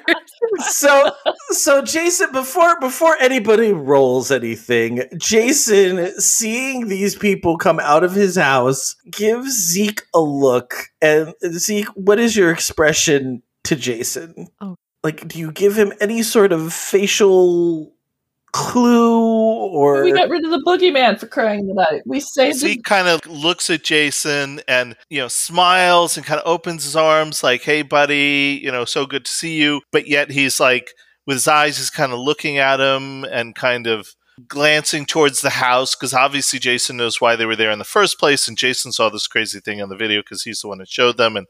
so 0.59 1.11
so 1.49 1.81
Jason 1.81 2.31
before 2.31 2.79
before 2.79 3.15
anybody 3.19 3.73
rolls 3.73 4.31
anything, 4.31 5.03
Jason 5.17 6.19
seeing 6.19 6.87
these 6.87 7.15
people 7.15 7.57
come 7.57 7.79
out 7.79 8.03
of 8.03 8.13
his 8.13 8.35
house 8.35 8.95
gives 9.11 9.51
Zeke 9.51 10.03
a 10.13 10.19
look 10.19 10.73
and 11.01 11.33
Zeke, 11.51 11.87
what 11.95 12.19
is 12.19 12.35
your 12.35 12.51
expression 12.51 13.41
to 13.63 13.75
Jason? 13.75 14.47
Oh. 14.61 14.75
Like 15.03 15.27
do 15.27 15.39
you 15.39 15.51
give 15.51 15.75
him 15.75 15.91
any 15.99 16.23
sort 16.23 16.51
of 16.51 16.73
facial 16.73 17.92
clue 18.53 19.19
or 19.65 20.03
We 20.03 20.13
got 20.13 20.29
rid 20.29 20.45
of 20.45 20.51
the 20.51 20.61
boogeyman 20.65 21.19
for 21.19 21.27
crying 21.27 21.61
in 21.61 21.67
the 21.67 21.73
night. 21.73 22.03
We 22.05 22.19
saved 22.19 22.57
Zeke 22.57 22.83
kind 22.83 23.07
of 23.07 23.25
looks 23.25 23.69
at 23.69 23.83
Jason 23.83 24.61
and 24.67 24.95
you 25.09 25.19
know 25.19 25.27
smiles 25.27 26.15
and 26.15 26.25
kind 26.25 26.39
of 26.39 26.47
opens 26.47 26.83
his 26.83 26.95
arms 26.95 27.43
like, 27.43 27.63
"Hey, 27.63 27.81
buddy, 27.81 28.59
you 28.63 28.71
know, 28.71 28.85
so 28.85 29.05
good 29.05 29.25
to 29.25 29.31
see 29.31 29.59
you." 29.59 29.81
But 29.91 30.07
yet 30.07 30.29
he's 30.31 30.59
like, 30.59 30.93
with 31.25 31.35
his 31.35 31.47
eyes, 31.47 31.77
he's 31.77 31.89
kind 31.89 32.13
of 32.13 32.19
looking 32.19 32.57
at 32.57 32.79
him 32.79 33.23
and 33.25 33.55
kind 33.55 33.87
of 33.87 34.13
glancing 34.47 35.05
towards 35.05 35.41
the 35.41 35.49
house 35.49 35.95
because 35.95 36.13
obviously 36.13 36.59
Jason 36.59 36.97
knows 36.97 37.21
why 37.21 37.35
they 37.35 37.45
were 37.45 37.55
there 37.55 37.71
in 37.71 37.79
the 37.79 37.85
first 37.85 38.19
place, 38.19 38.47
and 38.47 38.57
Jason 38.57 38.91
saw 38.91 39.09
this 39.09 39.27
crazy 39.27 39.59
thing 39.59 39.81
on 39.81 39.89
the 39.89 39.97
video 39.97 40.21
because 40.21 40.43
he's 40.43 40.61
the 40.61 40.67
one 40.67 40.77
that 40.77 40.89
showed 40.89 41.17
them, 41.17 41.35
and 41.35 41.47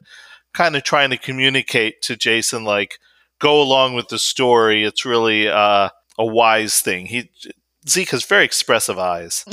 kind 0.54 0.74
of 0.76 0.84
trying 0.84 1.10
to 1.10 1.18
communicate 1.18 2.00
to 2.02 2.16
Jason 2.16 2.64
like, 2.64 2.98
"Go 3.40 3.60
along 3.60 3.94
with 3.94 4.08
the 4.08 4.18
story. 4.18 4.84
It's 4.84 5.04
really 5.04 5.48
uh, 5.48 5.90
a 6.18 6.24
wise 6.26 6.80
thing." 6.80 7.06
He 7.06 7.30
Zeke 7.88 8.10
has 8.10 8.24
very 8.24 8.44
expressive 8.44 8.98
eyes. 8.98 9.44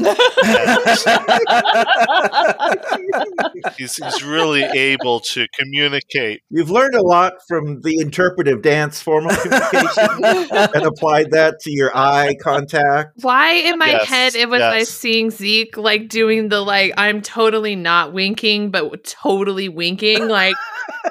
he's, 3.78 3.96
he's 3.98 4.24
really 4.24 4.64
able 4.64 5.20
to 5.20 5.48
communicate. 5.58 6.42
You've 6.50 6.70
learned 6.70 6.96
a 6.96 7.02
lot 7.02 7.34
from 7.48 7.82
the 7.82 8.00
interpretive 8.00 8.62
dance 8.62 9.02
form 9.02 9.28
of 9.28 9.38
communication 9.42 10.24
and 10.76 10.86
applied 10.86 11.32
that 11.32 11.60
to 11.62 11.72
your 11.72 11.96
eye 11.96 12.36
contact. 12.42 13.18
Why 13.22 13.52
in 13.54 13.78
my 13.78 13.92
Yes, 13.92 14.08
head 14.08 14.36
it 14.36 14.48
was 14.50 14.62
I 14.62 14.78
yes. 14.80 14.90
seeing 14.90 15.30
Zeke 15.32 15.76
like 15.76 16.08
doing 16.08 16.48
the 16.50 16.62
like 16.62 16.94
I'm 16.98 17.22
totally 17.22 17.76
not 17.76 18.14
winking 18.14 18.72
but 18.72 19.04
totally 19.04 19.68
winking 19.68 20.28
like 20.30 20.56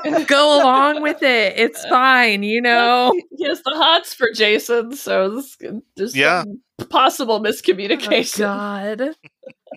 go 0.27 0.61
along 0.63 1.03
with 1.03 1.23
it 1.23 1.55
it's 1.59 1.85
fine 1.87 2.43
you 2.43 2.61
know 2.63 3.13
he 3.37 3.45
has 3.45 3.61
the 3.63 3.73
hots 3.75 4.15
for 4.15 4.29
Jason, 4.35 4.95
so 4.97 5.37
this, 5.37 5.59
there's 5.97 6.17
Yeah. 6.17 6.43
some 6.45 6.61
possible 6.89 7.35
oh 7.35 7.41
miscommunication. 7.41 8.39
God 8.39 9.15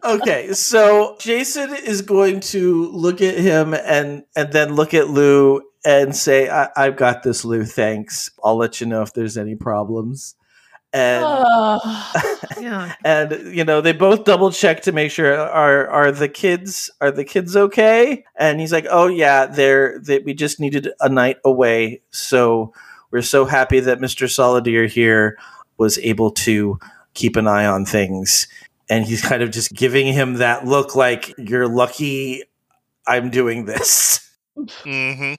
Okay, 0.03 0.53
so 0.53 1.15
Jason 1.19 1.73
is 1.75 2.01
going 2.01 2.39
to 2.41 2.89
look 2.91 3.21
at 3.21 3.37
him 3.37 3.73
and 3.73 4.23
and 4.35 4.51
then 4.51 4.75
look 4.75 4.93
at 4.93 5.09
Lou 5.09 5.61
and 5.85 6.15
say, 6.15 6.49
I, 6.49 6.69
"I've 6.75 6.97
got 6.97 7.23
this, 7.23 7.45
Lou. 7.45 7.63
Thanks. 7.63 8.31
I'll 8.43 8.57
let 8.57 8.81
you 8.81 8.87
know 8.87 9.01
if 9.01 9.13
there's 9.13 9.37
any 9.37 9.55
problems." 9.55 10.35
And 10.91 11.23
Oh. 11.25 12.11
yeah 12.61 12.93
and 13.03 13.55
you 13.55 13.63
know 13.63 13.81
they 13.81 13.93
both 13.93 14.25
double 14.25 14.51
check 14.51 14.83
to 14.83 14.91
make 14.91 15.09
sure 15.09 15.35
are 15.35 15.87
are 15.87 16.11
the 16.11 16.29
kids 16.29 16.91
are 17.01 17.09
the 17.09 17.25
kids 17.25 17.55
okay? 17.55 18.25
And 18.35 18.59
he's 18.59 18.73
like, 18.73 18.87
"Oh 18.89 19.07
yeah, 19.07 19.45
they're 19.45 19.99
they, 19.99 20.19
we 20.19 20.33
just 20.33 20.59
needed 20.59 20.89
a 20.99 21.07
night 21.09 21.37
away, 21.45 22.01
so 22.11 22.73
we're 23.11 23.21
so 23.21 23.45
happy 23.45 23.79
that 23.79 24.01
Mister 24.01 24.25
Solidier 24.25 24.89
here 24.89 25.37
was 25.77 25.97
able 25.99 26.31
to 26.31 26.79
keep 27.13 27.35
an 27.35 27.47
eye 27.47 27.65
on 27.65 27.85
things." 27.85 28.47
And 28.89 29.05
he's 29.05 29.21
kind 29.21 29.41
of 29.41 29.49
just 29.51 29.73
giving 29.73 30.11
him 30.13 30.35
that 30.35 30.65
look 30.65 30.95
like 30.95 31.33
you're 31.37 31.67
lucky 31.67 32.43
I'm 33.07 33.29
doing 33.29 33.65
this. 33.65 34.19
hmm 34.83 35.33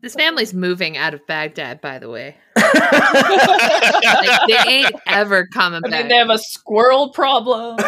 this 0.00 0.14
family's 0.14 0.54
moving 0.54 0.96
out 0.96 1.12
of 1.12 1.26
Baghdad 1.26 1.80
by 1.80 1.98
the 1.98 2.08
way 2.08 2.36
like 2.56 2.70
they 4.48 4.54
ain't 4.68 4.94
ever 5.08 5.46
coming 5.52 5.82
I 5.84 5.88
back 5.90 6.00
mean, 6.02 6.08
they 6.08 6.16
have 6.16 6.30
a 6.30 6.38
squirrel 6.38 7.10
problem. 7.10 7.78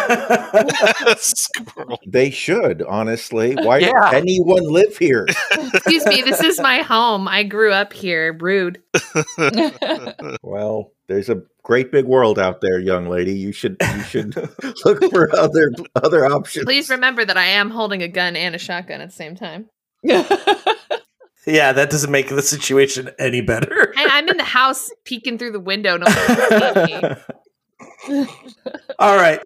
Squirrel. 1.17 2.01
They 2.07 2.31
should, 2.31 2.83
honestly. 2.83 3.55
Why 3.55 3.79
Yeah. 3.79 3.93
does 3.93 4.13
anyone 4.15 4.65
live 4.73 4.97
here? 4.99 5.27
excuse 5.57 6.05
me 6.07 6.23
this 6.23 6.41
is 6.43 6.61
my 6.61 6.83
home 6.83 7.29
I 7.29 7.43
grew 7.45 7.73
up 7.73 7.93
here 7.93 8.33
rude 8.39 8.83
Well, 10.43 10.93
there's 11.11 11.29
a 11.29 11.43
great 11.65 11.91
big 11.91 12.07
world 12.07 12.39
out 12.39 12.61
there, 12.61 12.79
young 12.79 13.09
lady. 13.09 13.33
You 13.33 13.53
should 13.53 13.77
you 13.81 14.03
should 14.03 14.37
look 14.85 15.05
for 15.11 15.35
other 15.37 15.73
other 15.97 16.25
options. 16.25 16.65
please 16.65 16.89
remember 16.89 17.25
that 17.25 17.37
I 17.37 17.47
am 17.47 17.71
holding 17.71 18.03
a 18.03 18.09
gun 18.09 18.37
and 18.37 18.55
a 18.55 18.59
shotgun 18.59 19.01
at 19.01 19.11
the 19.11 19.15
same 19.15 19.35
time 19.35 19.69
yeah, 20.05 21.73
that 21.73 21.91
doesn't 21.91 22.11
make 22.11 22.31
the 22.31 22.41
situation 22.41 23.11
any 23.19 23.43
better. 23.43 23.93
Hey, 23.95 24.07
I'm 24.09 24.27
in 24.29 24.39
the 24.39 24.45
house 24.45 24.91
peeking 25.05 25.37
through 25.37 25.53
the 25.53 25.61
window. 25.61 25.99
No 25.99 26.07
one 26.07 26.15
can 26.15 27.19
see 28.09 28.15
me. 28.17 28.27
All 28.99 29.17
right. 29.17 29.43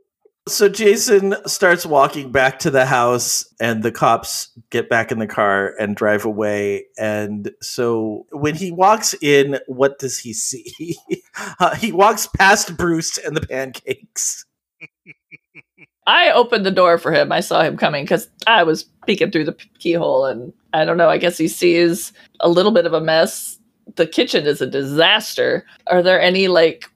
So 0.46 0.68
Jason 0.68 1.34
starts 1.46 1.86
walking 1.86 2.30
back 2.30 2.58
to 2.60 2.70
the 2.70 2.84
house, 2.84 3.46
and 3.60 3.82
the 3.82 3.90
cops 3.90 4.50
get 4.68 4.90
back 4.90 5.10
in 5.10 5.18
the 5.18 5.26
car 5.26 5.72
and 5.78 5.96
drive 5.96 6.26
away. 6.26 6.84
And 6.98 7.50
so 7.62 8.26
when 8.30 8.54
he 8.54 8.70
walks 8.70 9.14
in, 9.22 9.58
what 9.68 9.98
does 9.98 10.18
he 10.18 10.32
see? 10.32 10.96
Uh, 11.58 11.74
he 11.74 11.90
walks 11.90 12.28
past 12.28 12.76
Bruce 12.76 13.18
and 13.18 13.36
the 13.36 13.44
pancakes. 13.44 14.46
I 16.06 16.30
opened 16.30 16.64
the 16.64 16.70
door 16.70 16.96
for 16.96 17.10
him. 17.10 17.32
I 17.32 17.40
saw 17.40 17.62
him 17.62 17.76
coming 17.76 18.04
because 18.04 18.28
I 18.46 18.62
was 18.62 18.84
peeking 19.06 19.32
through 19.32 19.46
the 19.46 19.56
keyhole, 19.80 20.26
and 20.26 20.52
I 20.72 20.84
don't 20.84 20.96
know. 20.96 21.08
I 21.08 21.18
guess 21.18 21.36
he 21.36 21.48
sees 21.48 22.12
a 22.38 22.48
little 22.48 22.70
bit 22.70 22.86
of 22.86 22.92
a 22.92 23.00
mess. 23.00 23.58
The 23.96 24.06
kitchen 24.06 24.46
is 24.46 24.60
a 24.60 24.66
disaster. 24.66 25.66
Are 25.88 26.02
there 26.02 26.20
any 26.20 26.46
like 26.46 26.88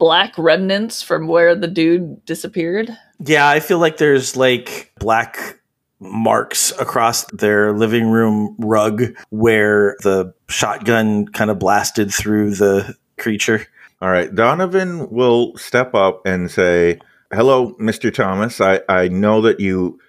black 0.00 0.36
remnants 0.36 1.02
from 1.02 1.28
where 1.28 1.54
the 1.54 1.68
dude 1.68 2.24
disappeared? 2.24 2.90
Yeah, 3.24 3.48
I 3.48 3.60
feel 3.60 3.78
like 3.78 3.98
there's 3.98 4.36
like 4.36 4.92
black 4.98 5.60
marks 6.00 6.72
across 6.80 7.24
their 7.26 7.72
living 7.72 8.10
room 8.10 8.56
rug 8.58 9.14
where 9.28 9.96
the 10.02 10.34
shotgun 10.48 11.28
kind 11.28 11.50
of 11.50 11.58
blasted 11.60 12.12
through 12.12 12.54
the 12.54 12.96
creature. 13.18 13.66
All 14.00 14.10
right. 14.10 14.34
Donovan 14.34 15.10
will 15.10 15.56
step 15.58 15.94
up 15.94 16.26
and 16.26 16.50
say, 16.50 16.98
Hello, 17.32 17.74
Mr. 17.74 18.12
Thomas. 18.12 18.60
I, 18.60 18.80
I 18.88 19.08
know 19.08 19.42
that 19.42 19.60
you 19.60 20.00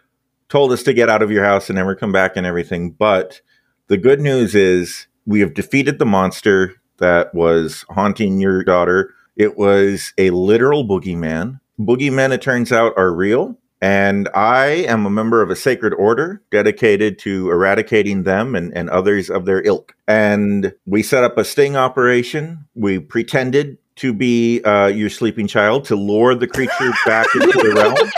told 0.50 0.72
us 0.72 0.82
to 0.84 0.94
get 0.94 1.10
out 1.10 1.22
of 1.22 1.30
your 1.30 1.44
house 1.44 1.70
and 1.70 1.76
never 1.76 1.96
come 1.96 2.12
back 2.12 2.36
and 2.36 2.48
everything, 2.48 2.92
but 2.92 3.42
the 3.88 3.98
good 3.98 4.22
news 4.22 4.56
is 4.56 5.08
we 5.26 5.42
have 5.42 5.54
defeated 5.54 6.00
the 6.00 6.06
monster 6.06 6.82
that 6.98 7.36
was 7.36 7.86
haunting 7.89 8.39
your 8.39 8.64
daughter. 8.64 9.14
It 9.36 9.58
was 9.58 10.14
a 10.18 10.30
literal 10.32 10.88
boogeyman. 10.88 11.60
Boogeymen, 11.80 12.32
it 12.32 12.42
turns 12.42 12.72
out, 12.72 12.94
are 12.98 13.14
real. 13.14 13.58
And 13.84 14.30
I 14.36 14.68
am 14.88 15.08
a 15.08 15.10
member 15.10 15.42
of 15.42 15.50
a 15.50 15.56
sacred 15.56 15.94
order 15.96 16.44
dedicated 16.52 17.18
to 17.20 17.50
eradicating 17.50 18.24
them 18.24 18.56
and, 18.56 18.72
and 18.78 18.90
others 18.92 19.30
of 19.32 19.46
their 19.46 19.62
ilk. 19.64 19.96
And 20.08 20.74
we 20.86 21.02
set 21.02 21.24
up 21.24 21.38
a 21.40 21.44
sting 21.44 21.76
operation. 21.76 22.66
We 22.76 23.00
pretended 23.00 23.80
to 23.96 24.14
be 24.14 24.62
uh, 24.64 24.88
your 24.88 25.10
sleeping 25.10 25.48
child 25.48 25.86
to 25.86 25.96
lure 25.96 26.36
the 26.36 26.48
creature 26.48 26.92
back 27.08 27.28
into 27.34 27.48
the 27.48 27.74
realm. 27.76 28.12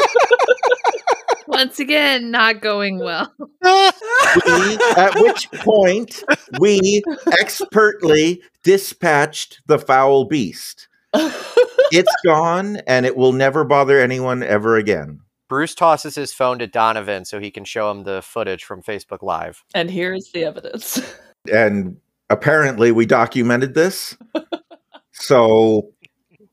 Once 1.47 1.79
again, 1.79 2.29
not 2.31 2.61
going 2.61 2.99
well. 2.99 3.31
We, 3.37 4.77
at 4.97 5.13
which 5.15 5.49
point, 5.51 6.23
we 6.59 7.03
expertly 7.39 8.41
dispatched 8.63 9.61
the 9.67 9.77
foul 9.77 10.25
beast. 10.25 10.87
It's 11.13 12.15
gone, 12.25 12.77
and 12.87 13.05
it 13.05 13.15
will 13.15 13.33
never 13.33 13.63
bother 13.63 13.99
anyone 13.99 14.41
ever 14.41 14.77
again. 14.77 15.19
Bruce 15.47 15.75
tosses 15.75 16.15
his 16.15 16.33
phone 16.33 16.57
to 16.57 16.65
Donovan 16.65 17.25
so 17.25 17.39
he 17.39 17.51
can 17.51 17.65
show 17.65 17.91
him 17.91 18.03
the 18.03 18.23
footage 18.23 18.63
from 18.63 18.81
Facebook 18.81 19.21
Live. 19.21 19.63
And 19.75 19.91
here's 19.91 20.31
the 20.31 20.43
evidence. 20.43 20.99
And 21.51 21.97
apparently, 22.29 22.93
we 22.93 23.05
documented 23.05 23.73
this. 23.73 24.15
so 25.11 25.91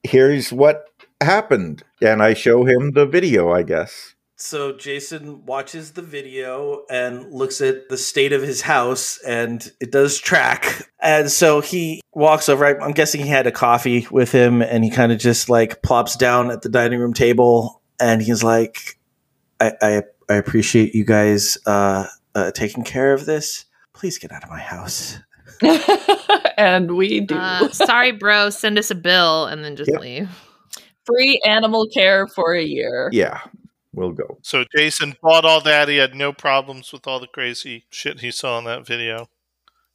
here's 0.03 0.53
what 0.53 0.91
happened. 1.21 1.85
And 2.03 2.21
I 2.21 2.35
show 2.35 2.65
him 2.65 2.91
the 2.91 3.07
video, 3.07 3.53
I 3.53 3.63
guess. 3.63 4.17
So 4.41 4.73
Jason 4.73 5.45
watches 5.45 5.93
the 5.93 6.01
video 6.03 6.85
and 6.89 7.31
looks 7.31 7.61
at 7.61 7.91
the 7.91 7.99
state 7.99 8.33
of 8.33 8.41
his 8.41 8.63
house, 8.63 9.19
and 9.27 9.71
it 9.81 9.93
does 9.93 10.19
track. 10.19 10.83
And 10.99 11.31
so 11.31 11.61
he 11.61 12.01
walks 12.13 12.49
over. 12.49 12.65
I- 12.65 12.83
I'm 12.85 12.93
guessing 12.93 13.21
he 13.21 13.29
had 13.29 13.47
a 13.47 13.53
coffee 13.53 14.07
with 14.11 14.33
him, 14.33 14.63
and 14.63 14.83
he 14.83 14.91
kind 14.91 15.13
of 15.13 15.19
just 15.19 15.51
like 15.51 15.83
plops 15.83 16.17
down 16.17 16.51
at 16.51 16.63
the 16.63 16.71
dining 16.71 17.01
room 17.01 17.13
table, 17.13 17.83
and 18.01 18.23
he's 18.23 18.43
like, 18.43 18.99
"I 19.61 19.73
I, 19.83 20.03
I 20.31 20.35
appreciate 20.37 20.95
you 20.95 21.05
guys 21.05 21.59
uh, 21.67 22.07
uh, 22.35 22.51
taking 22.53 22.83
care 22.83 23.13
of 23.13 23.27
this. 23.27 23.67
Please 23.93 24.19
get 24.19 24.33
out 24.33 24.43
of 24.43 24.49
my 24.51 24.61
house." 24.61 25.19
and 26.57 26.97
we 26.97 27.21
do. 27.21 27.35
Uh, 27.35 27.69
sorry, 27.69 28.13
bro. 28.13 28.49
Send 28.49 28.79
us 28.79 28.91
a 28.91 28.95
bill 28.95 29.45
and 29.47 29.63
then 29.63 29.77
just 29.77 29.91
leave. 29.91 30.31
Free 31.05 31.41
animal 31.47 31.87
care 31.93 32.27
for 32.29 32.55
a 32.55 32.63
year. 32.63 33.11
Yeah, 33.13 33.41
we'll 33.93 34.13
go. 34.13 34.39
So 34.43 34.65
Jason 34.77 35.15
bought 35.23 35.45
all 35.45 35.61
that. 35.63 35.89
He 35.89 35.97
had 35.97 36.15
no 36.15 36.33
problems 36.33 36.93
with 36.93 37.07
all 37.07 37.21
the 37.21 37.27
crazy 37.27 37.85
shit 37.91 38.21
he 38.21 38.31
saw 38.31 38.59
in 38.59 38.65
that 38.65 38.87
video. 38.87 39.29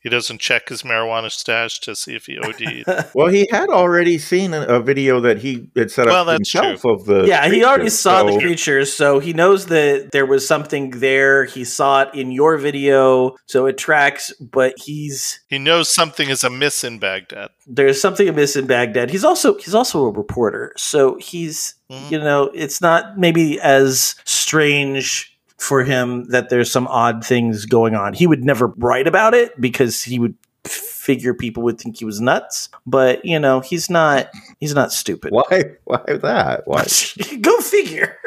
He 0.05 0.09
doesn't 0.11 0.39
check 0.39 0.69
his 0.69 0.83
marijuana 0.83 1.31
stash 1.31 1.79
to 1.79 1.95
see 1.95 2.15
if 2.15 2.27
he 2.27 2.37
OD'd. 2.37 3.09
Well, 3.15 3.25
he 3.25 3.47
had 3.49 3.69
already 3.69 4.19
seen 4.19 4.53
a, 4.53 4.61
a 4.61 4.79
video 4.79 5.19
that 5.21 5.39
he 5.39 5.71
had 5.75 5.89
set 5.89 6.07
up 6.07 6.27
that's 6.27 6.51
himself 6.51 6.85
of 6.85 7.05
the. 7.05 7.25
yeah, 7.25 7.49
he 7.49 7.63
already 7.63 7.85
creature, 7.85 7.95
saw 7.95 8.23
the 8.23 8.33
so- 8.33 8.39
creature, 8.39 8.85
so 8.85 9.17
he 9.17 9.33
knows 9.33 9.65
that 9.65 10.11
there 10.11 10.27
was 10.27 10.47
something 10.47 10.91
there. 10.91 11.45
He 11.45 11.63
saw 11.63 12.03
it 12.03 12.13
in 12.13 12.31
your 12.31 12.57
video, 12.57 13.35
so 13.47 13.65
it 13.65 13.79
tracks. 13.79 14.31
But 14.39 14.75
he's 14.77 15.39
he 15.47 15.57
knows 15.57 15.91
something 15.91 16.29
is 16.29 16.43
amiss 16.43 16.83
in 16.83 16.99
Baghdad. 16.99 17.49
there's 17.65 17.99
something 17.99 18.29
amiss 18.29 18.55
in 18.55 18.67
Baghdad. 18.67 19.09
He's 19.09 19.23
also 19.23 19.57
he's 19.57 19.73
also 19.73 20.05
a 20.05 20.11
reporter, 20.11 20.71
so 20.77 21.15
he's 21.15 21.73
hmm. 21.89 22.13
you 22.13 22.19
know 22.19 22.51
it's 22.53 22.79
not 22.79 23.17
maybe 23.17 23.59
as 23.59 24.13
strange 24.23 25.34
for 25.65 25.83
him 25.83 26.25
that 26.25 26.49
there's 26.49 26.71
some 26.71 26.87
odd 26.87 27.25
things 27.25 27.65
going 27.65 27.95
on. 27.95 28.13
He 28.13 28.27
would 28.27 28.43
never 28.43 28.67
write 28.77 29.07
about 29.07 29.33
it 29.33 29.59
because 29.59 30.03
he 30.03 30.19
would 30.19 30.35
figure 30.63 31.33
people 31.33 31.63
would 31.63 31.79
think 31.79 31.97
he 31.97 32.05
was 32.05 32.21
nuts. 32.21 32.69
But 32.85 33.25
you 33.25 33.39
know 33.39 33.59
he's 33.59 33.89
not 33.89 34.29
he's 34.59 34.75
not 34.75 34.91
stupid. 34.91 35.31
Why? 35.31 35.63
Why 35.85 36.03
that? 36.07 36.61
Why? 36.65 36.85
Go 37.41 37.59
figure. 37.59 38.17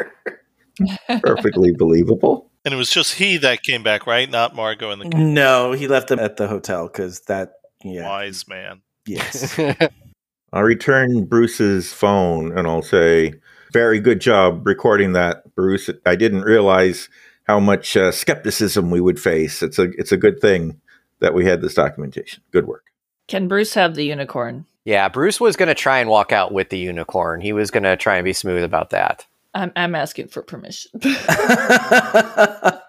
Perfectly 1.22 1.72
believable. 1.72 2.50
And 2.64 2.74
it 2.74 2.76
was 2.76 2.90
just 2.90 3.14
he 3.14 3.38
that 3.38 3.62
came 3.62 3.82
back, 3.82 4.06
right? 4.06 4.28
Not 4.28 4.54
Margot 4.54 4.90
and 4.90 5.00
the 5.00 5.08
No, 5.16 5.72
he 5.72 5.88
left 5.88 6.08
them 6.08 6.18
at 6.18 6.36
the 6.36 6.48
hotel 6.48 6.88
because 6.88 7.20
that 7.22 7.52
yeah 7.84 8.08
wise 8.08 8.46
man. 8.48 8.82
yes. 9.06 9.58
I'll 10.52 10.62
return 10.62 11.26
Bruce's 11.26 11.92
phone 11.92 12.56
and 12.56 12.66
I'll 12.66 12.82
say, 12.82 13.34
"Very 13.72 14.00
good 14.00 14.20
job 14.20 14.66
recording 14.66 15.12
that, 15.12 15.54
Bruce. 15.54 15.90
I 16.06 16.16
didn't 16.16 16.40
realize 16.42 17.10
how 17.48 17.58
much 17.58 17.96
uh, 17.96 18.12
skepticism 18.12 18.90
we 18.90 19.00
would 19.00 19.18
face. 19.18 19.62
It's 19.62 19.78
a 19.78 19.90
it's 19.98 20.12
a 20.12 20.16
good 20.16 20.40
thing 20.40 20.80
that 21.20 21.34
we 21.34 21.44
had 21.44 21.60
this 21.60 21.74
documentation. 21.74 22.42
Good 22.52 22.66
work." 22.66 22.84
Can 23.26 23.48
Bruce 23.48 23.74
have 23.74 23.94
the 23.94 24.04
unicorn? 24.04 24.66
Yeah, 24.84 25.08
Bruce 25.08 25.40
was 25.40 25.56
going 25.56 25.68
to 25.68 25.74
try 25.74 25.98
and 25.98 26.08
walk 26.08 26.32
out 26.32 26.52
with 26.52 26.70
the 26.70 26.78
unicorn. 26.78 27.40
He 27.42 27.52
was 27.52 27.70
going 27.70 27.82
to 27.82 27.96
try 27.96 28.16
and 28.16 28.24
be 28.24 28.32
smooth 28.32 28.62
about 28.62 28.90
that. 28.90 29.26
I'm, 29.52 29.70
I'm 29.76 29.94
asking 29.94 30.28
for 30.28 30.42
permission. 30.42 30.92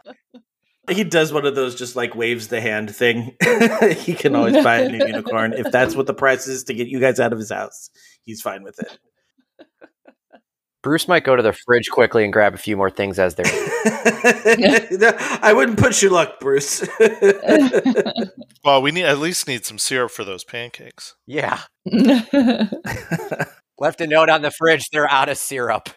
He 0.89 1.03
does 1.03 1.32
one 1.32 1.45
of 1.45 1.55
those 1.55 1.76
just 1.76 1.95
like 1.95 2.16
waves 2.16 2.47
the 2.47 2.62
hand 2.62 2.95
thing. 2.95 3.36
he 3.97 4.14
can 4.14 4.36
always 4.36 4.64
buy 4.64 4.80
a 4.80 4.89
new 4.89 5.05
unicorn 5.05 5.53
if 5.53 5.72
that's 5.72 5.95
what 5.95 6.07
the 6.07 6.14
price 6.14 6.47
is 6.47 6.64
to 6.66 6.74
get 6.74 6.88
you 6.88 6.99
guys 6.99 7.20
out 7.20 7.32
of 7.32 7.39
his 7.39 7.51
house. 7.51 7.89
He's 8.24 8.41
fine 8.41 8.64
with 8.64 8.80
it. 8.80 8.97
Bruce 10.82 11.07
might 11.09 11.25
go 11.25 11.36
to 11.36 11.43
the 11.43 11.51
fridge 11.51 11.89
quickly 11.91 12.23
and 12.23 12.32
grab 12.32 12.53
a 12.53 12.57
few 12.57 12.77
more 12.77 12.89
things 12.89 13.19
as 13.19 13.36
they're. 13.36 13.45
I 15.41 15.51
wouldn't 15.53 15.77
push 15.77 16.01
your 16.01 16.11
luck, 16.11 16.39
Bruce. 16.39 16.88
Well, 18.61 18.82
we 18.82 18.91
need 18.91 19.05
at 19.05 19.19
least 19.19 19.47
need 19.47 19.65
some 19.65 19.77
syrup 19.77 20.11
for 20.11 20.25
those 20.25 20.43
pancakes. 20.43 21.15
Yeah. 21.25 21.61
Left 23.80 24.01
a 24.01 24.07
note 24.07 24.30
on 24.30 24.41
the 24.41 24.51
fridge. 24.51 24.89
They're 24.91 25.09
out 25.09 25.30
of 25.30 25.38
syrup. 25.38 25.88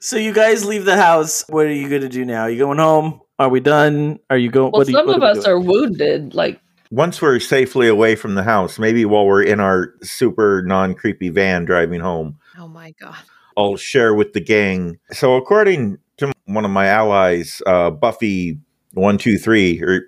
so 0.00 0.16
you 0.16 0.32
guys 0.32 0.64
leave 0.64 0.86
the 0.86 0.96
house. 0.96 1.44
What 1.50 1.66
are 1.66 1.72
you 1.72 1.90
going 1.90 2.00
to 2.00 2.08
do 2.08 2.24
now? 2.24 2.46
you 2.46 2.56
going 2.58 2.78
home? 2.78 3.20
Are 3.38 3.50
we 3.50 3.60
done? 3.60 4.18
Are 4.30 4.38
you 4.38 4.50
going? 4.50 4.72
well, 4.72 4.80
what 4.80 4.88
are 4.88 4.90
you- 4.90 4.96
some 4.96 5.06
what 5.06 5.16
of 5.16 5.22
we 5.22 5.28
us 5.28 5.44
doing? 5.44 5.48
are 5.48 5.60
wounded. 5.60 6.34
Like, 6.34 6.58
Once 6.90 7.20
we're 7.20 7.38
safely 7.38 7.86
away 7.86 8.16
from 8.16 8.34
the 8.34 8.42
house, 8.42 8.78
maybe 8.78 9.04
while 9.04 9.26
we're 9.26 9.42
in 9.42 9.60
our 9.60 9.92
super 10.02 10.62
non 10.62 10.94
creepy 10.94 11.28
van 11.28 11.66
driving 11.66 12.00
home, 12.00 12.38
Oh 12.58 12.68
my 12.68 12.92
god. 13.00 13.16
I'll 13.56 13.76
share 13.76 14.14
with 14.14 14.32
the 14.32 14.40
gang. 14.40 14.98
So, 15.12 15.34
according 15.36 15.98
to 16.18 16.32
one 16.44 16.64
of 16.64 16.70
my 16.70 16.86
allies, 16.86 17.62
uh, 17.66 17.90
Buffy 17.90 18.58
one 18.92 19.18
two 19.18 19.38
three 19.38 19.82
or 19.82 20.02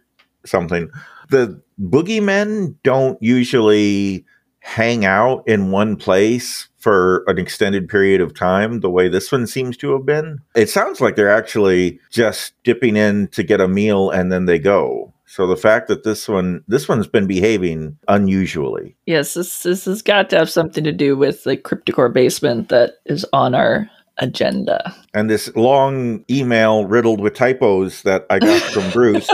something, 0.45 0.91
the 1.31 1.61
boogeymen 1.81 2.77
don't 2.83 3.21
usually 3.23 4.25
hang 4.61 5.05
out 5.05 5.43
in 5.47 5.71
one 5.71 5.97
place 5.97 6.69
for 6.77 7.25
an 7.27 7.39
extended 7.39 7.89
period 7.89 8.21
of 8.21 8.35
time 8.35 8.81
the 8.81 8.91
way 8.91 9.09
this 9.09 9.33
one 9.33 9.47
seems 9.47 9.77
to 9.79 9.93
have 9.93 10.05
been. 10.05 10.39
It 10.55 10.69
sounds 10.69 11.01
like 11.01 11.17
they're 11.17 11.31
actually 11.35 11.99
just 12.11 12.53
dipping 12.65 12.97
in 12.97 13.29
to 13.29 13.43
get 13.43 13.61
a 13.61 13.69
meal 13.69 14.11
and 14.11 14.31
then 14.31 14.45
they 14.45 14.59
go. 14.59 15.13
So 15.31 15.47
the 15.47 15.57
fact 15.57 15.89
that 15.89 16.05
this 16.05 16.27
one 16.27 16.65
this 16.69 16.89
one's 16.89 17.07
been 17.07 17.27
behaving 17.27 17.99
unusually. 18.09 18.97
yes, 19.07 19.35
this 19.35 19.63
this 19.63 19.85
has 19.85 20.01
got 20.03 20.31
to 20.31 20.39
have 20.39 20.51
something 20.51 20.83
to 20.85 20.93
do 20.93 21.17
with 21.17 21.45
the 21.45 21.57
Cryptocore 21.57 22.13
basement 22.13 22.71
that 22.71 22.95
is 23.05 23.27
on 23.33 23.55
our 23.55 23.89
agenda. 24.17 24.95
and 25.15 25.31
this 25.31 25.55
long 25.55 26.25
email 26.29 26.87
riddled 26.87 27.21
with 27.21 27.35
typos 27.35 28.03
that 28.03 28.27
I 28.31 28.39
got 28.41 28.61
from 28.63 28.91
Bruce 28.93 29.29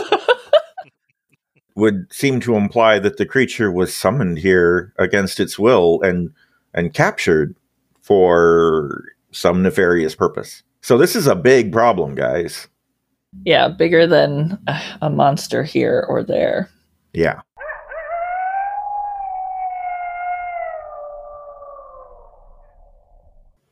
would 1.77 2.13
seem 2.13 2.41
to 2.41 2.57
imply 2.57 2.99
that 2.99 3.17
the 3.17 3.27
creature 3.27 3.73
was 3.73 3.95
summoned 3.95 4.39
here 4.39 4.93
against 4.99 5.41
its 5.41 5.59
will 5.59 6.03
and 6.03 6.31
and 6.75 6.93
captured 6.93 7.57
for 8.03 9.05
some 9.31 9.63
nefarious 9.63 10.15
purpose. 10.15 10.63
So 10.83 10.99
this 10.99 11.17
is 11.17 11.27
a 11.27 11.35
big 11.35 11.73
problem, 11.73 12.15
guys. 12.15 12.69
Yeah, 13.45 13.69
bigger 13.69 14.07
than 14.07 14.59
uh, 14.67 14.81
a 15.03 15.11
monster 15.11 15.63
here 15.63 16.07
or 16.09 16.23
there. 16.23 16.71
Yeah. 17.13 17.41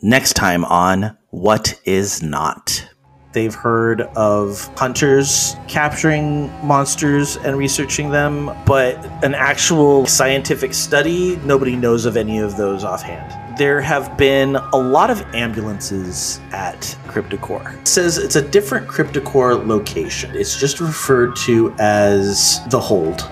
Next 0.03 0.35
time 0.35 0.65
on 0.65 1.17
What 1.31 1.81
Is 1.85 2.23
Not. 2.23 2.89
They've 3.33 3.55
heard 3.55 4.03
of 4.17 4.67
hunters 4.77 5.57
capturing 5.69 6.51
monsters 6.67 7.37
and 7.39 7.57
researching 7.57 8.11
them, 8.11 8.55
but 8.67 8.97
an 9.25 9.35
actual 9.35 10.05
scientific 10.07 10.75
study, 10.75 11.37
nobody 11.45 11.77
knows 11.77 12.05
of 12.05 12.17
any 12.17 12.39
of 12.41 12.57
those 12.57 12.85
offhand. 12.85 13.42
There 13.57 13.83
have 13.83 14.17
been 14.17 14.57
a 14.57 14.77
lot 14.79 15.11
of 15.11 15.21
ambulances 15.35 16.41
at 16.53 16.81
Cryptocore. 17.07 17.79
It 17.81 17.87
says 17.87 18.17
it's 18.17 18.37
a 18.37 18.41
different 18.41 18.89
Cryptocore 18.89 19.67
location. 19.67 20.35
It's 20.35 20.59
just 20.59 20.81
referred 20.81 21.37
to 21.37 21.75
as 21.79 22.61
the 22.71 22.81
Hold. 22.81 23.31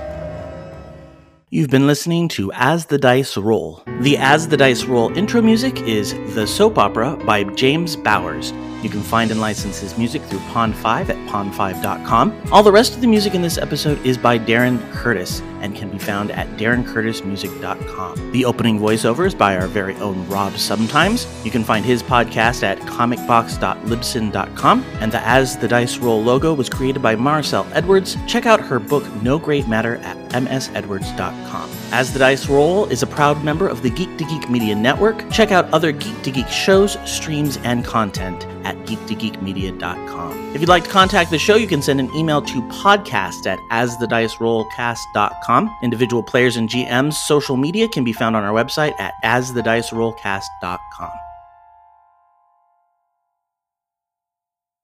You've 1.49 1.71
been 1.71 1.87
listening 1.87 2.29
to 2.29 2.53
As 2.53 2.87
the 2.87 2.99
Dice 2.99 3.39
Roll. 3.39 3.83
The 4.01 4.19
As 4.19 4.49
the 4.49 4.59
Dice 4.59 4.85
Roll 4.85 5.17
intro 5.17 5.41
music 5.41 5.81
is 5.81 6.13
The 6.35 6.47
Soap 6.47 6.77
Opera 6.77 7.17
by 7.25 7.45
James 7.45 7.97
Bowers. 7.97 8.53
You 8.83 8.91
can 8.91 9.03
find 9.03 9.31
and 9.31 9.41
license 9.41 9.79
his 9.79 9.97
music 9.99 10.23
through 10.23 10.39
Pond5 10.41 11.11
at 11.11 11.17
pond5.com. 11.29 12.49
All 12.53 12.63
the 12.63 12.73
rest 12.73 12.95
of 12.95 13.01
the 13.01 13.07
music 13.07 13.35
in 13.35 13.41
this 13.43 13.59
episode 13.59 14.05
is 14.05 14.17
by 14.17 14.39
Darren 14.39 14.81
Curtis 14.93 15.43
and 15.61 15.77
can 15.77 15.91
be 15.91 15.99
found 15.99 16.31
at 16.31 16.47
darrencurtismusic.com. 16.57 18.33
The 18.33 18.45
opening 18.45 18.79
voiceover 18.79 19.27
is 19.27 19.35
by 19.35 19.57
our 19.57 19.67
very 19.67 19.97
own 19.97 20.25
Rob 20.29 20.53
Sometimes. 20.55 21.27
You 21.45 21.51
can 21.51 21.65
find 21.65 21.85
his 21.85 22.01
podcast 22.03 22.63
at 22.63 22.79
comicbox.libsyn.com. 22.81 24.85
And 25.01 25.13
the 25.13 25.21
As 25.27 25.59
the 25.59 25.69
Dice 25.69 25.99
Roll 25.99 26.23
logo 26.23 26.55
was 26.55 26.71
created 26.71 27.03
by 27.03 27.17
Marcel 27.17 27.67
Edwards. 27.73 28.17
Check 28.27 28.47
out 28.47 28.61
her 28.61 28.79
book 28.79 29.05
No 29.23 29.39
Great 29.39 29.69
Matter 29.69 29.97
at 29.99 30.17
msedwards.com. 30.31 31.71
As 31.93 32.13
the 32.13 32.19
Dice 32.19 32.49
Roll 32.49 32.87
is 32.87 33.03
a 33.03 33.07
proud 33.07 33.45
member 33.45 33.69
of 33.69 33.83
the 33.83 33.91
Geek 33.91 34.17
to 34.19 34.25
Geek 34.25 34.49
Media 34.49 34.75
Network. 34.75 35.31
Check 35.31 35.53
out 35.53 35.71
other 35.73 35.93
Geek 35.93 36.23
to 36.23 36.31
Geek 36.31 36.49
shows, 36.49 36.97
streams, 37.05 37.59
and 37.59 37.85
content 37.85 38.47
at 38.71 38.77
geektogeekmedia.com. 38.87 40.55
If 40.55 40.61
you'd 40.61 40.69
like 40.69 40.85
to 40.85 40.91
contact 40.91 41.31
the 41.31 41.39
show, 41.39 41.57
you 41.57 41.67
can 41.67 41.83
send 41.83 41.99
an 42.01 42.15
email 42.15 42.41
to 42.43 42.63
podcast 42.63 43.47
at 43.47 43.59
asthedicerollcast.com. 43.71 45.77
Individual 45.83 46.23
players 46.23 46.57
and 46.57 46.69
GMs' 46.69 47.15
social 47.15 47.57
media 47.57 47.89
can 47.89 48.05
be 48.05 48.13
found 48.13 48.37
on 48.37 48.45
our 48.45 48.53
website 48.53 48.93
at 49.01 49.15
asthedicerollcast.com. 49.25 51.30